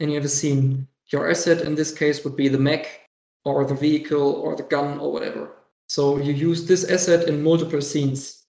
and 0.00 0.10
you 0.10 0.16
have 0.16 0.24
a 0.24 0.28
scene. 0.28 0.86
Your 1.08 1.30
asset 1.30 1.62
in 1.62 1.74
this 1.74 1.92
case 1.92 2.24
would 2.24 2.36
be 2.36 2.48
the 2.48 2.58
mech 2.58 3.10
or 3.44 3.64
the 3.64 3.74
vehicle 3.74 4.32
or 4.32 4.56
the 4.56 4.62
gun 4.62 4.98
or 4.98 5.12
whatever. 5.12 5.55
So 5.88 6.18
you 6.18 6.32
use 6.32 6.66
this 6.66 6.84
asset 6.84 7.28
in 7.28 7.42
multiple 7.42 7.80
scenes. 7.80 8.44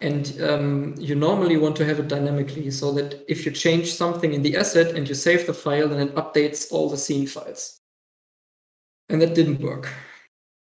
And 0.00 0.40
um, 0.42 0.94
you 0.98 1.14
normally 1.14 1.56
want 1.56 1.76
to 1.76 1.84
have 1.86 1.98
it 1.98 2.08
dynamically 2.08 2.70
so 2.70 2.92
that 2.92 3.24
if 3.28 3.46
you 3.46 3.52
change 3.52 3.94
something 3.94 4.34
in 4.34 4.42
the 4.42 4.56
asset 4.56 4.94
and 4.94 5.08
you 5.08 5.14
save 5.14 5.46
the 5.46 5.54
file, 5.54 5.88
then 5.88 6.08
it 6.08 6.14
updates 6.14 6.70
all 6.70 6.90
the 6.90 6.98
scene 6.98 7.26
files. 7.26 7.80
And 9.08 9.22
that 9.22 9.34
didn't 9.34 9.60
work. 9.60 9.88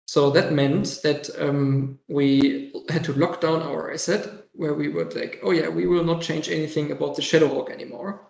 So 0.07 0.31
that 0.31 0.53
meant 0.53 1.01
that 1.03 1.29
um, 1.39 1.99
we 2.09 2.73
had 2.89 3.05
to 3.05 3.13
lock 3.13 3.41
down 3.41 3.61
our 3.61 3.93
asset 3.93 4.47
where 4.53 4.75
we 4.75 4.89
were 4.89 5.05
like, 5.11 5.41
oh 5.43 5.51
yeah, 5.51 5.69
we 5.69 5.87
will 5.87 6.05
not 6.05 6.23
change 6.23 6.49
anything 6.49 6.93
about 6.93 7.17
the 7.17 7.23
Shadowhawk 7.23 7.71
anymore. 7.71 8.29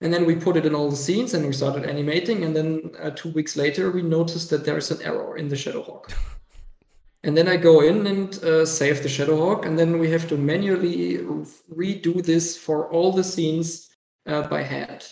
And 0.00 0.12
then 0.12 0.24
we 0.24 0.34
put 0.34 0.56
it 0.56 0.66
in 0.66 0.74
all 0.74 0.90
the 0.90 0.96
scenes 0.96 1.34
and 1.34 1.46
we 1.46 1.52
started 1.52 1.84
animating. 1.84 2.44
And 2.44 2.56
then 2.56 2.92
uh, 3.00 3.10
two 3.10 3.30
weeks 3.30 3.56
later, 3.56 3.90
we 3.90 4.02
noticed 4.02 4.50
that 4.50 4.64
there 4.64 4.78
is 4.78 4.90
an 4.90 5.02
error 5.02 5.36
in 5.36 5.48
the 5.48 5.56
Shadowhawk. 5.56 6.12
And 7.24 7.36
then 7.36 7.46
I 7.46 7.56
go 7.56 7.82
in 7.82 8.06
and 8.06 8.34
uh, 8.42 8.66
save 8.66 9.02
the 9.02 9.08
Shadowhawk, 9.08 9.64
and 9.64 9.78
then 9.78 9.98
we 9.98 10.10
have 10.10 10.28
to 10.28 10.36
manually 10.36 11.18
redo 11.72 12.24
this 12.24 12.56
for 12.56 12.90
all 12.90 13.12
the 13.12 13.22
scenes 13.22 13.90
uh, 14.26 14.42
by 14.48 14.62
hand. 14.62 15.06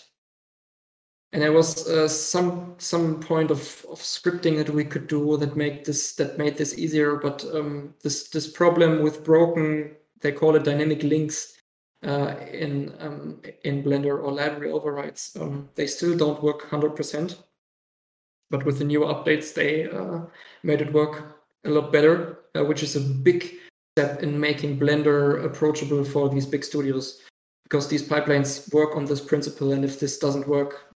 And 1.33 1.41
there 1.41 1.53
was 1.53 1.89
uh, 1.89 2.09
some 2.09 2.75
some 2.79 3.21
point 3.21 3.53
of, 3.53 3.61
of 3.89 4.01
scripting 4.01 4.57
that 4.57 4.71
we 4.71 4.85
could 4.85 5.07
do 5.07 5.37
that 5.37 5.57
make 5.57 5.85
this 5.85 6.17
that 6.17 6.37
made 6.39 6.57
this 6.57 6.77
easier. 6.77 7.15
But 7.17 7.45
um, 7.55 7.95
this 8.03 8.29
this 8.31 8.49
problem 8.51 9.03
with 9.03 9.23
broken 9.23 9.95
they 10.21 10.33
call 10.33 10.57
it 10.57 10.65
dynamic 10.65 11.05
links 11.05 11.57
uh, 12.05 12.35
in 12.53 12.93
um, 12.99 13.41
in 13.63 13.85
Blender 13.85 14.21
or 14.21 14.33
library 14.33 14.73
overrides 14.73 15.37
um, 15.41 15.69
they 15.77 15.87
still 15.87 16.17
don't 16.17 16.43
work 16.43 16.69
hundred 16.69 16.97
percent. 16.97 17.41
But 18.51 18.65
with 18.65 18.79
the 18.79 18.85
new 18.85 19.03
updates, 19.03 19.55
they 19.55 19.89
uh, 19.89 20.23
made 20.65 20.81
it 20.81 20.93
work 20.93 21.40
a 21.65 21.71
lot 21.71 21.93
better, 21.93 22.39
uh, 22.57 22.65
which 22.65 22.83
is 22.83 22.97
a 22.97 23.01
big 23.01 23.55
step 23.97 24.23
in 24.23 24.39
making 24.39 24.79
Blender 24.79 25.45
approachable 25.45 26.05
for 26.05 26.29
these 26.29 26.47
big 26.47 26.65
studios 26.65 27.21
because 27.65 27.89
these 27.89 28.07
pipelines 28.07 28.73
work 28.73 28.97
on 28.97 29.05
this 29.05 29.21
principle, 29.21 29.73
and 29.73 29.85
if 29.85 30.01
this 30.01 30.19
doesn't 30.19 30.49
work, 30.49 30.93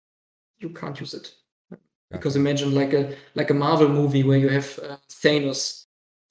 you 0.59 0.69
can't 0.69 0.99
use 0.99 1.13
it. 1.13 1.33
Okay. 1.71 1.81
Because 2.11 2.35
imagine 2.35 2.73
like 2.73 2.93
a 2.93 3.15
like 3.35 3.51
a 3.51 3.53
Marvel 3.53 3.89
movie 3.89 4.23
where 4.23 4.37
you 4.37 4.49
have 4.49 4.79
uh, 4.79 4.97
Thanos 5.09 5.85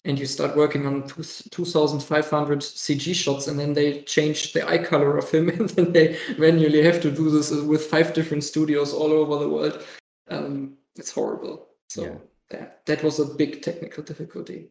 and 0.05 0.19
you 0.19 0.27
start 0.27 0.57
working 0.57 0.85
on 0.85 1.07
2500 1.07 2.59
CG 2.59 3.15
shots 3.15 3.47
and 3.47 3.57
then 3.57 3.73
they 3.73 4.03
change 4.03 4.53
the 4.53 4.67
eye 4.69 4.79
color 4.79 5.17
of 5.17 5.31
him 5.31 5.49
and 5.61 5.71
then 5.71 5.93
they 5.93 6.19
manually 6.39 6.83
have 6.83 7.01
to 7.03 7.11
do 7.11 7.31
this 7.31 7.53
with 7.53 7.87
five 7.87 8.13
different 8.13 8.43
studios 8.43 8.93
all 8.93 9.13
over 9.13 9.39
the 9.39 9.49
world. 9.49 9.85
Um, 10.29 10.77
it's 10.97 11.13
horrible. 11.13 11.69
So 11.89 12.05
yeah 12.05 12.19
that 12.53 12.87
that 12.87 13.03
was 13.03 13.19
a 13.19 13.25
big 13.25 13.63
technical 13.63 14.03
difficulty. 14.03 14.69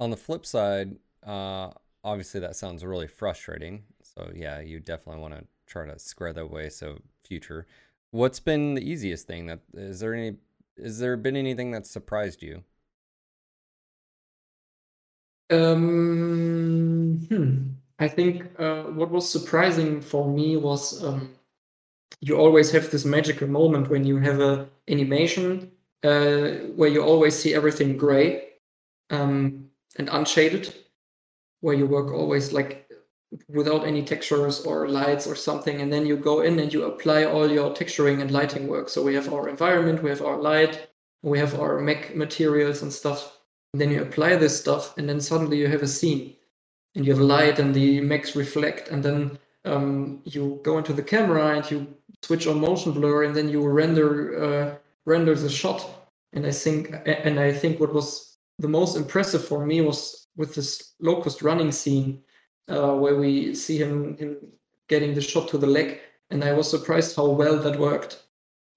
On 0.00 0.10
the 0.10 0.16
flip 0.16 0.46
side, 0.46 0.96
uh, 1.26 1.70
obviously 2.02 2.40
that 2.40 2.56
sounds 2.56 2.84
really 2.84 3.08
frustrating. 3.08 3.84
So 4.02 4.30
yeah, 4.34 4.60
you 4.60 4.80
definitely 4.80 5.20
want 5.20 5.34
to 5.34 5.44
try 5.66 5.86
to 5.86 5.98
square 5.98 6.32
that 6.32 6.42
away. 6.42 6.68
So 6.68 6.98
future, 7.24 7.66
what's 8.10 8.40
been 8.40 8.74
the 8.74 8.88
easiest 8.88 9.26
thing? 9.26 9.46
That 9.46 9.60
is 9.74 10.00
there 10.00 10.14
any? 10.14 10.36
Is 10.76 10.98
there 10.98 11.16
been 11.16 11.36
anything 11.36 11.70
that 11.72 11.86
surprised 11.86 12.42
you? 12.42 12.64
Um, 15.50 17.26
hmm. 17.28 17.58
I 17.98 18.08
think 18.08 18.50
uh, 18.58 18.84
what 18.84 19.10
was 19.10 19.30
surprising 19.30 20.00
for 20.00 20.28
me 20.28 20.56
was 20.56 21.04
um, 21.04 21.30
you 22.20 22.36
always 22.36 22.72
have 22.72 22.90
this 22.90 23.04
magical 23.04 23.46
moment 23.46 23.88
when 23.88 24.04
you 24.04 24.18
have 24.18 24.40
a 24.40 24.68
animation 24.88 25.70
uh, 26.04 26.58
where 26.76 26.90
you 26.90 27.02
always 27.02 27.36
see 27.36 27.54
everything 27.54 27.96
gray 27.96 28.50
um, 29.10 29.66
and 29.96 30.08
unshaded, 30.10 30.74
where 31.60 31.74
you 31.74 31.86
work 31.86 32.12
always 32.12 32.52
like 32.52 32.86
without 33.48 33.86
any 33.86 34.02
textures 34.02 34.60
or 34.60 34.88
lights 34.88 35.26
or 35.26 35.34
something, 35.34 35.80
and 35.80 35.92
then 35.92 36.06
you 36.06 36.16
go 36.16 36.42
in 36.42 36.58
and 36.60 36.72
you 36.72 36.84
apply 36.84 37.24
all 37.24 37.50
your 37.50 37.70
texturing 37.70 38.20
and 38.20 38.30
lighting 38.30 38.68
work. 38.68 38.88
So 38.88 39.02
we 39.02 39.14
have 39.14 39.32
our 39.32 39.48
environment, 39.48 40.02
we 40.02 40.10
have 40.10 40.22
our 40.22 40.40
light, 40.40 40.88
we 41.22 41.38
have 41.38 41.58
our 41.58 41.80
mech 41.80 42.14
materials 42.14 42.82
and 42.82 42.92
stuff. 42.92 43.38
And 43.72 43.80
then 43.80 43.90
you 43.90 44.02
apply 44.02 44.36
this 44.36 44.60
stuff, 44.60 44.96
and 44.98 45.08
then 45.08 45.20
suddenly 45.20 45.58
you 45.58 45.66
have 45.66 45.82
a 45.82 45.88
scene, 45.88 46.36
and 46.94 47.04
you 47.04 47.12
have 47.12 47.20
light, 47.20 47.58
and 47.58 47.74
the 47.74 48.00
mechs 48.00 48.36
reflect, 48.36 48.88
and 48.88 49.02
then 49.02 49.36
um, 49.64 50.20
you 50.24 50.60
go 50.62 50.78
into 50.78 50.92
the 50.92 51.02
camera 51.02 51.56
and 51.56 51.68
you 51.68 51.86
switch 52.22 52.46
on 52.46 52.60
motion 52.60 52.92
blur, 52.92 53.24
and 53.24 53.34
then 53.34 53.48
you 53.48 53.66
render 53.66 54.44
uh, 54.44 54.74
renders 55.06 55.42
a 55.42 55.50
shot. 55.50 56.08
And 56.32 56.46
I 56.46 56.50
think 56.50 56.94
and 57.06 57.38
I 57.38 57.52
think 57.52 57.80
what 57.80 57.94
was 57.94 58.38
the 58.58 58.68
most 58.68 58.96
impressive 58.96 59.46
for 59.46 59.64
me 59.64 59.80
was 59.80 60.26
with 60.36 60.54
this 60.54 60.94
locust 61.00 61.42
running 61.42 61.72
scene 61.72 62.22
uh, 62.68 62.94
where 62.94 63.16
we 63.16 63.54
see 63.54 63.78
him, 63.78 64.16
him 64.16 64.36
getting 64.88 65.14
the 65.14 65.20
shot 65.20 65.48
to 65.48 65.58
the 65.58 65.66
leg. 65.66 66.00
And 66.30 66.42
I 66.42 66.52
was 66.52 66.68
surprised 66.68 67.14
how 67.14 67.26
well 67.26 67.58
that 67.58 67.78
worked 67.78 68.24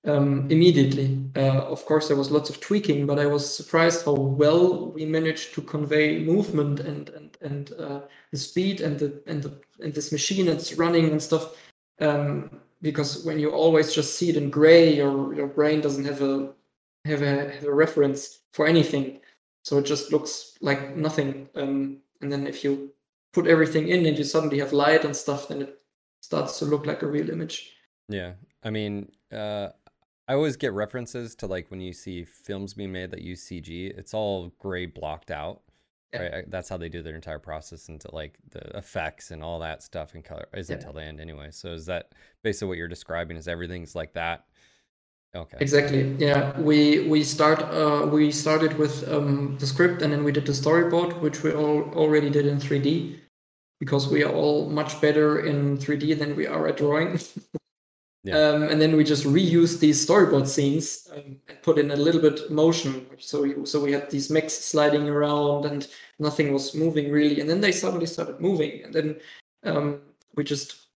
um, 0.06 0.48
immediately. 0.50 1.20
Uh, 1.36 1.62
of 1.62 1.86
course, 1.86 2.08
there 2.08 2.18
was 2.18 2.32
lots 2.32 2.50
of 2.50 2.60
tweaking, 2.60 3.06
but 3.06 3.20
I 3.20 3.26
was 3.26 3.56
surprised 3.56 4.06
how 4.06 4.14
well 4.14 4.92
we 4.92 5.06
managed 5.06 5.54
to 5.56 5.62
convey 5.62 6.24
movement 6.24 6.80
and 6.80 7.10
and 7.10 7.38
and 7.42 7.72
uh, 7.74 8.02
the 8.32 8.38
speed 8.38 8.82
and 8.82 9.00
the 9.00 9.22
and 9.28 9.42
the 9.44 9.60
and 9.80 9.94
this 9.94 10.12
machine 10.12 10.46
that's 10.46 10.74
running 10.74 11.10
and 11.10 11.22
stuff. 11.22 11.56
Um, 12.00 12.62
because 12.82 13.24
when 13.26 13.40
you 13.40 13.52
always 13.52 13.94
just 13.94 14.16
see 14.16 14.30
it 14.30 14.38
in 14.38 14.50
gray, 14.50 14.94
your 14.94 15.34
your 15.34 15.48
brain 15.48 15.82
doesn't 15.82 16.06
have 16.06 16.22
a 16.22 16.54
have 17.06 17.22
a 17.22 17.52
have 17.52 17.64
a 17.64 17.74
reference 17.74 18.40
for 18.52 18.68
anything. 18.68 19.20
so 19.64 19.78
it 19.78 19.86
just 19.86 20.12
looks 20.14 20.58
like 20.62 20.96
nothing. 20.96 21.50
Um, 21.56 21.98
and 22.22 22.32
then 22.32 22.48
if 22.48 22.64
you 22.64 22.94
put 23.34 23.48
everything 23.48 23.90
in 23.90 24.06
and 24.06 24.18
you 24.18 24.24
suddenly 24.24 24.60
have 24.60 24.72
light 24.74 25.04
and 25.06 25.16
stuff, 25.16 25.50
then 25.50 25.62
it 25.62 25.82
starts 26.22 26.60
to 26.60 26.66
look 26.66 26.86
like 26.86 27.02
a 27.04 27.08
real 27.08 27.30
image. 27.30 27.74
Yeah, 28.08 28.34
I 28.64 28.70
mean, 28.70 29.12
uh, 29.32 29.70
I 30.28 30.34
always 30.34 30.58
get 30.58 30.74
references 30.74 31.36
to 31.36 31.48
like 31.48 31.70
when 31.70 31.82
you 31.82 31.94
see 31.94 32.24
films 32.24 32.74
being 32.74 32.92
made 32.92 33.12
that 33.12 33.22
use 33.22 33.44
CG, 33.44 33.98
it's 33.98 34.14
all 34.14 34.52
gray 34.60 34.86
blocked 34.86 35.32
out. 35.32 35.62
Yeah. 36.14 36.22
Right, 36.22 36.50
that's 36.50 36.70
how 36.70 36.78
they 36.78 36.88
do 36.88 37.02
their 37.02 37.16
entire 37.16 37.40
process 37.40 37.90
into 37.90 38.10
like 38.16 38.38
the 38.52 38.78
effects 38.78 39.32
and 39.32 39.44
all 39.44 39.60
that 39.60 39.84
stuff 39.84 40.16
and 40.16 40.24
color 40.24 40.48
is 40.54 40.70
Yeah. 40.70 40.76
until 40.78 40.94
the 40.94 41.02
end 41.02 41.20
anyway. 41.20 41.50
So 41.52 41.74
is 41.74 41.86
that 41.88 42.14
basically 42.44 42.70
what 42.70 42.78
you're 42.78 42.88
describing? 42.88 43.36
Is 43.36 43.48
everything's 43.48 43.94
like 43.94 44.14
that? 44.14 44.46
Okay. 45.36 45.58
Exactly. 45.60 46.16
Yeah, 46.18 46.58
we 46.60 47.08
we 47.10 47.24
start 47.24 47.62
uh, 47.62 48.08
we 48.08 48.32
started 48.32 48.78
with 48.78 49.08
um, 49.10 49.58
the 49.60 49.68
script 49.68 50.02
and 50.02 50.12
then 50.14 50.24
we 50.24 50.32
did 50.32 50.46
the 50.46 50.54
storyboard, 50.54 51.20
which 51.20 51.44
we 51.44 51.52
all 51.52 51.82
already 51.94 52.30
did 52.30 52.46
in 52.46 52.58
3D, 52.58 53.20
because 53.82 54.08
we 54.08 54.24
are 54.24 54.32
all 54.34 54.70
much 54.70 55.02
better 55.02 55.46
in 55.46 55.78
3D 55.78 56.18
than 56.18 56.36
we 56.38 56.48
are 56.48 56.68
at 56.68 56.78
drawing. 56.78 57.20
Um, 58.36 58.64
and 58.64 58.82
then 58.82 58.96
we 58.96 59.04
just 59.04 59.26
reused 59.26 59.80
these 59.80 60.06
storyboard 60.06 60.48
scenes 60.48 61.08
um, 61.14 61.38
and 61.48 61.62
put 61.62 61.78
in 61.78 61.92
a 61.92 61.96
little 61.96 62.22
bit 62.22 62.52
motion. 62.52 63.06
So 63.20 63.44
we, 63.44 63.66
so 63.66 63.80
we 63.80 63.92
had 63.92 64.10
these 64.10 64.30
mechs 64.30 64.54
sliding 64.54 65.08
around 65.08 65.66
and 65.66 65.88
nothing 66.20 66.52
was 66.52 66.76
moving 66.76 67.12
really. 67.12 67.40
And 67.40 67.50
then 67.50 67.62
they 67.62 67.72
suddenly 67.72 68.06
started 68.06 68.40
moving. 68.40 68.84
And 68.84 68.94
then 68.94 69.20
um, 69.64 70.02
we 70.36 70.44
just 70.44 70.88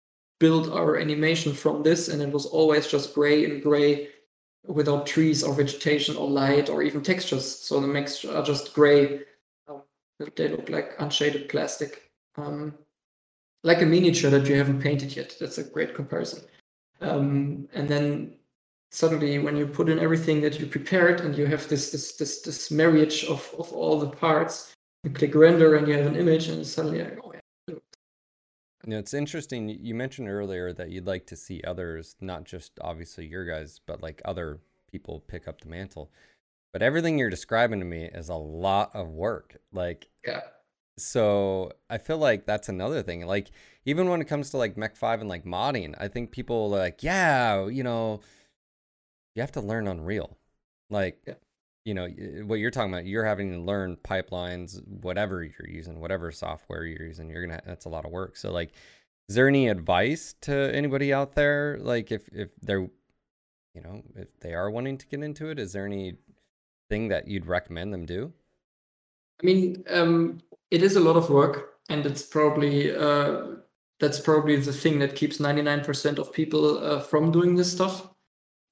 built 0.40 0.72
our 0.72 0.96
animation 0.96 1.52
from 1.52 1.82
this, 1.82 2.08
and 2.08 2.20
it 2.20 2.32
was 2.32 2.46
always 2.46 2.86
just 2.86 3.14
gray 3.14 3.44
and 3.44 3.62
gray 3.62 4.08
without 4.66 5.06
trees 5.06 5.42
or 5.42 5.54
vegetation 5.54 6.16
or 6.16 6.28
light 6.28 6.68
or 6.68 6.82
even 6.82 7.02
textures. 7.02 7.46
So 7.46 7.80
the 7.80 7.86
mechs 7.86 8.24
are 8.24 8.42
just 8.42 8.74
gray. 8.74 9.20
Um, 9.68 9.82
they 10.36 10.48
look 10.48 10.68
like 10.68 10.94
unshaded 10.98 11.48
plastic. 11.48 12.10
Um, 12.36 12.74
like 13.62 13.82
a 13.82 13.86
miniature 13.86 14.30
that 14.30 14.46
you 14.46 14.56
haven't 14.56 14.80
painted 14.80 15.14
yet. 15.14 15.36
That's 15.38 15.58
a 15.58 15.64
great 15.64 15.94
comparison. 15.94 16.40
Um, 17.00 17.68
and 17.72 17.88
then 17.88 18.34
suddenly, 18.90 19.38
when 19.38 19.56
you 19.56 19.66
put 19.66 19.88
in 19.88 19.98
everything 19.98 20.40
that 20.42 20.60
you 20.60 20.66
prepared, 20.66 21.20
and 21.20 21.36
you 21.36 21.46
have 21.46 21.68
this 21.68 21.90
this 21.90 22.12
this 22.16 22.42
this 22.42 22.70
marriage 22.70 23.24
of 23.24 23.54
of 23.58 23.72
all 23.72 23.98
the 23.98 24.10
parts, 24.10 24.74
you 25.04 25.10
click 25.10 25.34
render, 25.34 25.76
and 25.76 25.88
you 25.88 25.94
have 25.94 26.06
an 26.06 26.16
image, 26.16 26.48
and 26.48 26.66
suddenly, 26.66 27.02
like, 27.02 27.18
oh 27.24 27.32
yeah, 27.32 27.40
know, 28.90 28.98
it's 28.98 29.14
interesting. 29.14 29.68
You 29.68 29.94
mentioned 29.94 30.28
earlier 30.28 30.72
that 30.74 30.90
you'd 30.90 31.06
like 31.06 31.26
to 31.26 31.36
see 31.36 31.62
others, 31.66 32.16
not 32.20 32.44
just 32.44 32.72
obviously 32.80 33.26
your 33.26 33.46
guys, 33.46 33.80
but 33.86 34.02
like 34.02 34.20
other 34.24 34.60
people 34.90 35.24
pick 35.26 35.48
up 35.48 35.60
the 35.60 35.68
mantle. 35.68 36.10
But 36.72 36.82
everything 36.82 37.18
you're 37.18 37.30
describing 37.30 37.80
to 37.80 37.86
me 37.86 38.04
is 38.04 38.28
a 38.28 38.34
lot 38.34 38.90
of 38.94 39.08
work. 39.08 39.56
Like, 39.72 40.08
yeah, 40.26 40.42
so 40.98 41.72
I 41.88 41.98
feel 41.98 42.18
like 42.18 42.46
that's 42.46 42.68
another 42.68 43.02
thing. 43.02 43.26
Like, 43.26 43.50
even 43.90 44.08
when 44.08 44.20
it 44.20 44.26
comes 44.26 44.50
to 44.50 44.56
like 44.56 44.76
Mech 44.76 44.96
5 44.96 45.20
and 45.20 45.28
like 45.28 45.44
modding, 45.44 45.94
I 45.98 46.08
think 46.08 46.30
people 46.30 46.64
are 46.72 46.78
like, 46.78 47.02
yeah, 47.02 47.66
you 47.66 47.82
know, 47.82 48.20
you 49.34 49.42
have 49.42 49.52
to 49.52 49.60
learn 49.60 49.88
Unreal. 49.88 50.36
Like, 50.90 51.18
Yeah. 51.26 51.34
you 51.84 51.94
know, 51.94 52.06
what 52.46 52.56
you're 52.60 52.70
talking 52.70 52.92
about, 52.92 53.06
you're 53.06 53.24
having 53.24 53.52
to 53.52 53.58
learn 53.58 53.96
pipelines, 53.96 54.80
whatever 54.86 55.42
you're 55.42 55.68
using, 55.68 56.00
whatever 56.00 56.30
software 56.30 56.84
you're 56.84 57.06
using, 57.06 57.30
you're 57.30 57.46
gonna, 57.46 57.60
that's 57.66 57.84
a 57.86 57.88
lot 57.88 58.04
of 58.04 58.12
work. 58.12 58.36
So, 58.36 58.52
like, 58.52 58.70
is 59.28 59.34
there 59.34 59.48
any 59.48 59.68
advice 59.68 60.34
to 60.42 60.54
anybody 60.74 61.12
out 61.12 61.34
there? 61.34 61.78
Like, 61.80 62.12
if, 62.12 62.28
if 62.32 62.50
they're, 62.62 62.88
you 63.74 63.82
know, 63.82 64.02
if 64.16 64.28
they 64.40 64.54
are 64.54 64.70
wanting 64.70 64.98
to 64.98 65.06
get 65.06 65.22
into 65.22 65.48
it, 65.50 65.58
is 65.58 65.72
there 65.72 65.86
any 65.86 66.16
thing 66.90 67.08
that 67.08 67.28
you'd 67.28 67.46
recommend 67.46 67.92
them 67.94 68.06
do? 68.06 68.32
I 69.42 69.46
mean, 69.46 69.84
um, 69.88 70.40
it 70.70 70.82
is 70.82 70.96
a 70.96 71.00
lot 71.00 71.16
of 71.16 71.30
work, 71.30 71.78
and 71.88 72.04
it's 72.04 72.22
probably 72.22 72.94
uh, 72.94 73.56
that's 74.00 74.18
probably 74.18 74.56
the 74.56 74.72
thing 74.72 74.98
that 74.98 75.14
keeps 75.14 75.38
99% 75.38 76.18
of 76.18 76.32
people 76.32 76.78
uh, 76.78 77.00
from 77.00 77.30
doing 77.30 77.54
this 77.54 77.70
stuff. 77.70 78.08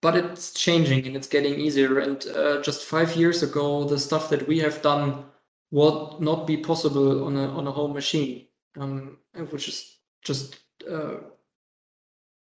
But 0.00 0.16
it's 0.16 0.52
changing 0.54 1.06
and 1.06 1.16
it's 1.16 1.26
getting 1.26 1.58
easier. 1.58 1.98
And 1.98 2.24
uh, 2.28 2.62
just 2.62 2.84
five 2.84 3.14
years 3.16 3.42
ago, 3.42 3.84
the 3.84 3.98
stuff 3.98 4.30
that 4.30 4.46
we 4.46 4.58
have 4.60 4.80
done 4.80 5.24
would 5.70 6.20
not 6.20 6.46
be 6.46 6.56
possible 6.56 7.24
on 7.24 7.36
a 7.36 7.48
on 7.50 7.66
a 7.66 7.72
home 7.72 7.92
machine, 7.92 8.46
um, 8.78 9.18
which 9.50 9.68
is 9.68 9.98
just 10.22 10.60
uh, 10.90 11.16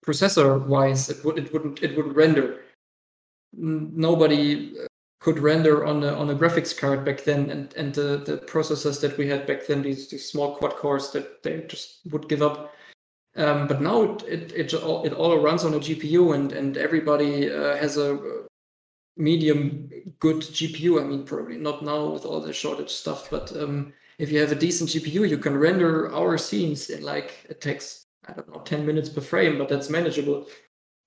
processor 0.07 0.65
wise, 0.67 1.09
it 1.09 1.25
would 1.25 1.39
it 1.39 1.53
wouldn't 1.53 1.83
it 1.83 1.97
wouldn't 1.97 2.17
render. 2.17 2.61
Nobody 3.55 4.75
could 5.21 5.39
render 5.41 5.85
on 5.85 6.05
a 6.05 6.13
on 6.15 6.31
a 6.31 6.35
graphics 6.35 6.77
card 6.77 7.05
back 7.05 7.25
then, 7.25 7.51
and 7.51 7.75
and 7.75 7.95
the 7.95 8.19
the 8.25 8.39
processors 8.39 9.01
that 9.01 9.17
we 9.19 9.27
had 9.29 9.47
back 9.47 9.67
then, 9.67 9.83
these 9.83 10.09
these 10.09 10.31
small 10.31 10.57
quad 10.57 10.77
cores 10.77 11.11
that 11.11 11.43
they 11.43 11.63
just 11.63 12.01
would 12.11 12.29
give 12.29 12.43
up. 12.43 12.75
Um, 13.37 13.67
but 13.67 13.81
now 13.81 14.03
it 14.03 14.23
it 14.23 14.53
it 14.53 14.75
all, 14.75 15.05
it 15.05 15.13
all 15.13 15.39
runs 15.39 15.65
on 15.65 15.75
a 15.75 15.79
GPU, 15.79 16.35
and 16.35 16.53
and 16.53 16.77
everybody 16.77 17.51
uh, 17.51 17.77
has 17.77 17.97
a 17.97 18.47
medium 19.17 19.91
good 20.21 20.37
GPU. 20.37 21.01
I 21.03 21.05
mean, 21.05 21.25
probably 21.25 21.57
not 21.57 21.85
now 21.85 22.07
with 22.07 22.25
all 22.25 22.41
the 22.41 22.53
shortage 22.53 22.91
stuff, 22.91 23.29
but 23.31 23.55
um, 23.57 23.93
if 24.19 24.31
you 24.31 24.41
have 24.41 24.53
a 24.53 24.57
decent 24.57 24.91
GPU, 24.91 25.29
you 25.29 25.39
can 25.39 25.57
render 25.57 26.13
our 26.15 26.39
scenes 26.39 26.91
in 26.91 27.03
like 27.03 27.45
it 27.49 27.61
takes 27.61 28.07
I 28.29 28.35
don't 28.35 28.49
know 28.49 28.61
ten 28.61 28.87
minutes 28.87 29.09
per 29.09 29.21
frame, 29.21 29.59
but 29.59 29.69
that's 29.69 29.91
manageable. 29.91 30.47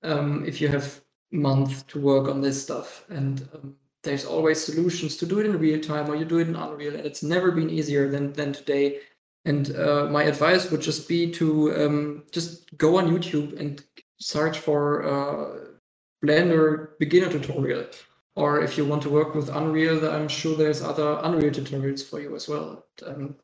Um, 0.03 0.43
if 0.45 0.59
you 0.59 0.67
have 0.67 1.01
month 1.31 1.87
to 1.87 1.99
work 1.99 2.27
on 2.27 2.41
this 2.41 2.61
stuff, 2.61 3.05
and 3.09 3.47
um, 3.53 3.75
there's 4.03 4.25
always 4.25 4.63
solutions 4.63 5.17
to 5.17 5.25
do 5.25 5.39
it 5.39 5.45
in 5.45 5.59
real 5.59 5.79
time 5.79 6.09
or 6.09 6.15
you 6.15 6.25
do 6.25 6.39
it 6.39 6.47
in 6.47 6.55
Unreal, 6.55 6.95
and 6.95 7.05
it's 7.05 7.23
never 7.23 7.51
been 7.51 7.69
easier 7.69 8.09
than 8.09 8.33
than 8.33 8.53
today. 8.53 8.99
And 9.45 9.75
uh, 9.75 10.07
my 10.11 10.23
advice 10.23 10.69
would 10.69 10.81
just 10.81 11.07
be 11.07 11.31
to 11.31 11.85
um, 11.85 12.23
just 12.31 12.77
go 12.77 12.97
on 12.97 13.09
YouTube 13.09 13.59
and 13.59 13.83
search 14.19 14.59
for 14.59 15.03
uh, 15.03 15.67
Blender 16.23 16.97
beginner 16.99 17.31
tutorial. 17.31 17.85
Or 18.35 18.61
if 18.61 18.77
you 18.77 18.85
want 18.85 19.01
to 19.03 19.09
work 19.09 19.35
with 19.35 19.49
Unreal, 19.49 20.07
I'm 20.09 20.27
sure 20.27 20.55
there's 20.55 20.81
other 20.81 21.19
Unreal 21.23 21.51
tutorials 21.51 22.03
for 22.03 22.21
you 22.21 22.35
as 22.35 22.47
well. 22.47 22.85
Um, 23.05 23.35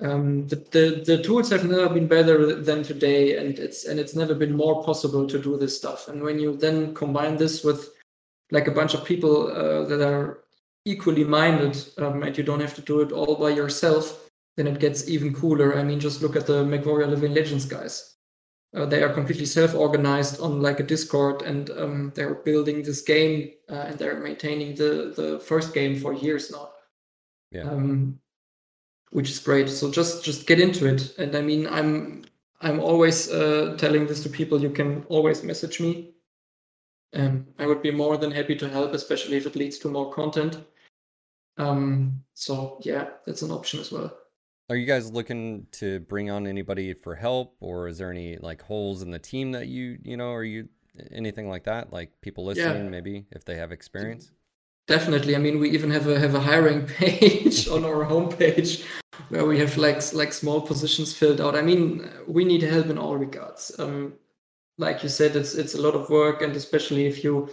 um, 0.00 0.46
the, 0.48 0.56
the 0.56 1.02
the 1.04 1.22
tools 1.22 1.50
have 1.50 1.64
never 1.64 1.88
been 1.88 2.08
better 2.08 2.54
than 2.54 2.82
today, 2.82 3.36
and 3.36 3.58
it's 3.58 3.84
and 3.84 4.00
it's 4.00 4.16
never 4.16 4.34
been 4.34 4.56
more 4.56 4.82
possible 4.82 5.26
to 5.26 5.38
do 5.38 5.56
this 5.56 5.76
stuff. 5.76 6.08
And 6.08 6.22
when 6.22 6.38
you 6.38 6.56
then 6.56 6.94
combine 6.94 7.36
this 7.36 7.62
with 7.62 7.90
like 8.50 8.68
a 8.68 8.72
bunch 8.72 8.94
of 8.94 9.04
people 9.04 9.48
uh, 9.48 9.84
that 9.84 10.00
are 10.00 10.44
equally 10.84 11.24
minded, 11.24 11.76
um, 11.98 12.22
and 12.22 12.36
you 12.36 12.44
don't 12.44 12.60
have 12.60 12.74
to 12.74 12.82
do 12.82 13.00
it 13.00 13.12
all 13.12 13.36
by 13.36 13.50
yourself, 13.50 14.30
then 14.56 14.66
it 14.66 14.80
gets 14.80 15.08
even 15.08 15.34
cooler. 15.34 15.78
I 15.78 15.82
mean, 15.82 16.00
just 16.00 16.22
look 16.22 16.36
at 16.36 16.46
the 16.46 16.64
MechWarrior 16.64 17.08
Living 17.08 17.34
Legends 17.34 17.64
guys. 17.66 18.16
Uh, 18.74 18.86
they 18.86 19.02
are 19.02 19.12
completely 19.12 19.46
self-organized 19.46 20.40
on 20.40 20.62
like 20.62 20.80
a 20.80 20.84
Discord, 20.84 21.42
and 21.42 21.70
um, 21.70 22.12
they're 22.14 22.36
building 22.36 22.82
this 22.82 23.02
game, 23.02 23.50
uh, 23.68 23.86
and 23.88 23.98
they're 23.98 24.20
maintaining 24.20 24.74
the 24.76 25.12
the 25.16 25.40
first 25.40 25.74
game 25.74 25.98
for 25.98 26.12
years 26.14 26.50
now. 26.50 26.70
Yeah. 27.50 27.68
Um, 27.68 28.20
which 29.10 29.28
is 29.28 29.40
great. 29.40 29.68
So 29.68 29.90
just 29.90 30.24
just 30.24 30.46
get 30.46 30.60
into 30.60 30.86
it. 30.86 31.18
And 31.18 31.34
I 31.34 31.40
mean, 31.40 31.66
I'm 31.66 32.24
I'm 32.60 32.80
always 32.80 33.30
uh, 33.30 33.74
telling 33.76 34.06
this 34.06 34.22
to 34.22 34.28
people. 34.28 34.60
You 34.60 34.70
can 34.70 35.04
always 35.08 35.42
message 35.42 35.80
me. 35.80 36.14
Um, 37.14 37.46
I 37.58 37.66
would 37.66 37.82
be 37.82 37.90
more 37.90 38.16
than 38.16 38.30
happy 38.30 38.54
to 38.56 38.68
help, 38.68 38.94
especially 38.94 39.36
if 39.36 39.46
it 39.46 39.56
leads 39.56 39.78
to 39.78 39.88
more 39.88 40.12
content. 40.12 40.58
Um, 41.58 42.22
so 42.34 42.78
yeah, 42.82 43.08
that's 43.26 43.42
an 43.42 43.50
option 43.50 43.80
as 43.80 43.90
well. 43.90 44.16
Are 44.68 44.76
you 44.76 44.86
guys 44.86 45.10
looking 45.10 45.66
to 45.72 46.00
bring 46.00 46.30
on 46.30 46.46
anybody 46.46 46.94
for 46.94 47.16
help, 47.16 47.56
or 47.60 47.88
is 47.88 47.98
there 47.98 48.10
any 48.10 48.36
like 48.38 48.62
holes 48.62 49.02
in 49.02 49.10
the 49.10 49.18
team 49.18 49.52
that 49.52 49.66
you 49.66 49.98
you 50.04 50.16
know, 50.16 50.32
are 50.32 50.44
you 50.44 50.68
anything 51.10 51.48
like 51.48 51.64
that? 51.64 51.92
Like 51.92 52.20
people 52.20 52.44
listening, 52.44 52.90
maybe 52.90 53.26
if 53.32 53.44
they 53.44 53.56
have 53.56 53.72
experience. 53.72 54.30
Definitely. 54.86 55.36
I 55.36 55.38
mean, 55.38 55.58
we 55.58 55.70
even 55.70 55.90
have 55.90 56.06
a 56.06 56.18
have 56.18 56.34
a 56.34 56.40
hiring 56.40 56.86
page 57.00 57.68
on 57.68 57.84
our 57.84 58.04
homepage 58.06 58.84
where 59.28 59.44
we 59.44 59.58
have 59.58 59.76
like 59.76 60.12
like 60.14 60.32
small 60.32 60.60
positions 60.60 61.12
filled 61.12 61.40
out. 61.40 61.56
I 61.56 61.62
mean, 61.62 62.08
we 62.26 62.44
need 62.44 62.62
help 62.62 62.86
in 62.86 62.98
all 62.98 63.16
regards. 63.16 63.72
Um, 63.78 64.14
like 64.80 65.02
you 65.02 65.08
said, 65.08 65.36
it's 65.36 65.54
it's 65.54 65.74
a 65.74 65.80
lot 65.80 65.94
of 65.94 66.08
work, 66.10 66.42
and 66.42 66.56
especially 66.56 67.06
if 67.06 67.22
you 67.22 67.50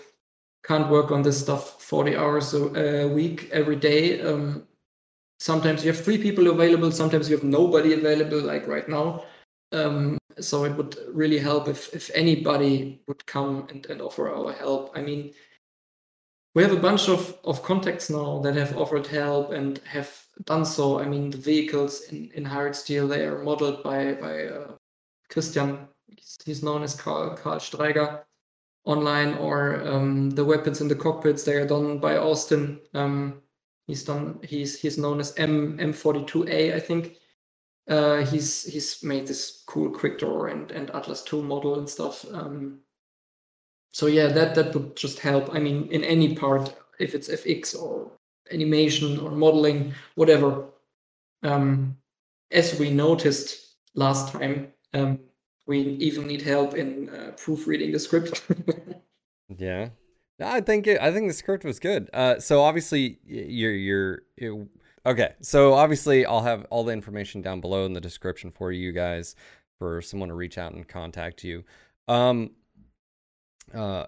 can't 0.63 0.89
work 0.89 1.11
on 1.11 1.21
this 1.21 1.39
stuff 1.39 1.81
40 1.81 2.15
hours 2.15 2.53
a, 2.53 3.07
week 3.07 3.49
every 3.51 3.75
day. 3.75 4.21
Um, 4.21 4.67
sometimes 5.39 5.83
you 5.83 5.91
have 5.91 6.03
three 6.03 6.17
people 6.17 6.47
available, 6.47 6.91
sometimes 6.91 7.29
you 7.29 7.35
have 7.35 7.45
nobody 7.45 7.93
available, 7.93 8.41
like 8.41 8.67
right 8.67 8.87
now. 8.89 9.23
Um, 9.71 10.17
so 10.39 10.65
it 10.65 10.75
would 10.77 10.95
really 11.11 11.39
help 11.39 11.67
if 11.67 11.93
if 11.93 12.09
anybody 12.15 13.01
would 13.07 13.25
come 13.25 13.67
and, 13.69 13.85
and 13.87 14.01
offer 14.01 14.29
our 14.29 14.53
help. 14.53 14.91
I 14.95 15.01
mean, 15.01 15.33
we 16.55 16.63
have 16.63 16.73
a 16.73 16.87
bunch 16.89 17.09
of, 17.09 17.37
of 17.43 17.61
contacts 17.61 18.09
now 18.09 18.39
that 18.39 18.55
have 18.55 18.77
offered 18.77 19.05
help 19.05 19.51
and 19.51 19.79
have 19.79 20.11
done 20.45 20.65
so. 20.65 20.99
I 20.99 21.05
mean, 21.05 21.29
the 21.29 21.37
vehicles 21.37 22.01
in, 22.09 22.31
in 22.33 22.45
Hired 22.45 22.75
Steel, 22.75 23.07
they 23.07 23.25
are 23.25 23.43
modeled 23.43 23.83
by, 23.83 24.13
by 24.13 24.45
uh, 24.45 24.71
Christian, 25.29 25.87
he's, 26.45 26.63
known 26.63 26.83
as 26.83 26.95
Karl, 26.95 27.35
Karl 27.35 27.59
Streiger 27.59 28.23
online, 28.85 29.35
or 29.35 29.85
um, 29.87 30.29
the 30.31 30.45
weapons 30.45 30.81
in 30.81 30.87
the 30.87 30.95
cockpits, 30.95 31.43
they 31.43 31.55
are 31.55 31.67
done 31.67 31.99
by 31.99 32.17
Austin. 32.17 32.79
Um, 32.93 33.41
He's 33.87 34.03
done. 34.03 34.39
He's 34.43 34.79
he's 34.79 34.97
known 34.97 35.19
as 35.19 35.33
M 35.37 35.77
M42A, 35.77 36.75
I 36.75 36.79
think. 36.79 37.15
Uh, 37.87 38.17
he's 38.25 38.65
he's 38.65 39.01
made 39.01 39.25
this 39.25 39.63
cool 39.65 39.89
quick 39.89 40.19
draw 40.19 40.45
and 40.45 40.71
and 40.71 40.91
Atlas 40.91 41.23
2 41.23 41.41
model 41.41 41.79
and 41.79 41.89
stuff. 41.89 42.25
Um, 42.33 42.79
so 43.93 44.07
yeah, 44.07 44.27
that 44.27 44.55
that 44.55 44.73
would 44.73 44.97
just 44.97 45.19
help. 45.19 45.55
I 45.55 45.59
mean, 45.59 45.87
in 45.89 46.03
any 46.03 46.35
part, 46.35 46.75
if 46.99 47.15
it's 47.15 47.29
FX 47.29 47.81
or 47.81 48.11
animation 48.51 49.19
or 49.19 49.31
modeling, 49.31 49.93
whatever. 50.15 50.65
Um, 51.43 51.97
as 52.51 52.79
we 52.79 52.89
noticed 52.89 53.75
last 53.93 54.33
time, 54.33 54.73
um, 54.93 55.19
we 55.67 55.79
even 55.79 56.27
need 56.27 56.41
help 56.41 56.73
in 56.73 57.09
uh, 57.09 57.31
proofreading 57.37 57.91
the 57.91 57.99
script. 57.99 58.41
yeah, 59.57 59.89
I 60.41 60.61
think 60.61 60.87
it, 60.87 60.99
I 61.01 61.11
think 61.11 61.27
the 61.27 61.33
script 61.33 61.63
was 61.63 61.79
good. 61.79 62.09
Uh, 62.13 62.39
so 62.39 62.61
obviously 62.61 63.19
you're 63.25 63.73
you're 63.73 64.21
it, 64.37 64.67
okay. 65.05 65.33
So 65.41 65.73
obviously 65.73 66.25
I'll 66.25 66.41
have 66.41 66.65
all 66.69 66.83
the 66.83 66.93
information 66.93 67.41
down 67.41 67.61
below 67.61 67.85
in 67.85 67.93
the 67.93 68.01
description 68.01 68.49
for 68.51 68.71
you 68.71 68.91
guys 68.91 69.35
for 69.77 70.01
someone 70.01 70.29
to 70.29 70.35
reach 70.35 70.57
out 70.57 70.73
and 70.73 70.87
contact 70.87 71.43
you. 71.43 71.63
Um, 72.07 72.51
uh, 73.73 74.05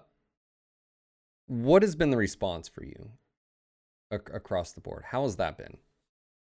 what 1.46 1.82
has 1.82 1.94
been 1.94 2.10
the 2.10 2.16
response 2.16 2.68
for 2.68 2.84
you 2.84 3.10
ac- 4.12 4.22
across 4.32 4.72
the 4.72 4.80
board? 4.80 5.04
How 5.10 5.22
has 5.22 5.36
that 5.36 5.58
been? 5.58 5.76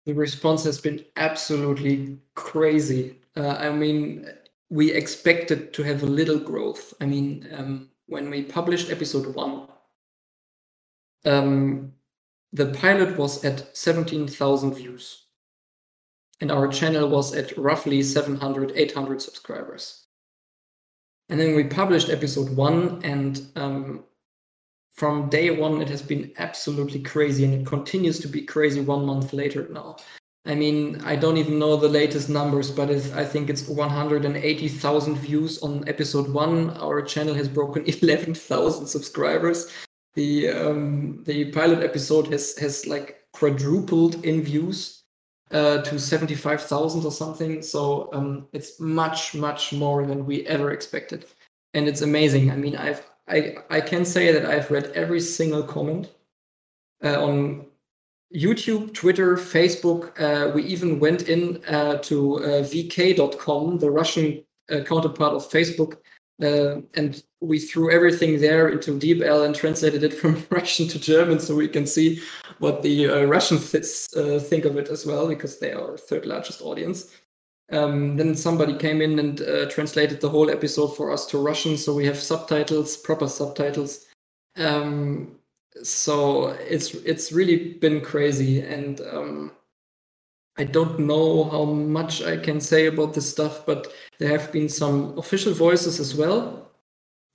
The 0.06 0.14
response 0.14 0.64
has 0.64 0.80
been 0.80 1.04
absolutely 1.16 2.18
crazy. 2.34 3.18
Uh, 3.36 3.56
I 3.58 3.70
mean, 3.70 4.28
we 4.70 4.92
expected 4.92 5.72
to 5.74 5.82
have 5.82 6.02
a 6.02 6.06
little 6.06 6.38
growth. 6.38 6.94
I 7.00 7.06
mean, 7.06 7.48
um, 7.52 7.90
when 8.06 8.30
we 8.30 8.42
published 8.42 8.90
episode 8.90 9.34
one, 9.34 9.68
um, 11.24 11.92
the 12.52 12.66
pilot 12.66 13.16
was 13.16 13.44
at 13.44 13.76
17,000 13.76 14.74
views. 14.74 15.26
And 16.40 16.52
our 16.52 16.68
channel 16.68 17.08
was 17.08 17.34
at 17.34 17.56
roughly 17.56 18.02
700, 18.02 18.72
800 18.74 19.22
subscribers. 19.22 20.06
And 21.28 21.40
then 21.40 21.56
we 21.56 21.64
published 21.64 22.08
episode 22.08 22.54
one, 22.54 23.02
and 23.02 23.48
um, 23.56 24.04
from 24.92 25.28
day 25.28 25.50
one, 25.50 25.82
it 25.82 25.88
has 25.88 26.02
been 26.02 26.32
absolutely 26.38 27.00
crazy, 27.00 27.44
and 27.44 27.54
it 27.54 27.66
continues 27.66 28.20
to 28.20 28.28
be 28.28 28.42
crazy 28.42 28.80
one 28.80 29.04
month 29.04 29.32
later 29.32 29.66
now. 29.70 29.96
I 30.46 30.54
mean, 30.54 31.00
I 31.04 31.16
don't 31.16 31.38
even 31.38 31.58
know 31.58 31.76
the 31.76 31.88
latest 31.88 32.28
numbers, 32.28 32.70
but 32.70 32.88
I 32.90 33.24
think 33.24 33.50
it's 33.50 33.66
180,000 33.68 35.16
views 35.16 35.58
on 35.60 35.88
episode 35.88 36.28
one. 36.28 36.70
Our 36.78 37.02
channel 37.02 37.34
has 37.34 37.48
broken 37.48 37.84
11,000 38.02 38.86
subscribers. 38.86 39.72
The 40.14 40.48
um, 40.48 41.22
the 41.24 41.50
pilot 41.50 41.82
episode 41.82 42.28
has 42.28 42.56
has 42.58 42.86
like 42.86 43.26
quadrupled 43.32 44.24
in 44.24 44.40
views 44.40 45.02
uh, 45.50 45.82
to 45.82 45.98
75,000 45.98 47.04
or 47.04 47.12
something. 47.12 47.60
So 47.60 48.08
um, 48.14 48.46
it's 48.52 48.80
much 48.80 49.34
much 49.34 49.72
more 49.72 50.06
than 50.06 50.24
we 50.24 50.46
ever 50.46 50.70
expected, 50.70 51.26
and 51.74 51.86
it's 51.86 52.00
amazing. 52.00 52.50
I 52.50 52.56
mean, 52.56 52.76
I've 52.76 53.04
I 53.28 53.56
I 53.68 53.80
can 53.80 54.04
say 54.04 54.32
that 54.32 54.46
I've 54.46 54.70
read 54.70 54.86
every 54.94 55.20
single 55.20 55.62
comment 55.62 56.08
uh, 57.04 57.22
on 57.22 57.66
YouTube, 58.34 58.92
Twitter, 58.92 59.36
Facebook. 59.36 60.20
Uh, 60.20 60.50
we 60.52 60.62
even 60.64 60.98
went 60.98 61.28
in 61.28 61.62
uh, 61.66 61.96
to 61.98 62.36
uh, 62.36 62.48
VK.com, 62.62 63.78
the 63.78 63.90
Russian 63.90 64.42
uh, 64.70 64.80
counterpart 64.80 65.34
of 65.34 65.48
Facebook, 65.48 65.98
uh, 66.42 66.80
and 66.94 67.22
we 67.40 67.58
threw 67.58 67.92
everything 67.92 68.40
there 68.40 68.68
into 68.68 68.98
DeepL 68.98 69.46
and 69.46 69.54
translated 69.54 70.02
it 70.02 70.14
from 70.20 70.44
Russian 70.50 70.88
to 70.88 70.98
German 70.98 71.38
so 71.38 71.54
we 71.54 71.68
can 71.68 71.86
see 71.86 72.20
what 72.58 72.82
the 72.82 73.08
uh, 73.08 73.24
Russians 73.24 73.70
think 73.70 74.64
of 74.64 74.76
it 74.76 74.88
as 74.88 75.06
well, 75.06 75.28
because 75.28 75.58
they 75.58 75.72
are 75.72 75.92
our 75.92 75.98
third 75.98 76.26
largest 76.26 76.62
audience. 76.62 77.14
Um, 77.72 78.16
then 78.16 78.36
somebody 78.36 78.76
came 78.76 79.02
in 79.02 79.18
and 79.18 79.70
translated 79.70 80.20
the 80.20 80.28
whole 80.28 80.50
episode 80.50 80.96
for 80.96 81.12
us 81.12 81.26
to 81.26 81.38
Russian, 81.38 81.76
so 81.76 81.94
we 81.94 82.06
have 82.06 82.18
subtitles, 82.18 82.96
proper 82.96 83.28
subtitles. 83.28 84.06
Um, 84.56 85.35
so 85.82 86.48
it's 86.68 86.94
it's 86.94 87.32
really 87.32 87.74
been 87.74 88.00
crazy 88.00 88.60
and 88.60 89.00
um, 89.12 89.52
i 90.56 90.64
don't 90.64 90.98
know 90.98 91.44
how 91.44 91.64
much 91.64 92.22
i 92.22 92.36
can 92.36 92.60
say 92.60 92.86
about 92.86 93.14
this 93.14 93.28
stuff 93.28 93.64
but 93.66 93.92
there 94.18 94.28
have 94.28 94.50
been 94.52 94.68
some 94.68 95.16
official 95.18 95.52
voices 95.52 96.00
as 96.00 96.14
well 96.14 96.66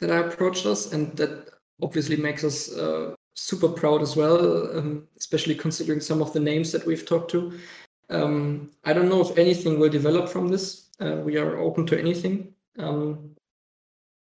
that 0.02 0.12
I 0.12 0.18
approached 0.18 0.66
us 0.66 0.92
and 0.92 1.16
that 1.16 1.50
obviously 1.82 2.18
makes 2.18 2.44
us 2.44 2.72
uh, 2.72 3.14
super 3.36 3.70
proud 3.70 4.02
as 4.02 4.16
well 4.16 4.78
um, 4.78 5.08
especially 5.18 5.56
considering 5.56 6.02
some 6.02 6.22
of 6.22 6.34
the 6.34 6.40
names 6.40 6.72
that 6.72 6.86
we've 6.86 7.06
talked 7.06 7.32
to. 7.32 7.58
Um, 8.10 8.72
i 8.84 8.92
don't 8.92 9.08
know 9.08 9.22
if 9.22 9.38
anything 9.38 9.80
will 9.80 9.90
develop 9.90 10.28
from 10.28 10.50
this. 10.50 10.90
Uh, 11.00 11.18
we 11.24 11.38
are 11.38 11.58
open 11.60 11.86
to 11.88 11.98
anything. 11.98 12.54
Um, 12.78 13.36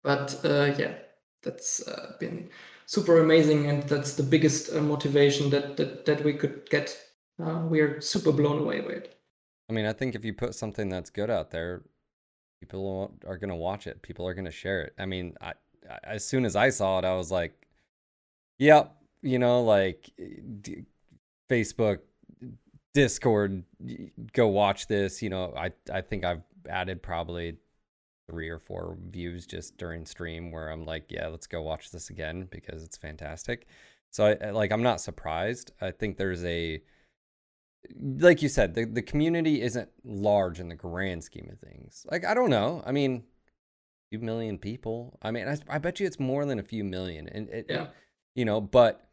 but 0.04 0.40
uh, 0.44 0.74
yeah 0.78 0.96
that's 1.44 1.88
uh, 1.88 2.14
been 2.20 2.50
super 2.88 3.20
amazing, 3.20 3.70
and 3.70 3.84
that's 3.84 4.14
the 4.16 4.24
biggest 4.24 4.74
uh, 4.74 4.82
motivation 4.82 5.52
that, 5.52 5.78
that 5.78 6.06
that 6.06 6.24
we 6.24 6.34
could 6.34 6.68
get. 6.70 6.98
Uh, 7.40 7.62
we're 7.70 8.02
super 8.02 8.32
blown 8.32 8.60
away 8.60 8.82
by 8.82 8.94
it. 8.94 9.16
I 9.70 9.74
mean, 9.74 9.86
I 9.86 9.94
think 9.94 10.16
if 10.16 10.26
you 10.26 10.34
put 10.34 10.56
something 10.56 10.90
that's 10.90 11.12
good 11.12 11.30
out 11.30 11.52
there, 11.52 11.84
people 12.60 13.16
are 13.28 13.38
going 13.38 13.50
to 13.50 13.56
watch 13.56 13.86
it. 13.86 14.02
People 14.02 14.28
are 14.28 14.34
going 14.34 14.46
to 14.46 14.52
share 14.52 14.82
it. 14.82 14.94
I 14.98 15.06
mean, 15.06 15.36
I, 15.40 15.54
as 16.04 16.26
soon 16.26 16.46
as 16.46 16.56
I 16.56 16.70
saw 16.70 16.98
it, 16.98 17.06
I 17.06 17.16
was 17.16 17.30
like, 17.30 17.68
"Yep," 18.58 18.96
you 19.22 19.38
know, 19.38 19.62
like 19.62 20.10
D- 20.62 20.86
Facebook, 21.50 22.00
Discord, 22.94 23.64
go 24.34 24.48
watch 24.48 24.88
this. 24.88 25.22
You 25.22 25.30
know, 25.30 25.54
I 25.56 25.72
I 25.94 26.02
think 26.02 26.24
I've 26.24 26.42
added 26.68 27.04
probably 27.04 27.58
three 28.30 28.50
or 28.50 28.60
four 28.60 28.98
views 29.10 29.46
just 29.46 29.78
during 29.78 30.06
stream 30.06 30.52
where 30.52 30.70
I'm 30.70 30.86
like, 30.86 31.06
yeah, 31.10 31.28
let's 31.28 31.48
go 31.48 31.62
watch 31.62 31.92
this 31.92 32.10
again 32.10 32.48
because 32.52 32.84
it's 32.84 32.98
fantastic. 32.98 33.68
So 34.12 34.26
I 34.42 34.52
like 34.52 34.72
I'm 34.72 34.84
not 34.84 35.02
surprised. 35.02 35.72
I 35.82 35.92
think 35.92 36.18
there's 36.18 36.44
a 36.44 36.82
like 38.00 38.42
you 38.42 38.50
said, 38.50 38.74
the, 38.74 38.86
the 38.86 39.02
community 39.02 39.62
isn't 39.62 39.90
large 40.04 40.60
in 40.60 40.68
the 40.70 40.76
grand 40.76 41.24
scheme 41.24 41.50
of 41.52 41.60
things. 41.60 42.06
Like 42.12 42.26
I 42.26 42.34
don't 42.34 42.50
know. 42.50 42.84
I 42.86 42.92
mean, 42.92 43.24
a 44.08 44.18
few 44.18 44.20
million 44.20 44.58
people. 44.58 45.18
I 45.22 45.32
mean, 45.32 45.48
I, 45.48 45.58
I 45.70 45.78
bet 45.78 46.00
you 46.00 46.08
it's 46.08 46.20
more 46.20 46.46
than 46.46 46.60
a 46.60 46.64
few 46.64 46.84
million. 46.84 47.28
And 47.30 47.50
it, 47.50 47.66
yeah. 47.70 47.88
you 48.36 48.46
know, 48.46 48.60
but 48.62 49.08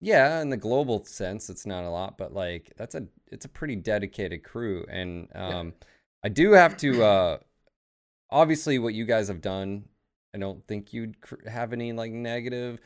yeah, 0.00 0.40
in 0.42 0.50
the 0.50 0.56
global 0.56 1.04
sense, 1.04 1.48
it's 1.48 1.66
not 1.66 1.84
a 1.84 1.90
lot, 1.90 2.18
but 2.18 2.32
like 2.32 2.72
that's 2.76 2.94
a 2.94 3.06
it's 3.30 3.44
a 3.44 3.48
pretty 3.48 3.76
dedicated 3.76 4.44
crew. 4.44 4.84
And 4.88 5.28
um, 5.34 5.66
yeah. 5.66 5.86
I 6.24 6.28
do 6.28 6.52
have 6.52 6.76
to 6.78 7.04
uh, 7.04 7.38
obviously 8.34 8.80
what 8.80 8.94
you 8.94 9.04
guys 9.04 9.28
have 9.28 9.40
done 9.40 9.84
i 10.34 10.38
don't 10.38 10.66
think 10.66 10.92
you'd 10.92 11.16
have 11.46 11.72
any 11.72 11.92
like 11.92 12.10
negative 12.10 12.80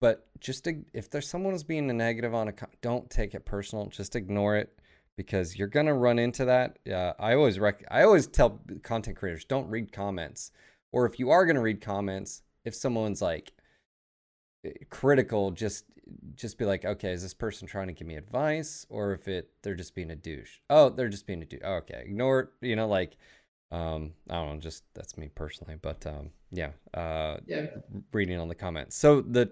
but 0.00 0.28
just 0.40 0.64
to, 0.64 0.84
if 0.92 1.10
there's 1.10 1.28
someone 1.28 1.52
who's 1.52 1.64
being 1.64 1.90
a 1.90 1.92
negative 1.92 2.34
on 2.34 2.48
a 2.48 2.52
don't 2.80 3.10
take 3.10 3.34
it 3.34 3.44
personal 3.44 3.86
just 3.86 4.14
ignore 4.14 4.56
it 4.56 4.78
because 5.16 5.56
you're 5.56 5.68
gonna 5.68 5.94
run 5.94 6.18
into 6.18 6.44
that. 6.44 6.78
Uh, 6.88 7.14
i 7.18 7.34
always 7.34 7.58
rec- 7.58 7.84
i 7.90 8.02
always 8.02 8.28
tell 8.28 8.60
content 8.82 9.16
creators 9.16 9.44
don't 9.44 9.68
read 9.68 9.92
comments 9.92 10.52
or 10.92 11.04
if 11.04 11.18
you 11.18 11.30
are 11.30 11.44
gonna 11.44 11.60
read 11.60 11.80
comments 11.80 12.42
if 12.64 12.74
someone's 12.74 13.20
like 13.20 13.52
eh, 14.64 14.70
critical 14.88 15.50
just 15.50 15.84
just 16.36 16.58
be 16.58 16.64
like 16.64 16.84
okay 16.84 17.10
is 17.12 17.22
this 17.22 17.34
person 17.34 17.66
trying 17.66 17.88
to 17.88 17.92
give 17.92 18.06
me 18.06 18.14
advice? 18.14 18.86
Or 18.88 19.12
if 19.12 19.26
it 19.26 19.50
they're 19.62 19.74
just 19.74 19.96
being 19.96 20.12
a 20.12 20.16
douche. 20.16 20.58
Oh 20.70 20.88
they're 20.90 21.08
just 21.08 21.26
being 21.26 21.42
a 21.42 21.46
douche 21.46 21.62
okay 21.64 22.02
ignore 22.04 22.40
it 22.40 22.48
you 22.60 22.76
know 22.76 22.86
like 22.86 23.16
um 23.72 24.12
i 24.30 24.34
don't 24.34 24.54
know 24.54 24.60
just 24.60 24.84
that's 24.94 25.18
me 25.18 25.28
personally 25.34 25.74
but 25.80 26.06
um 26.06 26.30
yeah 26.52 26.70
uh 26.94 27.36
yeah. 27.46 27.66
reading 28.12 28.38
on 28.38 28.48
the 28.48 28.54
comments. 28.54 28.96
So 28.96 29.20
the 29.20 29.50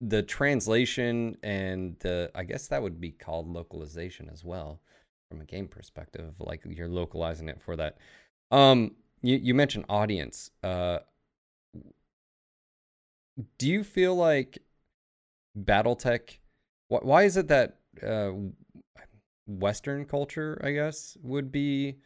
the 0.00 0.22
translation 0.22 1.36
and 1.42 1.96
the 2.00 2.30
i 2.34 2.44
guess 2.44 2.68
that 2.68 2.82
would 2.82 3.00
be 3.00 3.10
called 3.10 3.48
localization 3.48 4.28
as 4.32 4.44
well 4.44 4.80
from 5.30 5.40
a 5.40 5.44
game 5.44 5.66
perspective 5.66 6.34
like 6.38 6.62
you're 6.66 6.88
localizing 6.88 7.48
it 7.48 7.60
for 7.60 7.76
that. 7.76 7.98
Um 8.50 8.92
you, 9.22 9.36
you 9.36 9.54
mentioned 9.54 9.86
audience 9.88 10.50
uh 10.62 10.98
do 13.58 13.68
you 13.68 13.82
feel 13.82 14.14
like 14.14 14.58
battletech 15.58 16.38
wh- 16.88 17.04
why 17.04 17.24
is 17.24 17.36
it 17.36 17.48
that 17.48 17.78
uh 18.06 18.30
western 19.46 20.04
culture 20.04 20.60
i 20.64 20.70
guess 20.72 21.16
would 21.22 21.50
be 21.52 21.96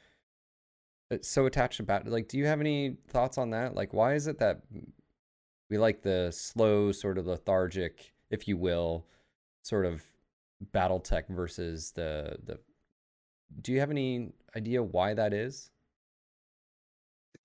so 1.22 1.46
attached 1.46 1.80
about 1.80 2.06
it. 2.06 2.12
Like, 2.12 2.28
do 2.28 2.38
you 2.38 2.46
have 2.46 2.60
any 2.60 2.96
thoughts 3.08 3.38
on 3.38 3.50
that? 3.50 3.74
Like, 3.74 3.92
why 3.92 4.14
is 4.14 4.26
it 4.26 4.38
that 4.38 4.62
we 5.70 5.78
like 5.78 6.02
the 6.02 6.30
slow, 6.32 6.92
sort 6.92 7.18
of 7.18 7.26
lethargic, 7.26 8.12
if 8.30 8.48
you 8.48 8.56
will, 8.56 9.06
sort 9.62 9.86
of 9.86 10.02
battle 10.72 11.00
tech 11.00 11.28
versus 11.28 11.92
the 11.92 12.36
the? 12.44 12.58
Do 13.62 13.72
you 13.72 13.80
have 13.80 13.90
any 13.90 14.32
idea 14.56 14.82
why 14.82 15.14
that 15.14 15.32
is? 15.32 15.70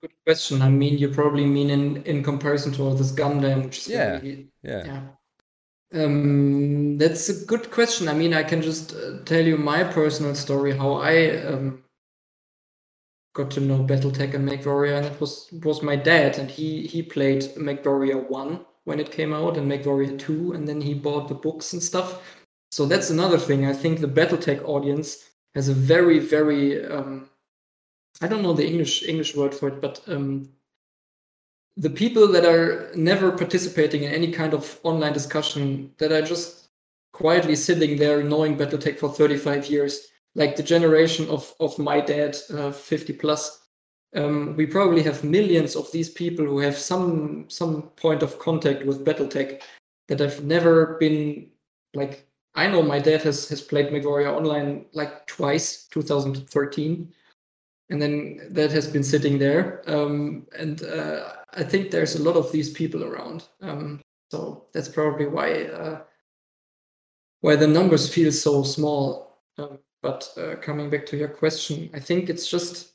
Good 0.01 0.11
question. 0.25 0.61
I 0.61 0.69
mean, 0.69 0.97
you 0.97 1.09
probably 1.09 1.45
mean 1.45 1.69
in 1.69 2.03
in 2.03 2.23
comparison 2.23 2.73
to 2.73 2.83
all 2.83 2.93
this 2.93 3.13
Gundam, 3.13 3.63
which 3.63 3.77
is 3.79 3.87
yeah, 3.87 4.19
very, 4.19 4.47
yeah. 4.61 4.83
yeah. 4.85 6.03
Um, 6.03 6.97
that's 6.97 7.29
a 7.29 7.45
good 7.45 7.69
question. 7.71 8.07
I 8.09 8.13
mean, 8.13 8.33
I 8.33 8.43
can 8.43 8.61
just 8.61 8.93
uh, 8.95 9.19
tell 9.25 9.45
you 9.45 9.57
my 9.57 9.83
personal 9.83 10.33
story 10.35 10.75
how 10.75 10.93
I 10.93 11.37
um, 11.45 11.82
got 13.33 13.51
to 13.51 13.59
know 13.59 13.79
BattleTech 13.79 14.33
and 14.33 14.47
MechWarrior, 14.47 14.97
and 14.97 15.05
it 15.05 15.19
was 15.19 15.49
was 15.63 15.81
my 15.81 15.95
dad, 15.95 16.37
and 16.37 16.49
he 16.49 16.87
he 16.87 17.01
played 17.03 17.43
MechWarrior 17.55 18.29
one 18.29 18.65
when 18.85 18.99
it 18.99 19.11
came 19.11 19.33
out, 19.33 19.57
and 19.57 19.71
MechWarrior 19.71 20.17
two, 20.19 20.53
and 20.53 20.67
then 20.67 20.81
he 20.81 20.93
bought 20.93 21.27
the 21.27 21.35
books 21.35 21.73
and 21.73 21.81
stuff. 21.81 22.21
So 22.71 22.85
that's 22.85 23.09
another 23.09 23.37
thing. 23.37 23.65
I 23.65 23.73
think 23.73 23.99
the 23.99 24.07
BattleTech 24.07 24.63
audience 24.63 25.29
has 25.55 25.69
a 25.69 25.73
very 25.73 26.19
very 26.19 26.85
um, 26.85 27.29
I 28.21 28.27
don't 28.27 28.43
know 28.43 28.53
the 28.53 28.67
English 28.67 29.03
English 29.03 29.35
word 29.35 29.53
for 29.53 29.67
it, 29.69 29.81
but 29.81 30.01
um, 30.07 30.49
the 31.77 31.89
people 31.89 32.27
that 32.27 32.45
are 32.45 32.91
never 32.95 33.31
participating 33.31 34.03
in 34.03 34.11
any 34.11 34.31
kind 34.31 34.53
of 34.53 34.79
online 34.83 35.13
discussion, 35.13 35.91
that 35.97 36.11
are 36.11 36.21
just 36.21 36.69
quietly 37.13 37.55
sitting 37.55 37.97
there 37.97 38.23
knowing 38.23 38.57
BattleTech 38.57 38.97
for 38.97 39.09
35 39.09 39.67
years, 39.67 40.07
like 40.35 40.55
the 40.55 40.63
generation 40.63 41.29
of 41.29 41.53
of 41.59 41.77
my 41.79 42.01
dad, 42.01 42.37
uh, 42.53 42.71
50 42.71 43.13
plus. 43.13 43.59
Um, 44.15 44.55
we 44.55 44.67
probably 44.67 45.01
have 45.03 45.23
millions 45.23 45.75
of 45.75 45.91
these 45.91 46.09
people 46.09 46.45
who 46.45 46.59
have 46.59 46.77
some 46.77 47.49
some 47.49 47.83
point 47.95 48.23
of 48.23 48.39
contact 48.39 48.85
with 48.85 49.05
BattleTech 49.05 49.61
that 50.07 50.19
have 50.19 50.43
never 50.43 50.97
been 50.99 51.49
like 51.95 52.27
I 52.55 52.67
know 52.67 52.83
my 52.83 52.99
dad 52.99 53.21
has 53.23 53.49
has 53.49 53.61
played 53.61 53.87
MechWarrior 53.87 54.31
online 54.31 54.85
like 54.93 55.25
twice, 55.27 55.87
2013, 55.87 57.11
and 57.89 58.01
then 58.01 58.39
that 58.51 58.71
has 58.71 58.87
been 58.87 59.03
sitting 59.03 59.39
there. 59.39 59.81
Um, 59.87 60.45
and 60.57 60.83
uh, 60.83 61.33
I 61.53 61.63
think 61.63 61.89
there's 61.89 62.15
a 62.15 62.23
lot 62.23 62.35
of 62.35 62.51
these 62.51 62.69
people 62.69 63.03
around, 63.03 63.47
um, 63.61 64.01
so 64.31 64.67
that's 64.73 64.89
probably 64.89 65.25
why 65.25 65.63
uh, 65.65 66.01
why 67.41 67.55
the 67.55 67.67
numbers 67.67 68.13
feel 68.13 68.31
so 68.31 68.63
small. 68.63 69.41
Um, 69.57 69.79
but 70.03 70.29
uh, 70.37 70.57
coming 70.57 70.89
back 70.89 71.05
to 71.07 71.17
your 71.17 71.29
question, 71.29 71.89
I 71.93 71.99
think 71.99 72.29
it's 72.29 72.47
just 72.47 72.93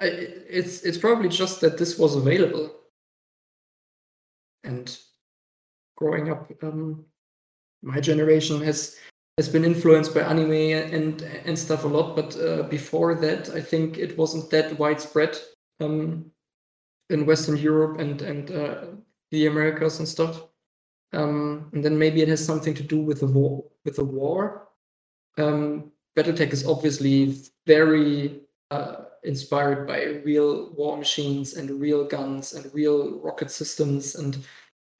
I, 0.00 0.06
it's 0.06 0.82
it's 0.84 0.96
probably 0.96 1.28
just 1.28 1.60
that 1.60 1.76
this 1.76 1.98
was 1.98 2.14
available, 2.14 2.70
and 4.64 4.96
growing 5.96 6.30
up, 6.30 6.50
um, 6.62 7.04
my 7.82 8.00
generation 8.00 8.62
has 8.62 8.96
has 9.36 9.48
been 9.48 9.64
influenced 9.64 10.14
by 10.14 10.20
anime 10.20 10.52
and 10.52 11.22
and 11.22 11.58
stuff 11.58 11.84
a 11.84 11.88
lot. 11.88 12.14
But 12.14 12.36
uh, 12.36 12.62
before 12.68 13.16
that, 13.16 13.50
I 13.50 13.60
think 13.60 13.98
it 13.98 14.16
wasn't 14.16 14.50
that 14.50 14.78
widespread 14.78 15.36
um, 15.80 16.30
in 17.10 17.26
Western 17.26 17.56
Europe 17.56 17.98
and 17.98 18.22
and 18.22 18.50
uh, 18.52 18.84
the 19.32 19.46
Americas 19.46 19.98
and 19.98 20.06
stuff. 20.06 20.44
Um, 21.12 21.70
and 21.72 21.84
then 21.84 21.98
maybe 21.98 22.22
it 22.22 22.28
has 22.28 22.44
something 22.44 22.74
to 22.74 22.82
do 22.82 23.00
with 23.00 23.20
the 23.20 23.26
war. 23.26 23.64
With 23.84 23.96
the 23.96 24.04
war, 24.04 24.67
um, 25.38 25.92
BattleTech 26.16 26.52
is 26.52 26.66
obviously 26.66 27.36
very 27.66 28.40
uh, 28.70 28.96
inspired 29.24 29.86
by 29.86 30.04
real 30.24 30.72
war 30.74 30.96
machines 30.96 31.54
and 31.54 31.80
real 31.80 32.04
guns 32.04 32.54
and 32.54 32.72
real 32.74 33.18
rocket 33.20 33.50
systems 33.50 34.14
and 34.14 34.38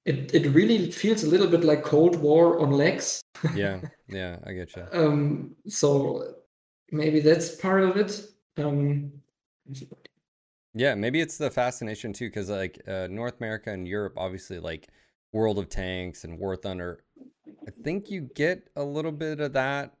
it, 0.05 0.33
it 0.33 0.49
really 0.51 0.91
feels 0.91 1.23
a 1.23 1.27
little 1.27 1.47
bit 1.47 1.63
like 1.63 1.83
cold 1.83 2.15
war 2.15 2.59
on 2.59 2.71
legs. 2.71 3.21
Yeah 3.55 3.81
yeah 4.07 4.37
i 4.45 4.53
get 4.53 4.75
you. 4.75 4.85
Um 4.91 5.55
so 5.67 6.35
maybe 6.91 7.19
that's 7.19 7.55
part 7.55 7.83
of 7.83 7.95
it. 7.97 8.21
Um 8.57 9.11
yeah 10.73 10.95
maybe 10.95 11.21
it's 11.21 11.37
the 11.37 11.49
fascination 11.49 12.13
too 12.13 12.27
because 12.27 12.49
like 12.49 12.81
uh, 12.87 13.07
north 13.09 13.37
america 13.39 13.71
and 13.71 13.87
europe 13.87 14.13
obviously 14.17 14.59
like 14.59 14.87
world 15.31 15.57
of 15.57 15.69
tanks 15.69 16.23
and 16.23 16.37
war 16.37 16.55
thunder 16.55 17.03
i 17.67 17.71
think 17.83 18.09
you 18.09 18.29
get 18.35 18.69
a 18.75 18.83
little 18.83 19.11
bit 19.11 19.39
of 19.39 19.53
that 19.53 19.93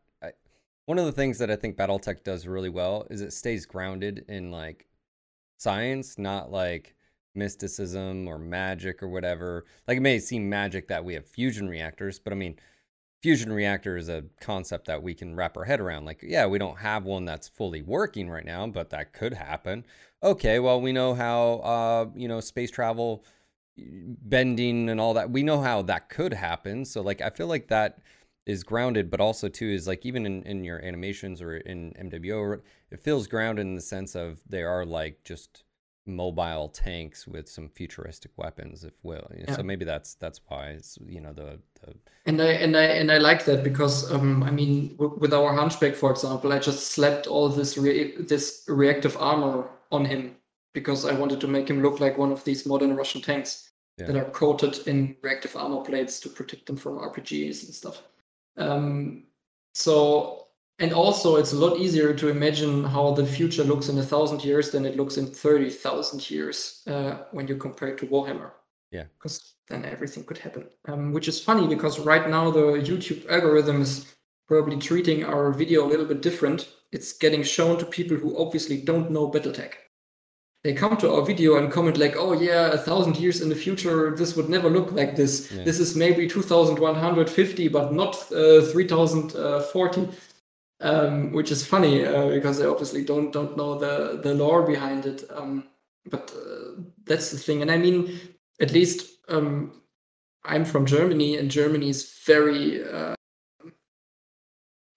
one 0.89 0.97
of 0.97 1.05
the 1.05 1.11
things 1.11 1.37
that 1.37 1.51
I 1.51 1.55
think 1.55 1.77
BattleTech 1.77 2.23
does 2.23 2.47
really 2.47 2.67
well 2.67 3.05
is 3.11 3.21
it 3.21 3.31
stays 3.31 3.67
grounded 3.67 4.25
in 4.27 4.49
like 4.49 4.87
science, 5.57 6.17
not 6.17 6.51
like 6.51 6.95
mysticism 7.35 8.27
or 8.27 8.39
magic 8.39 9.03
or 9.03 9.07
whatever. 9.07 9.65
Like 9.87 9.97
it 9.97 10.01
may 10.01 10.17
seem 10.17 10.49
magic 10.49 10.87
that 10.87 11.05
we 11.05 11.13
have 11.13 11.27
fusion 11.27 11.69
reactors, 11.69 12.17
but 12.17 12.33
I 12.33 12.35
mean, 12.35 12.55
fusion 13.21 13.53
reactor 13.53 13.97
is 13.97 14.09
a 14.09 14.23
concept 14.41 14.87
that 14.87 15.03
we 15.03 15.13
can 15.13 15.35
wrap 15.35 15.57
our 15.57 15.63
head 15.63 15.79
around. 15.79 16.05
Like, 16.05 16.23
yeah, 16.23 16.47
we 16.47 16.57
don't 16.57 16.79
have 16.79 17.03
one 17.05 17.23
that's 17.23 17.47
fully 17.47 17.83
working 17.83 18.27
right 18.27 18.45
now, 18.45 18.65
but 18.65 18.89
that 18.89 19.13
could 19.13 19.35
happen. 19.35 19.85
Okay, 20.23 20.57
well, 20.57 20.81
we 20.81 20.91
know 20.91 21.13
how, 21.13 21.51
uh, 21.59 22.05
you 22.15 22.27
know, 22.27 22.39
space 22.39 22.71
travel, 22.71 23.23
bending 23.77 24.89
and 24.89 24.99
all 24.99 25.13
that. 25.13 25.29
We 25.29 25.43
know 25.43 25.61
how 25.61 25.83
that 25.83 26.09
could 26.09 26.33
happen. 26.33 26.83
So, 26.83 27.01
like, 27.01 27.21
I 27.21 27.29
feel 27.29 27.45
like 27.45 27.67
that 27.67 27.99
is 28.49 28.63
grounded, 28.63 29.11
but 29.11 29.21
also 29.21 29.47
too 29.47 29.69
is 29.69 29.87
like 29.87 30.05
even 30.05 30.25
in, 30.25 30.41
in 30.43 30.63
your 30.63 30.83
animations 30.83 31.39
or 31.39 31.57
in 31.57 31.93
MWO, 31.93 32.59
it 32.89 32.99
feels 32.99 33.27
grounded 33.27 33.65
in 33.65 33.75
the 33.75 33.81
sense 33.81 34.15
of 34.15 34.39
they 34.49 34.63
are 34.63 34.85
like 34.85 35.23
just 35.23 35.63
mobile 36.07 36.67
tanks 36.69 37.27
with 37.27 37.47
some 37.47 37.69
futuristic 37.69 38.31
weapons, 38.37 38.83
if 38.83 38.93
will. 39.03 39.29
Yeah. 39.37 39.55
So 39.55 39.61
maybe 39.61 39.85
that's 39.85 40.15
that's 40.15 40.41
why 40.47 40.69
it's 40.69 40.97
you 41.05 41.21
know 41.21 41.31
the, 41.31 41.59
the 41.81 41.93
and 42.25 42.41
I 42.41 42.51
and 42.53 42.75
I 42.75 42.83
and 42.83 43.11
I 43.11 43.19
like 43.19 43.45
that 43.45 43.63
because 43.63 44.11
um 44.11 44.41
I 44.41 44.49
mean 44.49 44.95
with 44.97 45.33
our 45.33 45.53
hunchback 45.53 45.95
for 45.95 46.09
example, 46.09 46.51
I 46.51 46.57
just 46.57 46.87
slapped 46.87 47.27
all 47.27 47.49
this 47.49 47.77
re- 47.77 48.15
this 48.17 48.65
reactive 48.67 49.15
armor 49.17 49.69
on 49.91 50.05
him 50.05 50.35
because 50.73 51.05
I 51.05 51.13
wanted 51.13 51.39
to 51.41 51.47
make 51.47 51.69
him 51.69 51.83
look 51.83 51.99
like 51.99 52.17
one 52.17 52.31
of 52.31 52.43
these 52.43 52.65
modern 52.65 52.95
Russian 52.95 53.21
tanks 53.21 53.69
yeah. 53.99 54.07
that 54.07 54.15
are 54.15 54.29
coated 54.31 54.87
in 54.87 55.15
reactive 55.21 55.55
armor 55.55 55.81
plates 55.81 56.19
to 56.21 56.29
protect 56.29 56.65
them 56.65 56.77
from 56.77 56.97
RPGs 56.97 57.65
and 57.65 57.75
stuff. 57.75 58.01
Um, 58.57 59.25
so, 59.73 60.47
and 60.79 60.93
also 60.93 61.35
it's 61.35 61.53
a 61.53 61.57
lot 61.57 61.77
easier 61.77 62.13
to 62.13 62.29
imagine 62.29 62.83
how 62.83 63.11
the 63.11 63.25
future 63.25 63.63
looks 63.63 63.89
in 63.89 63.97
a 63.97 64.03
thousand 64.03 64.43
years 64.43 64.71
than 64.71 64.85
it 64.85 64.97
looks 64.97 65.17
in 65.17 65.27
30,000 65.27 66.29
years 66.29 66.81
uh, 66.87 67.23
when 67.31 67.47
you 67.47 67.55
compare 67.55 67.89
it 67.89 67.97
to 67.99 68.07
Warhammer. 68.07 68.51
Yeah. 68.91 69.03
Because 69.17 69.55
then 69.67 69.85
everything 69.85 70.23
could 70.23 70.37
happen. 70.37 70.67
Um, 70.87 71.13
which 71.13 71.27
is 71.27 71.41
funny 71.41 71.67
because 71.67 71.99
right 71.99 72.27
now 72.29 72.49
the 72.49 72.81
YouTube 72.81 73.29
algorithm 73.29 73.81
is 73.81 74.13
probably 74.47 74.77
treating 74.77 75.23
our 75.23 75.51
video 75.51 75.85
a 75.85 75.89
little 75.89 76.05
bit 76.05 76.21
different. 76.21 76.69
It's 76.91 77.13
getting 77.13 77.43
shown 77.43 77.77
to 77.77 77.85
people 77.85 78.17
who 78.17 78.37
obviously 78.37 78.81
don't 78.81 79.11
know 79.11 79.29
Battletech 79.29 79.73
they 80.63 80.73
come 80.73 80.97
to 80.97 81.13
our 81.13 81.25
video 81.25 81.57
and 81.57 81.71
comment 81.71 81.97
like, 81.97 82.15
"Oh 82.17 82.33
yeah, 82.33 82.71
a 82.71 82.77
thousand 82.77 83.17
years 83.17 83.41
in 83.41 83.49
the 83.49 83.55
future, 83.55 84.15
this 84.15 84.35
would 84.35 84.49
never 84.49 84.69
look 84.69 84.91
like 84.91 85.15
this. 85.15 85.51
Yeah. 85.51 85.63
This 85.63 85.79
is 85.79 85.95
maybe 85.95 86.27
2,150, 86.27 87.67
but 87.69 87.93
not 87.93 88.15
uh, 88.31 88.61
3,040." 88.61 90.09
Um, 90.81 91.33
which 91.33 91.51
is 91.51 91.65
funny 91.65 92.05
uh, 92.05 92.29
because 92.29 92.57
they 92.57 92.65
obviously 92.65 93.03
don't 93.03 93.33
don't 93.33 93.57
know 93.57 93.77
the 93.77 94.21
the 94.23 94.33
lore 94.33 94.65
behind 94.65 95.05
it. 95.05 95.23
Um, 95.29 95.65
but 96.09 96.31
uh, 96.33 96.81
that's 97.05 97.31
the 97.31 97.37
thing, 97.37 97.61
and 97.61 97.69
I 97.69 97.77
mean, 97.77 98.19
at 98.61 98.71
least 98.71 99.19
um, 99.27 99.81
I'm 100.45 100.65
from 100.65 100.85
Germany, 100.85 101.37
and 101.37 101.51
Germany 101.51 101.89
is 101.89 102.19
very 102.25 102.83
uh, 102.83 103.15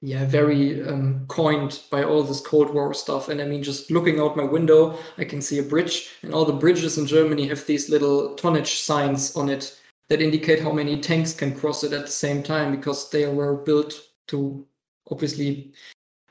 yeah, 0.04 0.24
very 0.24 0.84
um, 0.84 1.24
coined 1.28 1.80
by 1.88 2.02
all 2.02 2.24
this 2.24 2.40
Cold 2.40 2.74
War 2.74 2.92
stuff. 2.92 3.28
And 3.28 3.40
I 3.40 3.44
mean, 3.44 3.62
just 3.62 3.88
looking 3.88 4.18
out 4.18 4.36
my 4.36 4.42
window, 4.42 4.98
I 5.16 5.24
can 5.24 5.40
see 5.40 5.60
a 5.60 5.62
bridge, 5.62 6.10
and 6.22 6.34
all 6.34 6.44
the 6.44 6.52
bridges 6.52 6.98
in 6.98 7.06
Germany 7.06 7.46
have 7.46 7.64
these 7.66 7.88
little 7.88 8.34
tonnage 8.34 8.80
signs 8.80 9.36
on 9.36 9.48
it 9.48 9.78
that 10.08 10.20
indicate 10.20 10.60
how 10.60 10.72
many 10.72 11.00
tanks 11.00 11.32
can 11.32 11.56
cross 11.56 11.84
it 11.84 11.92
at 11.92 12.06
the 12.06 12.12
same 12.12 12.42
time 12.42 12.74
because 12.74 13.10
they 13.10 13.28
were 13.28 13.54
built 13.54 13.94
to 14.26 14.66
obviously 15.08 15.72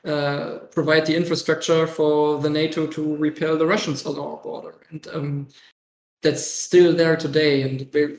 uh, 0.04 0.58
provide 0.70 1.06
the 1.06 1.16
infrastructure 1.16 1.86
for 1.86 2.38
the 2.40 2.50
NATO 2.50 2.86
to 2.86 3.16
repel 3.16 3.56
the 3.56 3.66
Russians 3.66 4.04
on 4.04 4.18
our 4.18 4.36
border. 4.36 4.74
And 4.90 5.08
um, 5.14 5.48
that's 6.20 6.46
still 6.46 6.94
there 6.94 7.16
today 7.16 7.62
and 7.62 7.90
very, 7.90 8.18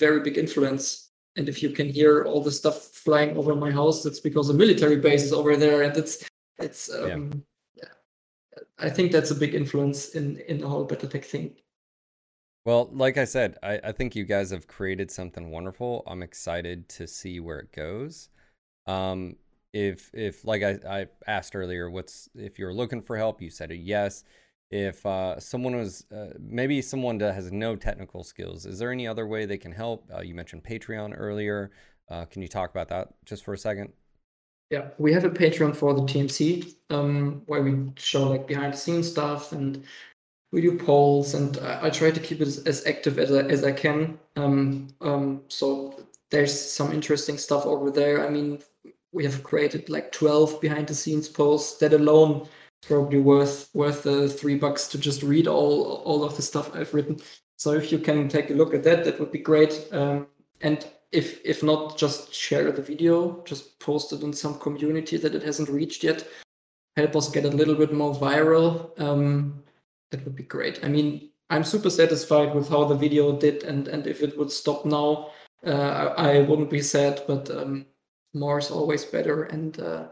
very 0.00 0.20
big 0.20 0.38
influence 0.38 1.03
and 1.36 1.48
if 1.48 1.62
you 1.62 1.70
can 1.70 1.88
hear 1.88 2.24
all 2.24 2.42
the 2.42 2.52
stuff 2.52 2.82
flying 2.82 3.36
over 3.36 3.54
my 3.54 3.70
house, 3.70 4.02
that's 4.02 4.20
because 4.20 4.50
a 4.50 4.54
military 4.54 4.96
base 4.96 5.22
is 5.22 5.32
over 5.32 5.56
there, 5.56 5.82
and 5.82 5.96
it's 5.96 6.24
it's 6.58 6.92
um, 6.92 7.44
yeah. 7.76 7.84
yeah. 8.56 8.62
I 8.78 8.90
think 8.90 9.12
that's 9.12 9.30
a 9.30 9.34
big 9.34 9.54
influence 9.54 10.10
in 10.10 10.38
in 10.48 10.58
the 10.58 10.68
whole 10.68 10.86
BattleTech 10.86 11.24
thing. 11.24 11.56
Well, 12.64 12.88
like 12.92 13.18
I 13.18 13.24
said, 13.24 13.58
I, 13.62 13.78
I 13.84 13.92
think 13.92 14.16
you 14.16 14.24
guys 14.24 14.50
have 14.50 14.66
created 14.66 15.10
something 15.10 15.50
wonderful. 15.50 16.02
I'm 16.06 16.22
excited 16.22 16.88
to 16.90 17.06
see 17.06 17.38
where 17.38 17.58
it 17.58 17.72
goes. 17.72 18.30
Um, 18.86 19.36
if 19.74 20.10
if 20.14 20.44
like 20.44 20.62
I, 20.62 20.78
I 20.88 21.06
asked 21.26 21.56
earlier, 21.56 21.90
what's 21.90 22.28
if 22.34 22.58
you're 22.58 22.72
looking 22.72 23.02
for 23.02 23.16
help, 23.16 23.42
you 23.42 23.50
said 23.50 23.70
a 23.70 23.76
yes 23.76 24.24
if 24.70 25.04
uh, 25.06 25.38
someone 25.38 25.76
was 25.76 26.04
uh, 26.12 26.30
maybe 26.38 26.82
someone 26.82 27.18
that 27.18 27.34
has 27.34 27.52
no 27.52 27.76
technical 27.76 28.24
skills 28.24 28.66
is 28.66 28.78
there 28.78 28.90
any 28.90 29.06
other 29.06 29.26
way 29.26 29.46
they 29.46 29.58
can 29.58 29.72
help? 29.72 30.08
Uh, 30.14 30.20
you 30.20 30.34
mentioned 30.34 30.64
patreon 30.64 31.14
earlier. 31.16 31.70
Uh, 32.10 32.24
can 32.24 32.42
you 32.42 32.48
talk 32.48 32.70
about 32.70 32.88
that 32.88 33.08
just 33.24 33.44
for 33.44 33.54
a 33.54 33.58
second? 33.58 33.92
Yeah 34.70 34.88
we 34.98 35.12
have 35.12 35.24
a 35.24 35.30
patreon 35.30 35.76
for 35.76 35.94
the 35.94 36.02
tmc 36.02 36.74
um, 36.90 37.42
where 37.46 37.62
we 37.62 37.92
show 37.96 38.28
like 38.28 38.46
behind 38.46 38.72
the 38.72 38.78
scenes 38.78 39.10
stuff 39.10 39.52
and 39.52 39.84
we 40.52 40.60
do 40.60 40.76
polls 40.78 41.34
and 41.34 41.58
i, 41.58 41.86
I 41.86 41.90
try 41.90 42.10
to 42.10 42.20
keep 42.20 42.40
it 42.40 42.48
as, 42.48 42.58
as 42.64 42.86
active 42.86 43.18
as 43.18 43.30
I, 43.30 43.42
as 43.42 43.62
I 43.64 43.72
can. 43.72 44.18
Um, 44.36 44.88
um, 45.00 45.42
so 45.48 46.04
there's 46.30 46.58
some 46.58 46.92
interesting 46.92 47.38
stuff 47.38 47.64
over 47.64 47.90
there. 47.90 48.26
I 48.26 48.30
mean, 48.30 48.58
we 49.12 49.24
have 49.24 49.44
created 49.44 49.88
like 49.88 50.10
12 50.10 50.60
behind 50.60 50.88
the 50.88 50.94
scenes 50.94 51.28
posts 51.28 51.78
that 51.78 51.92
alone 51.92 52.48
probably 52.84 53.20
worth 53.20 53.70
worth 53.74 54.02
the 54.02 54.28
three 54.28 54.56
bucks 54.56 54.88
to 54.88 54.98
just 54.98 55.22
read 55.22 55.46
all 55.46 56.02
all 56.04 56.24
of 56.24 56.36
the 56.36 56.42
stuff 56.42 56.74
I've 56.74 56.94
written. 56.94 57.20
So 57.56 57.72
if 57.72 57.90
you 57.90 57.98
can 57.98 58.28
take 58.28 58.50
a 58.50 58.54
look 58.54 58.74
at 58.74 58.82
that, 58.84 59.04
that 59.04 59.18
would 59.18 59.32
be 59.32 59.38
great. 59.38 59.88
Um, 59.92 60.26
and 60.60 60.86
if 61.12 61.40
if 61.44 61.62
not, 61.62 61.96
just 61.96 62.34
share 62.34 62.70
the 62.72 62.82
video, 62.82 63.42
just 63.44 63.78
post 63.78 64.12
it 64.12 64.22
in 64.22 64.32
some 64.32 64.58
community 64.58 65.16
that 65.16 65.34
it 65.34 65.42
hasn't 65.42 65.68
reached 65.68 66.04
yet. 66.04 66.26
Help 66.96 67.16
us 67.16 67.30
get 67.30 67.44
a 67.44 67.56
little 67.56 67.74
bit 67.74 67.92
more 67.92 68.14
viral. 68.14 68.98
Um, 69.00 69.62
that 70.10 70.24
would 70.24 70.36
be 70.36 70.44
great. 70.44 70.84
I 70.84 70.88
mean, 70.88 71.30
I'm 71.50 71.64
super 71.64 71.90
satisfied 71.90 72.54
with 72.54 72.68
how 72.68 72.84
the 72.84 72.94
video 72.94 73.38
did, 73.38 73.64
and 73.64 73.88
and 73.88 74.06
if 74.06 74.22
it 74.22 74.36
would 74.38 74.50
stop 74.50 74.84
now, 74.84 75.30
uh, 75.66 76.14
I, 76.16 76.38
I, 76.38 76.40
wouldn't 76.42 76.70
be 76.70 76.82
sad. 76.82 77.22
But 77.26 77.50
um, 77.50 77.86
more 78.32 78.58
is 78.58 78.70
always 78.70 79.04
better, 79.04 79.44
and 79.44 79.78
uh, 79.80 80.08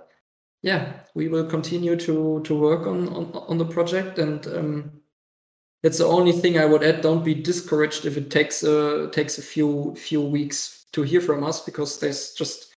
yeah, 0.62 0.92
we 1.14 1.28
will 1.28 1.44
continue 1.44 1.96
to 1.96 2.40
to 2.44 2.54
work 2.54 2.86
on 2.86 3.08
on, 3.08 3.32
on 3.34 3.58
the 3.58 3.64
project, 3.64 4.18
and 4.18 4.46
um, 4.46 4.92
that's 5.82 5.98
the 5.98 6.06
only 6.06 6.32
thing 6.32 6.58
I 6.58 6.64
would 6.64 6.84
add. 6.84 7.02
Don't 7.02 7.24
be 7.24 7.34
discouraged 7.34 8.06
if 8.06 8.16
it 8.16 8.30
takes 8.30 8.62
a 8.62 9.10
takes 9.12 9.38
a 9.38 9.42
few 9.42 9.94
few 9.96 10.22
weeks 10.22 10.86
to 10.92 11.02
hear 11.02 11.20
from 11.20 11.42
us, 11.42 11.64
because 11.64 11.98
there's 11.98 12.32
just 12.34 12.74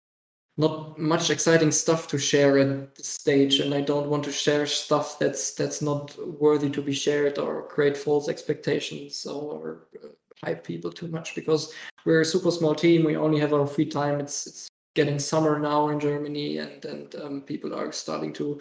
not 0.57 0.99
much 0.99 1.31
exciting 1.31 1.73
stuff 1.73 2.07
to 2.09 2.19
share 2.19 2.59
at 2.59 2.95
this 2.95 3.09
stage. 3.09 3.61
And 3.61 3.75
i 3.75 3.81
don't 3.81 4.09
want 4.09 4.25
to 4.25 4.33
share 4.33 4.67
stuff 4.67 5.19
that's 5.19 5.55
that's 5.55 5.83
not 5.83 6.17
worthy 6.41 6.71
to 6.71 6.83
be 6.83 6.93
shared 6.93 7.39
or 7.39 7.67
create 7.69 7.97
false 7.97 8.29
expectations 8.29 9.27
or 9.27 9.89
uh, 10.03 10.09
hype 10.45 10.65
people 10.65 10.93
too 10.93 11.09
much 11.09 11.35
because 11.35 11.73
we're 12.07 12.21
a 12.21 12.25
super 12.25 12.51
small 12.51 12.75
team. 12.75 13.05
We 13.05 13.17
only 13.17 13.41
have 13.41 13.53
our 13.53 13.67
free 13.67 13.87
time. 13.87 14.21
It's 14.21 14.47
it's 14.47 14.69
getting 14.95 15.19
summer 15.19 15.59
now 15.59 15.89
in 15.89 15.99
germany 16.01 16.59
and 16.59 16.85
and 16.85 17.15
um, 17.17 17.41
people 17.41 17.75
are 17.75 17.93
starting 17.93 18.33
to 18.33 18.61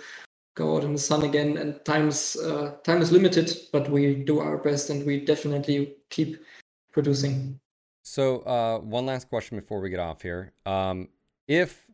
go 0.55 0.77
out 0.77 0.83
in 0.83 0.93
the 0.93 0.99
sun 0.99 1.23
again 1.23 1.57
and 1.57 1.83
times 1.83 2.35
uh, 2.37 2.75
time 2.83 3.01
is 3.01 3.11
limited 3.11 3.51
but 3.71 3.89
we 3.89 4.15
do 4.15 4.39
our 4.39 4.57
best 4.57 4.89
and 4.89 5.05
we 5.05 5.19
definitely 5.19 5.95
keep 6.09 6.43
producing 6.91 7.59
so 8.03 8.39
uh, 8.41 8.79
one 8.79 9.05
last 9.05 9.29
question 9.29 9.57
before 9.59 9.79
we 9.79 9.89
get 9.89 9.99
off 9.99 10.21
here 10.21 10.51
um, 10.65 11.07
if 11.47 11.89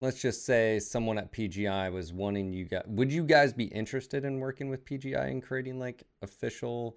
let's 0.00 0.20
just 0.20 0.44
say 0.44 0.78
someone 0.78 1.18
at 1.18 1.32
PGI 1.32 1.92
was 1.92 2.12
wanting 2.12 2.52
you 2.52 2.64
guys, 2.64 2.84
would 2.86 3.12
you 3.12 3.24
guys 3.24 3.52
be 3.52 3.64
interested 3.64 4.24
in 4.24 4.40
working 4.40 4.70
with 4.70 4.84
PGI 4.84 5.30
and 5.30 5.42
creating 5.42 5.78
like 5.78 6.04
official, 6.22 6.96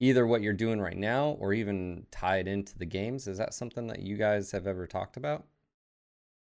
either 0.00 0.26
what 0.26 0.42
you're 0.42 0.52
doing 0.52 0.80
right 0.80 0.96
now 0.96 1.36
or 1.38 1.52
even 1.52 2.06
tied 2.10 2.48
into 2.48 2.76
the 2.76 2.86
games? 2.86 3.28
Is 3.28 3.38
that 3.38 3.54
something 3.54 3.86
that 3.86 4.00
you 4.00 4.16
guys 4.16 4.50
have 4.50 4.66
ever 4.66 4.86
talked 4.86 5.16
about? 5.16 5.44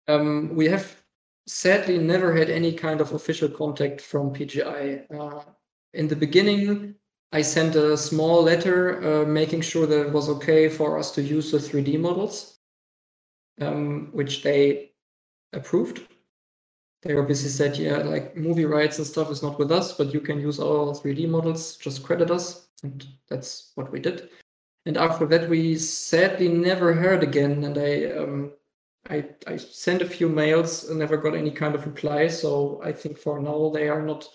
Um, 0.08 0.54
we 0.54 0.66
have 0.68 1.02
sadly 1.46 1.98
never 1.98 2.34
had 2.34 2.50
any 2.50 2.72
kind 2.72 3.00
of 3.00 3.12
official 3.12 3.48
contact 3.48 4.00
from 4.00 4.32
PGI. 4.32 5.06
Uh, 5.10 5.42
in 5.92 6.08
the 6.08 6.16
beginning, 6.16 6.94
I 7.32 7.42
sent 7.42 7.74
a 7.74 7.96
small 7.96 8.42
letter 8.42 9.22
uh, 9.22 9.26
making 9.26 9.62
sure 9.62 9.86
that 9.86 10.06
it 10.06 10.12
was 10.12 10.28
okay 10.28 10.68
for 10.68 10.98
us 10.98 11.10
to 11.12 11.22
use 11.22 11.50
the 11.50 11.58
3D 11.58 11.98
models, 11.98 12.58
um, 13.60 14.10
which 14.12 14.42
they 14.42 14.92
approved. 15.52 16.02
They 17.02 17.16
obviously 17.16 17.50
said, 17.50 17.76
yeah, 17.76 17.98
like 17.98 18.36
movie 18.36 18.64
rights 18.64 18.98
and 18.98 19.06
stuff 19.06 19.30
is 19.30 19.42
not 19.42 19.58
with 19.58 19.70
us, 19.70 19.92
but 19.92 20.14
you 20.14 20.20
can 20.20 20.40
use 20.40 20.58
our 20.58 20.94
3D 20.94 21.28
models, 21.28 21.76
just 21.76 22.02
credit 22.02 22.30
us. 22.30 22.68
And 22.82 23.04
that's 23.28 23.72
what 23.74 23.92
we 23.92 24.00
did. 24.00 24.30
And 24.86 24.96
after 24.96 25.26
that, 25.26 25.48
we 25.48 25.76
sadly 25.76 26.48
never 26.48 26.92
heard 26.92 27.22
again. 27.22 27.64
And 27.64 27.76
I, 27.76 28.04
um, 28.16 28.52
I, 29.10 29.24
I 29.46 29.56
sent 29.56 30.02
a 30.02 30.06
few 30.06 30.28
mails 30.28 30.88
and 30.88 30.98
never 30.98 31.16
got 31.16 31.34
any 31.34 31.50
kind 31.50 31.74
of 31.74 31.86
reply. 31.86 32.28
So 32.28 32.80
I 32.82 32.92
think 32.92 33.18
for 33.18 33.40
now 33.40 33.70
they 33.70 33.88
are 33.88 34.02
not 34.02 34.28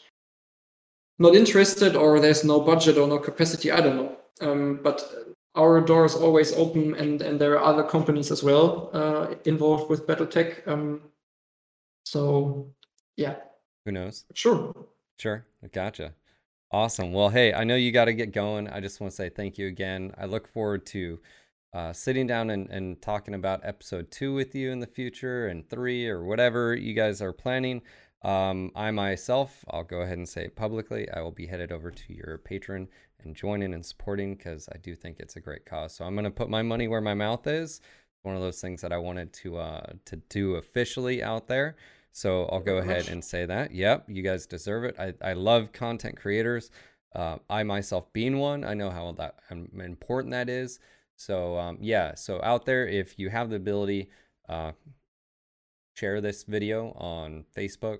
not 1.17 1.35
interested, 1.35 1.95
or 1.95 2.19
there's 2.19 2.45
no 2.45 2.61
budget 2.61 2.97
or 2.97 3.07
no 3.07 3.19
capacity. 3.19 3.71
I 3.71 3.81
don't 3.81 3.97
know. 3.97 4.17
Um, 4.41 4.79
but 4.81 5.03
our 5.55 5.81
door 5.81 6.05
is 6.05 6.15
always 6.15 6.53
open, 6.53 6.95
and 6.95 7.21
and 7.21 7.39
there 7.39 7.59
are 7.59 7.63
other 7.63 7.83
companies 7.83 8.31
as 8.31 8.43
well 8.43 8.89
uh, 8.93 9.35
involved 9.45 9.89
with 9.89 10.07
BattleTech. 10.07 10.67
Um, 10.67 11.01
so 12.05 12.71
yeah. 13.17 13.35
Who 13.85 13.91
knows? 13.91 14.25
Sure. 14.33 14.73
Sure. 15.17 15.45
Gotcha. 15.73 16.13
Awesome. 16.71 17.11
Well, 17.11 17.29
hey, 17.29 17.53
I 17.53 17.63
know 17.63 17.75
you 17.75 17.91
got 17.91 18.05
to 18.05 18.13
get 18.13 18.31
going. 18.31 18.69
I 18.69 18.79
just 18.79 19.01
want 19.01 19.11
to 19.11 19.15
say 19.15 19.29
thank 19.29 19.57
you 19.57 19.67
again. 19.67 20.13
I 20.17 20.25
look 20.25 20.47
forward 20.47 20.85
to 20.87 21.19
uh, 21.73 21.93
sitting 21.93 22.27
down 22.27 22.49
and, 22.49 22.69
and 22.69 23.01
talking 23.01 23.33
about 23.33 23.61
episode 23.63 24.11
two 24.11 24.33
with 24.33 24.55
you 24.55 24.71
in 24.71 24.79
the 24.79 24.87
future 24.87 25.47
and 25.47 25.69
three 25.69 26.07
or 26.07 26.23
whatever 26.23 26.75
you 26.75 26.93
guys 26.93 27.21
are 27.21 27.33
planning. 27.33 27.81
Um, 28.21 28.71
I 28.75 28.91
myself, 28.91 29.63
I'll 29.69 29.83
go 29.83 30.01
ahead 30.01 30.17
and 30.17 30.27
say 30.27 30.45
it 30.45 30.55
publicly, 30.55 31.09
I 31.09 31.21
will 31.21 31.31
be 31.31 31.47
headed 31.47 31.71
over 31.71 31.91
to 31.91 32.13
your 32.13 32.37
Patreon 32.39 32.87
and 33.23 33.35
joining 33.35 33.73
and 33.73 33.85
supporting 33.85 34.35
because 34.35 34.67
I 34.73 34.77
do 34.77 34.95
think 34.95 35.19
it's 35.19 35.35
a 35.35 35.41
great 35.41 35.65
cause. 35.65 35.95
So 35.95 36.05
I'm 36.05 36.15
going 36.15 36.25
to 36.25 36.31
put 36.31 36.49
my 36.49 36.61
money 36.61 36.87
where 36.87 37.01
my 37.01 37.13
mouth 37.13 37.47
is. 37.47 37.81
One 38.23 38.35
of 38.35 38.41
those 38.41 38.59
things 38.59 38.81
that 38.81 38.91
I 38.91 38.97
wanted 38.97 39.31
to 39.33 39.57
uh, 39.57 39.93
to 40.05 40.17
do 40.29 40.55
officially 40.55 41.23
out 41.23 41.47
there. 41.47 41.77
So 42.11 42.45
I'll 42.45 42.59
go 42.59 42.77
ahead 42.77 43.07
and 43.07 43.23
say 43.23 43.45
that. 43.45 43.71
Yep, 43.73 44.05
you 44.09 44.23
guys 44.23 44.45
deserve 44.45 44.83
it. 44.83 44.95
I, 44.99 45.13
I 45.21 45.33
love 45.33 45.71
content 45.71 46.17
creators. 46.17 46.69
Uh, 47.15 47.37
I 47.49 47.63
myself 47.63 48.11
being 48.11 48.37
one, 48.37 48.65
I 48.65 48.73
know 48.73 48.89
how 48.89 49.13
that 49.13 49.35
um, 49.49 49.69
important 49.79 50.31
that 50.31 50.49
is. 50.49 50.79
So 51.19 51.57
um, 51.59 51.77
yeah, 51.81 52.15
so 52.15 52.39
out 52.43 52.65
there, 52.65 52.87
if 52.87 53.19
you 53.19 53.29
have 53.29 53.49
the 53.49 53.57
ability, 53.57 54.09
uh, 54.47 54.71
share 55.93 56.21
this 56.21 56.43
video 56.43 56.93
on 56.93 57.43
Facebook, 57.55 57.99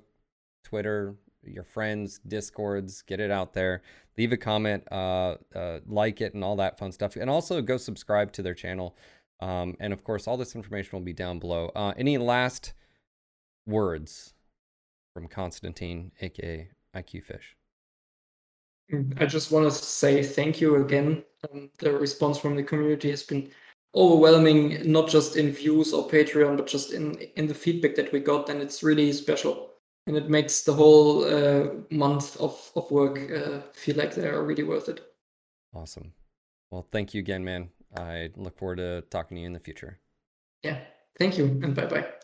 Twitter, 0.63 1.15
your 1.43 1.65
friends, 1.65 2.19
discords, 2.25 3.01
get 3.01 3.19
it 3.19 3.29
out 3.29 3.53
there. 3.53 3.81
Leave 4.17 4.31
a 4.31 4.37
comment, 4.37 4.87
uh, 4.89 5.35
uh, 5.53 5.79
like 5.85 6.21
it, 6.21 6.33
and 6.33 6.45
all 6.45 6.55
that 6.55 6.79
fun 6.79 6.93
stuff. 6.93 7.17
And 7.17 7.29
also 7.29 7.61
go 7.61 7.75
subscribe 7.75 8.31
to 8.33 8.41
their 8.41 8.53
channel. 8.53 8.95
Um, 9.41 9.75
and 9.81 9.91
of 9.91 10.05
course, 10.05 10.25
all 10.25 10.37
this 10.37 10.55
information 10.55 10.91
will 10.93 11.05
be 11.05 11.11
down 11.11 11.39
below. 11.39 11.73
Uh, 11.75 11.93
any 11.97 12.17
last 12.17 12.71
words 13.65 14.33
from 15.13 15.27
Constantine, 15.27 16.13
aka 16.21 16.69
IQ 16.95 17.23
Fish? 17.25 17.57
I 19.17 19.25
just 19.25 19.51
want 19.51 19.65
to 19.65 19.71
say 19.71 20.23
thank 20.23 20.59
you 20.59 20.77
again. 20.77 21.23
Um, 21.51 21.69
the 21.79 21.91
response 21.91 22.37
from 22.37 22.55
the 22.55 22.63
community 22.63 23.09
has 23.11 23.23
been 23.23 23.49
overwhelming, 23.95 24.91
not 24.91 25.09
just 25.09 25.35
in 25.35 25.51
views 25.51 25.93
or 25.93 26.07
Patreon, 26.07 26.57
but 26.57 26.67
just 26.67 26.91
in 26.91 27.15
in 27.35 27.47
the 27.47 27.53
feedback 27.53 27.95
that 27.95 28.11
we 28.11 28.19
got, 28.19 28.49
and 28.49 28.61
it's 28.61 28.83
really 28.83 29.11
special. 29.13 29.69
And 30.07 30.17
it 30.17 30.29
makes 30.29 30.63
the 30.63 30.73
whole 30.73 31.23
uh, 31.23 31.69
month 31.91 32.37
of 32.37 32.71
of 32.75 32.89
work 32.91 33.19
uh, 33.31 33.61
feel 33.73 33.95
like 33.95 34.15
they 34.15 34.27
are 34.27 34.43
really 34.43 34.63
worth 34.63 34.89
it. 34.89 35.01
Awesome. 35.73 36.13
Well, 36.71 36.87
thank 36.91 37.13
you 37.13 37.19
again, 37.19 37.43
man. 37.43 37.69
I 37.95 38.29
look 38.35 38.57
forward 38.57 38.77
to 38.77 39.01
talking 39.09 39.35
to 39.35 39.41
you 39.41 39.47
in 39.47 39.53
the 39.53 39.59
future. 39.59 39.99
Yeah. 40.63 40.79
Thank 41.17 41.37
you, 41.37 41.45
and 41.45 41.75
bye 41.75 41.85
bye. 41.85 42.18